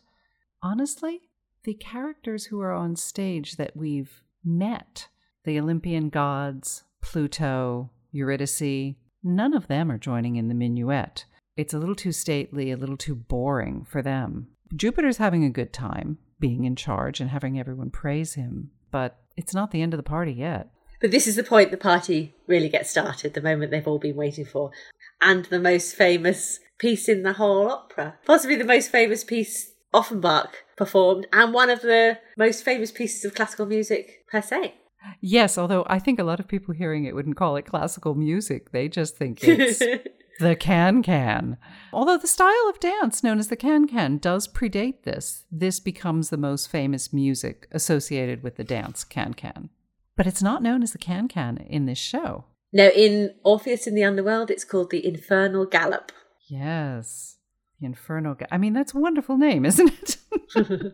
honestly, 0.63 1.21
the 1.65 1.75
characters 1.75 2.45
who 2.45 2.59
are 2.59 2.71
on 2.71 2.95
stage 2.95 3.57
that 3.57 3.77
we've 3.77 4.23
met, 4.43 5.07
the 5.43 5.59
Olympian 5.59 6.09
gods, 6.09 6.83
Pluto, 6.99 7.91
Eurydice, 8.11 8.95
none 9.23 9.53
of 9.53 9.67
them 9.67 9.91
are 9.91 9.99
joining 9.99 10.35
in 10.35 10.47
the 10.47 10.55
minuet. 10.55 11.25
It's 11.55 11.75
a 11.75 11.79
little 11.79 11.93
too 11.93 12.11
stately, 12.11 12.71
a 12.71 12.77
little 12.77 12.97
too 12.97 13.13
boring 13.13 13.85
for 13.87 14.01
them. 14.01 14.47
Jupiter's 14.75 15.17
having 15.17 15.43
a 15.43 15.51
good 15.51 15.73
time 15.73 16.17
being 16.39 16.63
in 16.63 16.75
charge 16.75 17.19
and 17.19 17.29
having 17.29 17.59
everyone 17.59 17.91
praise 17.91 18.33
him, 18.33 18.71
but 18.89 19.19
it's 19.37 19.53
not 19.53 19.69
the 19.69 19.83
end 19.83 19.93
of 19.93 19.99
the 19.99 20.03
party 20.03 20.33
yet. 20.33 20.71
But 21.01 21.11
this 21.11 21.27
is 21.27 21.35
the 21.35 21.43
point 21.43 21.71
the 21.71 21.77
party 21.77 22.35
really 22.47 22.69
gets 22.69 22.91
started, 22.91 23.33
the 23.33 23.41
moment 23.41 23.71
they've 23.71 23.87
all 23.87 23.99
been 23.99 24.15
waiting 24.15 24.45
for. 24.45 24.71
And 25.19 25.45
the 25.45 25.59
most 25.59 25.95
famous 25.95 26.59
piece 26.77 27.09
in 27.09 27.23
the 27.23 27.33
whole 27.33 27.69
opera. 27.69 28.15
Possibly 28.25 28.55
the 28.55 28.63
most 28.63 28.91
famous 28.91 29.23
piece 29.23 29.71
Offenbach 29.93 30.63
performed, 30.77 31.27
and 31.33 31.53
one 31.53 31.69
of 31.69 31.81
the 31.81 32.17
most 32.37 32.63
famous 32.63 32.91
pieces 32.91 33.25
of 33.25 33.35
classical 33.35 33.65
music 33.65 34.25
per 34.31 34.41
se. 34.41 34.73
Yes, 35.19 35.57
although 35.57 35.85
I 35.87 35.99
think 35.99 36.19
a 36.19 36.23
lot 36.23 36.39
of 36.39 36.47
people 36.47 36.73
hearing 36.73 37.05
it 37.05 37.15
wouldn't 37.15 37.35
call 37.35 37.55
it 37.57 37.65
classical 37.65 38.15
music. 38.15 38.71
They 38.71 38.87
just 38.87 39.17
think 39.17 39.43
it's 39.43 39.79
the 40.39 40.55
can 40.55 41.03
can. 41.03 41.57
Although 41.91 42.17
the 42.17 42.27
style 42.27 42.69
of 42.69 42.79
dance 42.79 43.23
known 43.23 43.39
as 43.39 43.49
the 43.49 43.55
can 43.55 43.87
can 43.87 44.17
does 44.17 44.47
predate 44.47 45.03
this, 45.03 45.45
this 45.51 45.79
becomes 45.79 46.29
the 46.29 46.37
most 46.37 46.69
famous 46.69 47.11
music 47.11 47.67
associated 47.71 48.43
with 48.43 48.55
the 48.55 48.63
dance 48.63 49.03
can 49.03 49.33
can. 49.33 49.69
But 50.17 50.27
it's 50.27 50.41
not 50.43 50.61
known 50.61 50.83
as 50.83 50.91
the 50.91 50.97
can 50.97 51.27
can 51.27 51.57
in 51.57 51.85
this 51.85 51.97
show. 51.97 52.45
no, 52.73 52.89
in 52.89 53.33
Orpheus 53.43 53.87
in 53.87 53.95
the 53.95 54.03
Underworld, 54.03 54.51
it's 54.51 54.63
called 54.65 54.91
the 54.91 55.05
Infernal 55.05 55.65
Gallop. 55.65 56.11
Yes. 56.47 57.37
The 57.79 57.85
Inferno. 57.87 58.35
Ga- 58.35 58.47
I 58.51 58.57
mean, 58.57 58.73
that's 58.73 58.93
a 58.93 58.99
wonderful 58.99 59.37
name, 59.37 59.65
isn't 59.71 60.17
it? 60.55 60.93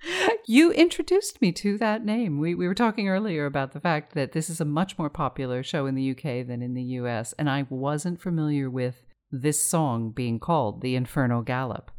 you 0.46 0.72
introduced 0.72 1.42
me 1.42 1.52
to 1.52 1.76
that 1.78 2.04
name. 2.04 2.38
We, 2.38 2.54
we 2.54 2.66
were 2.68 2.74
talking 2.74 3.08
earlier 3.08 3.44
about 3.46 3.72
the 3.72 3.80
fact 3.80 4.14
that 4.14 4.32
this 4.32 4.48
is 4.48 4.60
a 4.60 4.64
much 4.64 4.96
more 4.98 5.10
popular 5.10 5.62
show 5.62 5.86
in 5.86 5.94
the 5.94 6.10
UK 6.12 6.46
than 6.46 6.62
in 6.62 6.74
the 6.74 6.82
US, 6.82 7.34
and 7.38 7.50
I 7.50 7.66
wasn't 7.68 8.20
familiar 8.20 8.70
with 8.70 9.02
this 9.30 9.62
song 9.62 10.10
being 10.10 10.38
called 10.40 10.80
the 10.80 10.94
Infernal 10.96 11.42
Gallop. 11.42 11.90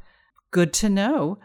Good 0.52 0.74
to 0.74 0.90
know. 0.90 1.38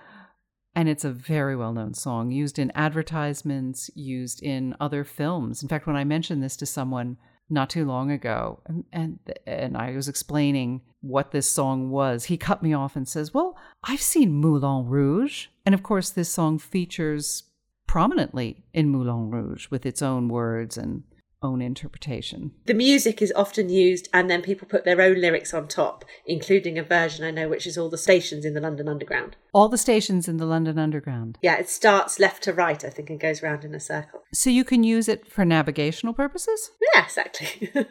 And 0.75 0.89
it's 0.89 1.05
a 1.05 1.13
very 1.13 1.55
well 1.55 1.73
known 1.73 1.95
song, 1.95 2.31
used 2.31 2.59
in 2.59 2.73
advertisements, 2.75 3.91
used 3.95 4.43
in 4.43 4.75
other 4.81 5.05
films. 5.05 5.63
In 5.63 5.69
fact, 5.69 5.87
when 5.87 5.97
I 5.97 6.05
mentioned 6.05 6.43
this 6.43 6.57
to 6.57 6.67
someone 6.67 7.17
not 7.49 7.71
too 7.71 7.85
long 7.85 8.11
ago, 8.11 8.61
and, 8.67 8.85
and 8.93 9.19
and 9.47 9.77
I 9.77 9.93
was 9.93 10.09
explaining 10.09 10.81
what 11.01 11.31
this 11.31 11.49
song 11.49 11.91
was, 11.91 12.25
he 12.25 12.37
cut 12.37 12.63
me 12.63 12.73
off 12.73 12.97
and 12.97 13.07
says, 13.07 13.33
"Well, 13.33 13.57
I've 13.85 14.01
seen 14.01 14.33
Moulin 14.33 14.87
Rouge, 14.87 15.47
and 15.65 15.75
of 15.75 15.83
course, 15.83 16.11
this 16.11 16.31
song 16.31 16.59
features 16.59 17.45
prominently 17.87 18.65
in 18.73 18.89
Moulin 18.89 19.31
Rouge 19.31 19.69
with 19.71 19.87
its 19.87 20.03
own 20.03 20.29
words 20.29 20.77
and 20.77 21.05
own 21.45 21.61
interpretation." 21.61 22.53
The 22.67 22.75
music 22.75 23.23
is 23.23 23.33
often 23.37 23.69
used, 23.69 24.09
and 24.13 24.31
then 24.31 24.43
people 24.43 24.67
put 24.67 24.85
their 24.85 25.01
own 25.01 25.21
lyrics 25.21 25.55
on 25.55 25.69
top, 25.69 26.05
including 26.27 26.79
a 26.79 26.83
version 26.83 27.25
I 27.25 27.31
know 27.31 27.49
which 27.49 27.67
is 27.67 27.79
all 27.79 27.91
the 27.91 27.99
stations 27.99 28.45
in 28.45 28.55
the 28.55 28.61
London 28.61 28.89
Underground. 28.89 29.37
All 29.53 29.69
the 29.69 29.79
stations 29.79 30.27
in 30.27 30.39
the 30.39 30.47
London 30.47 30.79
Underground. 30.79 31.39
Yeah, 31.43 31.57
it 31.57 31.69
starts 31.69 32.19
left 32.19 32.43
to 32.45 32.53
right, 32.53 32.85
I 32.85 32.91
think, 32.91 33.11
and 33.11 33.21
goes 33.21 33.43
round 33.43 33.65
in 33.65 33.75
a 33.75 33.81
circle. 33.81 34.23
So 34.33 34.51
you 34.51 34.65
can 34.65 34.83
use 34.83 35.09
it 35.09 35.31
for 35.31 35.45
navigational 35.45 36.15
purposes? 36.15 36.71
Yeah, 36.95 37.05
exactly. 37.05 37.71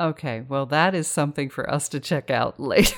Okay, 0.00 0.44
well, 0.48 0.64
that 0.64 0.94
is 0.94 1.06
something 1.08 1.50
for 1.50 1.70
us 1.70 1.86
to 1.90 2.00
check 2.00 2.30
out 2.30 2.58
later, 2.58 2.96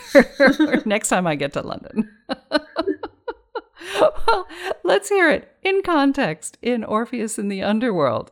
next 0.87 1.09
time 1.09 1.27
I 1.27 1.35
get 1.35 1.53
to 1.55 1.61
London. 1.61 2.09
well, 4.01 4.47
let's 4.85 5.09
hear 5.09 5.29
it 5.29 5.51
in 5.65 5.83
context 5.83 6.59
in 6.63 6.85
Orpheus 6.85 7.41
in 7.41 7.49
the 7.49 7.61
Underworld. 7.61 8.31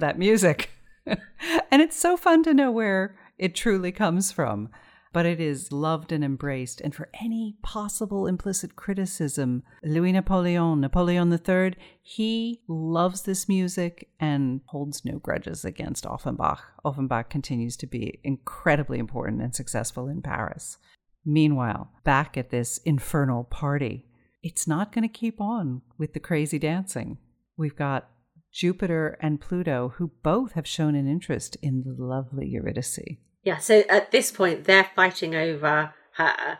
That 0.00 0.18
music. 0.18 0.70
and 1.06 1.80
it's 1.82 1.96
so 1.96 2.16
fun 2.16 2.42
to 2.44 2.54
know 2.54 2.70
where 2.70 3.16
it 3.38 3.54
truly 3.54 3.92
comes 3.92 4.32
from. 4.32 4.68
but 5.12 5.26
it 5.26 5.40
is 5.40 5.72
loved 5.72 6.12
and 6.12 6.22
embraced. 6.24 6.80
And 6.80 6.94
for 6.94 7.08
any 7.20 7.56
possible 7.62 8.26
implicit 8.26 8.76
criticism, 8.76 9.62
Louis 9.82 10.12
Napoleon, 10.12 10.80
Napoleon 10.80 11.32
III, 11.32 11.74
he 12.02 12.60
loves 12.68 13.22
this 13.22 13.48
music 13.48 14.08
and 14.20 14.60
holds 14.66 15.04
no 15.04 15.18
grudges 15.18 15.64
against 15.64 16.06
Offenbach. 16.08 16.60
Offenbach 16.84 17.28
continues 17.28 17.76
to 17.78 17.86
be 17.86 18.20
incredibly 18.22 18.98
important 18.98 19.42
and 19.42 19.54
successful 19.54 20.06
in 20.08 20.22
Paris. 20.22 20.78
Meanwhile, 21.24 21.90
back 22.04 22.36
at 22.36 22.50
this 22.50 22.78
infernal 22.78 23.44
party, 23.44 24.06
it's 24.42 24.66
not 24.66 24.92
going 24.92 25.02
to 25.02 25.08
keep 25.08 25.40
on 25.40 25.82
with 25.98 26.14
the 26.14 26.20
crazy 26.20 26.58
dancing. 26.58 27.18
We've 27.58 27.76
got 27.76 28.08
Jupiter 28.52 29.16
and 29.20 29.40
Pluto, 29.40 29.94
who 29.96 30.12
both 30.22 30.52
have 30.52 30.66
shown 30.66 30.94
an 30.94 31.08
interest 31.08 31.56
in 31.62 31.82
the 31.84 31.94
lovely 32.02 32.46
Eurydice. 32.46 32.98
Yeah, 33.42 33.58
so 33.58 33.84
at 33.88 34.10
this 34.10 34.30
point, 34.30 34.64
they're 34.64 34.90
fighting 34.94 35.34
over 35.34 35.94
her, 36.16 36.58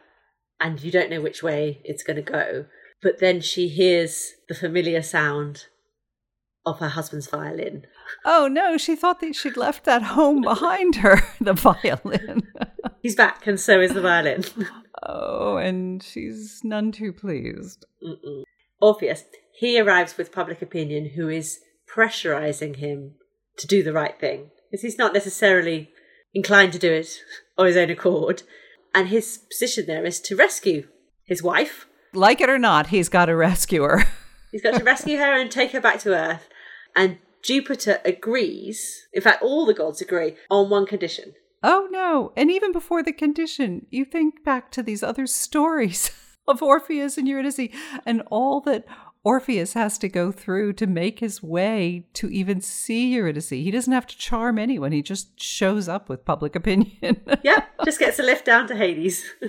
and 0.61 0.81
you 0.83 0.91
don't 0.91 1.11
know 1.11 1.21
which 1.21 1.43
way 1.43 1.81
it's 1.85 2.03
going 2.03 2.17
to 2.17 2.23
go. 2.23 2.67
But 3.03 3.19
then 3.19 3.41
she 3.41 3.69
hears 3.69 4.33
the 4.49 4.55
familiar 4.55 5.03
sound 5.03 5.67
of 6.67 6.79
her 6.79 6.91
husband's 6.91 7.27
violin. 7.29 7.87
Oh 8.25 8.49
no, 8.49 8.77
she 8.77 8.95
thought 8.95 9.21
that 9.21 9.35
she'd 9.35 9.57
left 9.57 9.85
that 9.85 10.03
home 10.03 10.43
behind 10.43 10.97
her, 10.97 11.23
the 11.41 11.55
violin. 11.55 12.43
He's 13.03 13.17
back, 13.17 13.47
and 13.47 13.59
so 13.59 13.81
is 13.81 13.95
the 13.95 14.03
violin. 14.03 14.45
oh, 15.03 15.57
and 15.57 16.03
she's 16.03 16.61
none 16.63 16.93
too 16.93 17.13
pleased. 17.13 17.87
Mm-mm. 18.07 18.45
Orpheus, 18.81 19.25
he 19.55 19.81
arrives 19.81 20.17
with 20.19 20.33
public 20.33 20.61
opinion 20.61 21.11
who 21.11 21.29
is 21.29 21.61
pressurizing 21.95 22.77
him 22.77 23.15
to 23.57 23.67
do 23.67 23.83
the 23.83 23.93
right 23.93 24.19
thing 24.19 24.51
because 24.71 24.83
he's 24.83 24.99
not 24.99 25.13
necessarily 25.13 25.91
inclined 26.35 26.73
to 26.73 26.79
do 26.79 26.93
it 26.93 27.21
of 27.59 27.67
his 27.67 27.77
own 27.77 27.91
accord. 27.91 28.43
And 28.95 29.09
his 29.09 29.39
position 29.51 29.87
there 29.87 30.05
is 30.05 30.21
to 30.23 30.37
rescue 30.37 30.89
his 31.25 31.43
wife. 31.43 31.87
Like 32.13 32.41
it 32.41 32.51
or 32.51 32.59
not, 32.59 32.89
he's 32.89 33.09
got 33.09 33.27
to 33.27 33.37
rescue 33.37 33.83
her. 33.83 34.05
He's 34.51 34.63
got 34.63 34.75
to 34.75 34.83
rescue 34.83 35.17
her 35.19 35.41
and 35.41 35.49
take 35.49 35.71
her 35.71 35.81
back 35.81 36.01
to 36.01 36.13
Earth. 36.13 36.49
And 36.97 37.19
Jupiter 37.41 38.01
agrees, 38.05 39.07
in 39.13 39.23
fact, 39.23 39.45
all 39.45 39.65
the 39.65 39.73
gods 39.73 40.01
agree, 40.01 40.35
on 40.51 40.69
one 40.69 40.87
condition. 40.87 41.35
Oh 41.63 41.87
no. 41.91 42.33
And 42.37 42.51
even 42.51 42.73
before 42.73 43.03
the 43.03 43.13
condition, 43.13 43.87
you 43.91 44.05
think 44.05 44.45
back 44.45 44.73
to 44.73 44.83
these 44.83 45.05
other 45.05 45.29
stories 45.29 46.11
of 46.49 46.63
Orpheus 46.63 47.17
and 47.17 47.29
Eurydice 47.29 47.73
and 48.05 48.23
all 48.31 48.61
that 48.63 48.85
Orpheus 49.23 49.75
has 49.75 49.99
to 49.99 50.09
go 50.09 50.33
through 50.33 50.73
to 50.75 50.87
make 50.87 51.21
his 51.21 51.43
way 51.43 52.07
to 52.15 52.29
even 52.31 52.61
see 52.61 53.13
Eurydice. 53.13 53.51
He 53.51 53.71
doesn't 53.71 53.93
have 53.93 54.07
to 54.07 54.17
charm 54.17 54.59
anyone, 54.59 54.93
he 54.93 55.03
just 55.03 55.41
shows 55.41 55.89
up 55.89 56.09
with 56.09 56.25
public 56.25 56.57
opinion. 56.57 57.21
yeah, 57.43 57.65
just 57.85 57.99
gets 57.99 58.19
a 58.19 58.23
lift 58.23 58.47
down 58.47 58.67
to 58.69 58.77
Hades. 58.77 59.25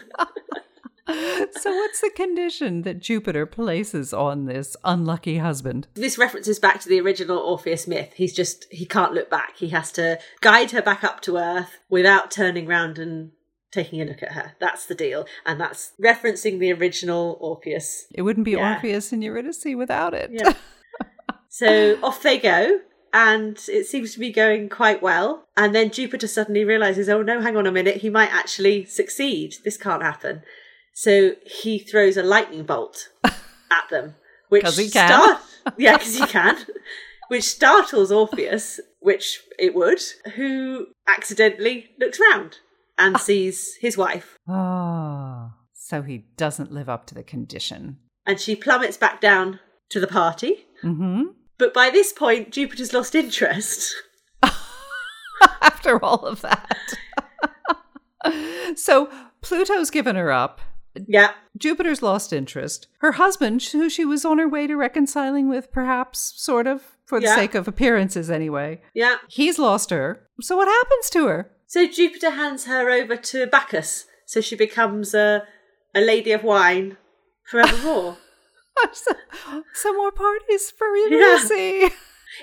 so, 1.08 1.72
what's 1.72 2.02
the 2.02 2.12
condition 2.16 2.82
that 2.82 3.00
Jupiter 3.00 3.46
places 3.46 4.14
on 4.14 4.46
this 4.46 4.76
unlucky 4.84 5.38
husband? 5.38 5.88
This 5.94 6.18
references 6.18 6.60
back 6.60 6.82
to 6.82 6.90
the 6.90 7.00
original 7.00 7.38
Orpheus 7.38 7.88
myth. 7.88 8.14
He's 8.16 8.34
just, 8.34 8.68
he 8.72 8.86
can't 8.86 9.14
look 9.14 9.30
back. 9.30 9.58
He 9.58 9.70
has 9.70 9.92
to 9.94 10.20
guide 10.42 10.72
her 10.72 10.82
back 10.82 11.04
up 11.04 11.22
to 11.22 11.38
Earth 11.38 11.80
without 11.90 12.30
turning 12.30 12.66
round 12.68 13.00
and 13.00 13.32
taking 13.72 14.02
a 14.02 14.06
look 14.06 14.22
at 14.22 14.34
her. 14.34 14.54
That's 14.60 14.86
the 14.86 14.96
deal. 14.96 15.26
And 15.46 15.60
that's 15.60 15.94
referencing 16.02 16.60
the 16.60 16.72
original 16.74 17.38
Orpheus. 17.40 18.06
It 18.14 18.22
wouldn't 18.24 18.46
be 18.46 18.52
Yeah. 18.52 18.74
Orpheus 18.76 19.12
and 19.12 19.24
Eurydice 19.24 19.64
without 19.76 20.14
it. 20.14 20.30
Yeah. 20.34 20.54
so 21.50 21.98
off 22.04 22.22
they 22.22 22.38
go. 22.38 22.80
And 23.14 23.58
it 23.68 23.88
seems 23.88 24.14
to 24.14 24.20
be 24.20 24.32
going 24.32 24.70
quite 24.70 25.02
well. 25.02 25.46
And 25.58 25.76
then 25.76 25.92
Jupiter 25.92 26.28
suddenly 26.28 26.64
realizes, 26.64 27.10
oh 27.10 27.22
no, 27.22 27.42
hang 27.42 27.58
on 27.58 27.68
a 27.68 27.72
minute, 27.72 27.98
he 27.98 28.10
might 28.10 28.32
actually 28.34 28.86
succeed. 28.86 29.56
This 29.66 29.76
can't 29.78 30.02
happen. 30.04 30.44
So 30.94 31.32
he 31.46 31.78
throws 31.80 32.16
a 32.18 32.24
lightning 32.24 32.64
bolt 32.64 33.10
at 33.26 33.90
them. 33.90 34.16
which 34.50 34.64
he 34.78 34.90
can. 34.90 35.08
start- 35.10 35.42
yeah, 35.78 35.98
because 35.98 36.16
he 36.18 36.26
can. 36.26 36.58
Which 37.28 37.44
startles 37.44 38.12
Orpheus, 38.12 38.80
which 39.00 39.42
it 39.60 39.74
would, 39.76 40.02
who 40.36 40.88
accidentally 41.08 41.92
looks 42.00 42.20
round 42.32 42.58
and 42.98 43.18
sees 43.20 43.76
his 43.80 43.98
wife. 43.98 44.38
Oh, 44.48 45.52
so 45.74 46.02
he 46.02 46.26
doesn't 46.38 46.72
live 46.72 46.90
up 46.90 47.06
to 47.08 47.16
the 47.16 47.24
condition. 47.24 47.98
And 48.26 48.40
she 48.40 48.56
plummets 48.56 48.98
back 48.98 49.20
down 49.22 49.60
to 49.90 50.00
the 50.00 50.08
party. 50.08 50.66
hmm 50.82 51.24
But 51.58 51.74
by 51.74 51.90
this 51.90 52.14
point, 52.14 52.52
Jupiter's 52.52 52.94
lost 52.94 53.16
interest. 53.16 53.94
After 55.62 56.04
all 56.04 56.26
of 56.26 56.42
that. 56.42 56.94
so 58.76 59.10
Pluto's 59.42 59.90
given 59.90 60.16
her 60.16 60.32
up. 60.32 60.62
Yeah. 61.08 61.32
Jupiter's 61.58 62.02
lost 62.02 62.34
interest. 62.34 62.88
Her 63.00 63.14
husband, 63.14 63.64
who 63.64 63.90
she 63.90 64.04
was 64.06 64.26
on 64.26 64.38
her 64.40 64.48
way 64.48 64.68
to 64.68 64.76
reconciling 64.76 65.48
with, 65.50 65.72
perhaps, 65.72 66.34
sort 66.36 66.68
of, 66.68 66.84
for 67.06 67.20
the 67.20 67.28
Yeah. 67.28 67.36
sake 67.36 67.56
of 67.56 67.68
appearances 67.68 68.30
anyway, 68.30 68.82
Yeah. 68.94 69.16
he's 69.30 69.58
lost 69.58 69.90
her. 69.90 70.28
So 70.42 70.58
what 70.58 70.68
happens 70.68 71.10
to 71.12 71.28
her? 71.28 71.52
So 71.72 71.88
Jupiter 71.88 72.32
hands 72.32 72.66
her 72.66 72.90
over 72.90 73.16
to 73.16 73.48
Bacchus, 73.48 74.06
so 74.26 74.42
she 74.42 74.58
becomes 74.58 75.14
a 75.14 75.44
a 75.96 76.02
lady 76.02 76.34
of 76.34 76.44
wine 76.44 76.98
forevermore. 77.46 78.18
some, 79.74 79.96
more 79.96 80.12
parties 80.12 80.70
for 80.70 80.88
Eurydice. 80.88 81.50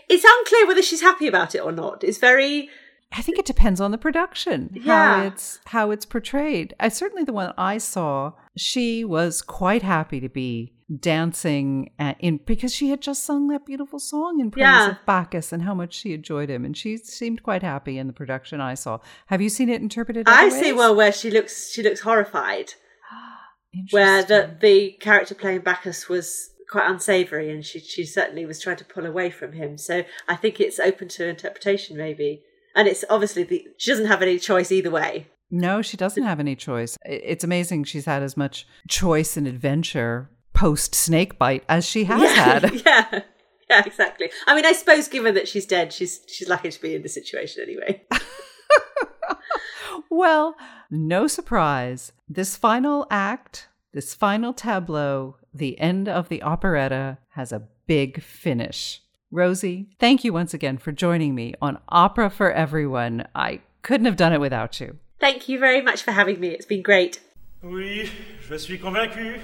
it's 0.08 0.24
unclear 0.26 0.66
whether 0.66 0.80
she's 0.80 1.02
happy 1.02 1.26
about 1.26 1.54
it 1.54 1.58
or 1.58 1.72
not. 1.72 2.02
It's 2.02 2.16
very 2.16 2.70
I 3.16 3.22
think 3.22 3.38
it 3.38 3.46
depends 3.46 3.80
on 3.80 3.90
the 3.90 3.98
production, 3.98 4.82
how 4.84 5.22
it's 5.24 5.60
how 5.66 5.90
it's 5.90 6.04
portrayed. 6.04 6.74
I 6.78 6.88
certainly 6.88 7.24
the 7.24 7.32
one 7.32 7.54
I 7.56 7.78
saw, 7.78 8.32
she 8.56 9.04
was 9.04 9.40
quite 9.42 9.82
happy 9.82 10.20
to 10.20 10.28
be 10.28 10.74
dancing 11.00 11.90
in 12.20 12.40
because 12.44 12.74
she 12.74 12.90
had 12.90 13.00
just 13.00 13.24
sung 13.24 13.48
that 13.48 13.64
beautiful 13.66 13.98
song 13.98 14.40
in 14.40 14.50
praise 14.50 14.62
Yeah. 14.62 14.90
of 14.90 14.96
Bacchus 15.06 15.52
and 15.52 15.62
how 15.62 15.74
much 15.74 15.94
she 15.94 16.12
enjoyed 16.12 16.50
him, 16.50 16.64
and 16.64 16.76
she 16.76 16.98
seemed 16.98 17.42
quite 17.42 17.62
happy 17.62 17.98
in 17.98 18.06
the 18.08 18.12
production 18.12 18.60
I 18.60 18.74
saw. 18.74 18.98
Have 19.26 19.40
you 19.40 19.48
seen 19.48 19.68
it 19.70 19.80
interpreted? 19.80 20.28
I 20.28 20.48
see 20.50 20.72
well 20.72 20.94
where 20.94 21.12
she 21.12 21.30
looks 21.30 21.70
she 21.72 21.82
looks 21.82 22.00
horrified. 22.00 22.74
Where 23.90 24.22
the 24.22 24.56
the 24.60 24.92
character 25.00 25.34
playing 25.34 25.60
Bacchus 25.60 26.08
was 26.08 26.50
quite 26.70 26.90
unsavoury 26.90 27.50
and 27.50 27.64
she 27.64 27.78
she 27.80 28.04
certainly 28.04 28.44
was 28.44 28.60
trying 28.60 28.76
to 28.76 28.84
pull 28.84 29.06
away 29.06 29.30
from 29.30 29.52
him. 29.52 29.78
So 29.78 30.04
I 30.28 30.36
think 30.36 30.60
it's 30.60 30.78
open 30.78 31.08
to 31.08 31.26
interpretation 31.26 31.96
maybe. 31.96 32.42
And 32.74 32.88
it's 32.88 33.04
obviously 33.10 33.42
the 33.42 33.66
she 33.76 33.90
doesn't 33.90 34.06
have 34.06 34.22
any 34.22 34.38
choice 34.38 34.70
either 34.70 34.90
way. 34.90 35.26
No, 35.50 35.82
she 35.82 35.96
doesn't 35.96 36.22
have 36.22 36.40
any 36.40 36.54
choice. 36.54 36.96
It's 37.04 37.44
amazing 37.44 37.84
she's 37.84 38.04
had 38.04 38.22
as 38.22 38.36
much 38.36 38.66
choice 38.88 39.36
and 39.36 39.46
adventure 39.46 40.30
post 40.52 40.94
snake 40.94 41.38
bite 41.38 41.64
as 41.68 41.86
she 41.86 42.04
has 42.04 42.20
had. 42.36 42.82
yeah. 42.86 43.22
Yeah, 43.70 43.82
exactly. 43.84 44.30
I 44.46 44.54
mean, 44.54 44.64
I 44.64 44.72
suppose 44.72 45.08
given 45.08 45.34
that 45.34 45.46
she's 45.46 45.66
dead, 45.66 45.92
she's 45.92 46.20
she's 46.26 46.48
lucky 46.48 46.70
to 46.70 46.80
be 46.80 46.94
in 46.94 47.02
this 47.02 47.14
situation 47.14 47.62
anyway. 47.62 48.02
Well, 50.10 50.56
no 50.90 51.26
surprise. 51.26 52.12
This 52.28 52.56
final 52.56 53.06
act, 53.10 53.68
this 53.92 54.14
final 54.14 54.52
tableau, 54.52 55.36
the 55.52 55.78
end 55.78 56.08
of 56.08 56.28
the 56.28 56.42
operetta 56.42 57.18
has 57.30 57.52
a 57.52 57.68
big 57.86 58.22
finish. 58.22 59.02
Rosie, 59.30 59.88
thank 59.98 60.24
you 60.24 60.32
once 60.32 60.54
again 60.54 60.78
for 60.78 60.90
joining 60.90 61.34
me 61.34 61.52
on 61.60 61.78
Opera 61.90 62.30
for 62.30 62.50
Everyone. 62.50 63.26
I 63.34 63.60
couldn't 63.82 64.06
have 64.06 64.16
done 64.16 64.32
it 64.32 64.40
without 64.40 64.80
you. 64.80 64.96
Thank 65.20 65.50
you 65.50 65.58
very 65.58 65.82
much 65.82 66.02
for 66.02 66.12
having 66.12 66.40
me. 66.40 66.48
It's 66.48 66.64
been 66.64 66.80
great. 66.80 67.20
Oui, 67.62 68.08
je 68.48 68.56
suis 68.56 68.78
convaincu. 68.78 69.38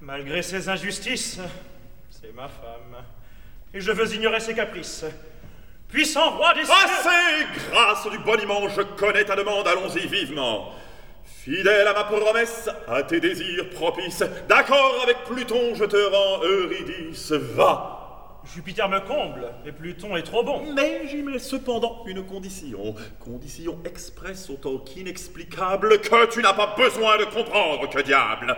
Malgré 0.00 0.42
ses 0.42 0.70
injustices, 0.70 1.38
c'est 2.08 2.34
ma 2.34 2.48
femme. 2.48 3.04
Et 3.74 3.80
je 3.80 3.92
veux 3.92 4.10
ignorer 4.14 4.40
ses 4.40 4.54
caprices. 4.54 5.04
Puissant 5.88 6.38
roi 6.38 6.54
des 6.54 6.64
cieux 6.64 6.72
Assez 6.72 7.70
Grâce 7.70 8.10
du 8.10 8.18
boniment, 8.20 8.66
je 8.70 8.80
connais 8.96 9.24
ta 9.24 9.36
demande, 9.36 9.68
allons-y 9.68 10.06
vivement. 10.06 10.72
Fidèle 11.24 11.88
à 11.88 11.92
ma 11.92 12.04
promesse, 12.04 12.70
à 12.88 13.02
tes 13.02 13.20
désirs 13.20 13.68
propices, 13.68 14.24
d'accord 14.48 15.02
avec 15.02 15.24
Pluton, 15.24 15.74
je 15.74 15.84
te 15.84 15.96
rends 15.96 16.42
Eurydice, 16.42 17.32
va. 17.32 18.03
Jupiter 18.52 18.88
me 18.88 19.00
comble, 19.00 19.52
et 19.64 19.72
Pluton 19.72 20.16
est 20.16 20.22
trop 20.22 20.44
bon. 20.44 20.72
Mais 20.74 21.08
j'y 21.08 21.22
mets 21.22 21.38
cependant 21.38 22.04
une 22.06 22.24
condition, 22.24 22.94
condition 23.18 23.78
expresse 23.84 24.50
autant 24.50 24.78
qu'inexplicable 24.78 26.00
que 26.00 26.26
tu 26.26 26.42
n'as 26.42 26.52
pas 26.52 26.74
besoin 26.76 27.16
de 27.18 27.24
comprendre, 27.24 27.88
que 27.88 28.02
diable. 28.02 28.56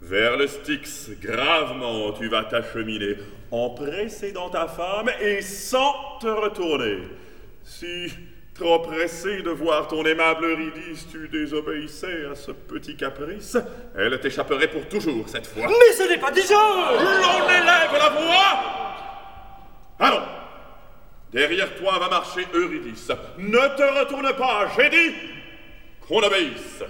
Vers 0.00 0.36
le 0.36 0.46
Styx, 0.46 1.10
gravement 1.20 2.12
tu 2.12 2.28
vas 2.28 2.44
t'acheminer, 2.44 3.16
en 3.50 3.70
précédant 3.70 4.48
ta 4.48 4.68
femme 4.68 5.10
et 5.20 5.42
sans 5.42 6.18
te 6.20 6.28
retourner. 6.28 6.98
Si, 7.64 8.10
trop 8.58 8.80
pressé 8.80 9.42
de 9.42 9.50
voir 9.50 9.88
ton 9.88 10.04
aimable 10.04 10.44
Eurydice, 10.44 11.06
tu 11.10 11.28
désobéissais 11.28 12.26
à 12.30 12.34
ce 12.34 12.50
petit 12.50 12.96
caprice, 12.96 13.56
elle 13.96 14.18
t'échapperait 14.20 14.68
pour 14.68 14.86
toujours 14.88 15.28
cette 15.28 15.46
fois. 15.46 15.66
Mais 15.66 15.92
ce 15.94 16.08
n'est 16.08 16.18
pas 16.18 16.32
genre 16.34 16.92
L'on 16.92 17.48
élève 17.48 17.92
la 17.92 18.08
voix 18.10 18.60
Allons 19.98 20.26
Derrière 21.32 21.74
toi 21.76 21.98
va 21.98 22.08
marcher 22.08 22.46
Eurydice. 22.54 23.10
Ne 23.38 23.76
te 23.76 23.98
retourne 24.00 24.34
pas, 24.34 24.68
j'ai 24.76 24.88
dit 24.88 25.14
Qu'on 26.06 26.22
obéisse. 26.22 26.82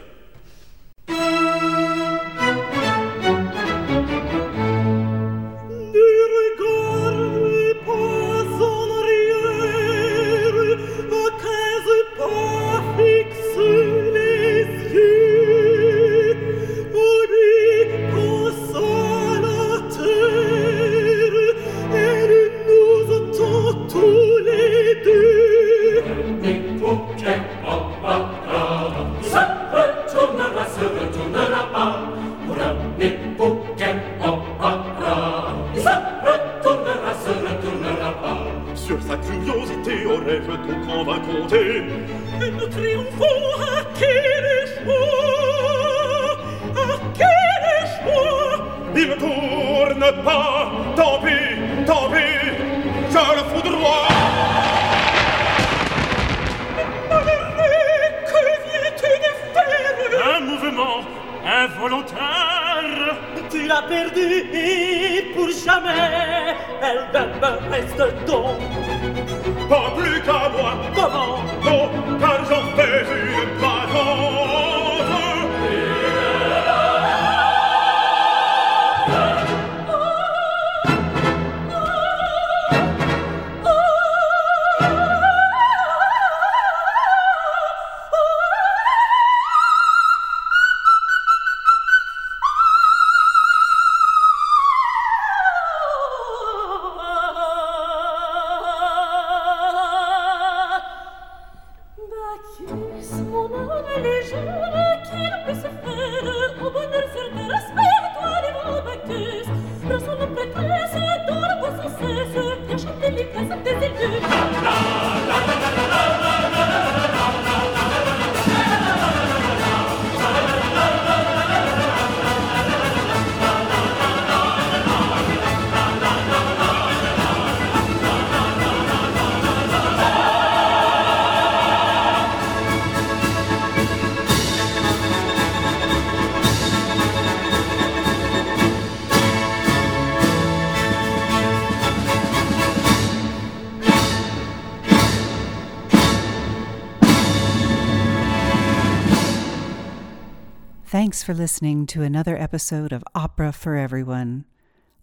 For 151.29 151.35
listening 151.35 151.87
to 151.87 152.03
another 152.03 152.39
episode 152.39 152.91
of 152.91 153.05
Opera 153.15 153.53
for 153.53 153.77
Everyone. 153.77 154.47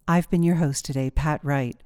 I've 0.07 0.27
been 0.31 0.41
your 0.41 0.56
host 0.56 0.84
today, 0.84 1.11
Pat 1.11 1.39
Wright, 1.43 1.77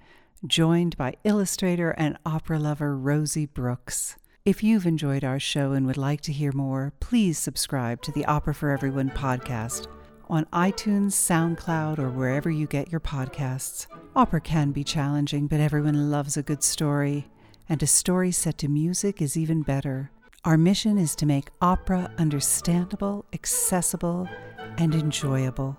joined 0.47 0.95
by 0.95 1.15
illustrator 1.25 1.91
and 1.91 2.17
opera 2.25 2.57
lover 2.57 2.95
Rosie 2.95 3.47
Brooks. 3.47 4.15
If 4.45 4.63
you've 4.63 4.85
enjoyed 4.85 5.25
our 5.25 5.41
show 5.41 5.73
and 5.73 5.85
would 5.85 5.97
like 5.97 6.21
to 6.21 6.31
hear 6.31 6.53
more, 6.53 6.93
please 7.01 7.37
subscribe 7.37 8.01
to 8.03 8.13
the 8.13 8.23
Opera 8.23 8.53
for 8.53 8.71
Everyone 8.71 9.09
podcast 9.09 9.87
on 10.29 10.45
iTunes, 10.53 11.11
SoundCloud, 11.11 11.99
or 11.99 12.09
wherever 12.09 12.49
you 12.49 12.65
get 12.65 12.93
your 12.93 13.01
podcasts. 13.01 13.87
Opera 14.15 14.39
can 14.39 14.71
be 14.71 14.85
challenging, 14.85 15.47
but 15.47 15.59
everyone 15.59 16.09
loves 16.09 16.37
a 16.37 16.43
good 16.43 16.63
story, 16.63 17.27
and 17.67 17.83
a 17.83 17.87
story 17.87 18.31
set 18.31 18.57
to 18.59 18.69
music 18.69 19.21
is 19.21 19.35
even 19.35 19.63
better. 19.63 20.11
Our 20.45 20.57
mission 20.57 20.97
is 20.97 21.17
to 21.17 21.25
make 21.25 21.49
opera 21.61 22.09
understandable, 22.17 23.25
accessible, 23.33 24.29
and 24.77 24.95
enjoyable 24.95 25.77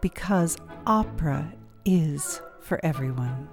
because 0.00 0.56
opera 0.84 1.54
is 1.84 2.40
for 2.60 2.84
everyone. 2.84 3.48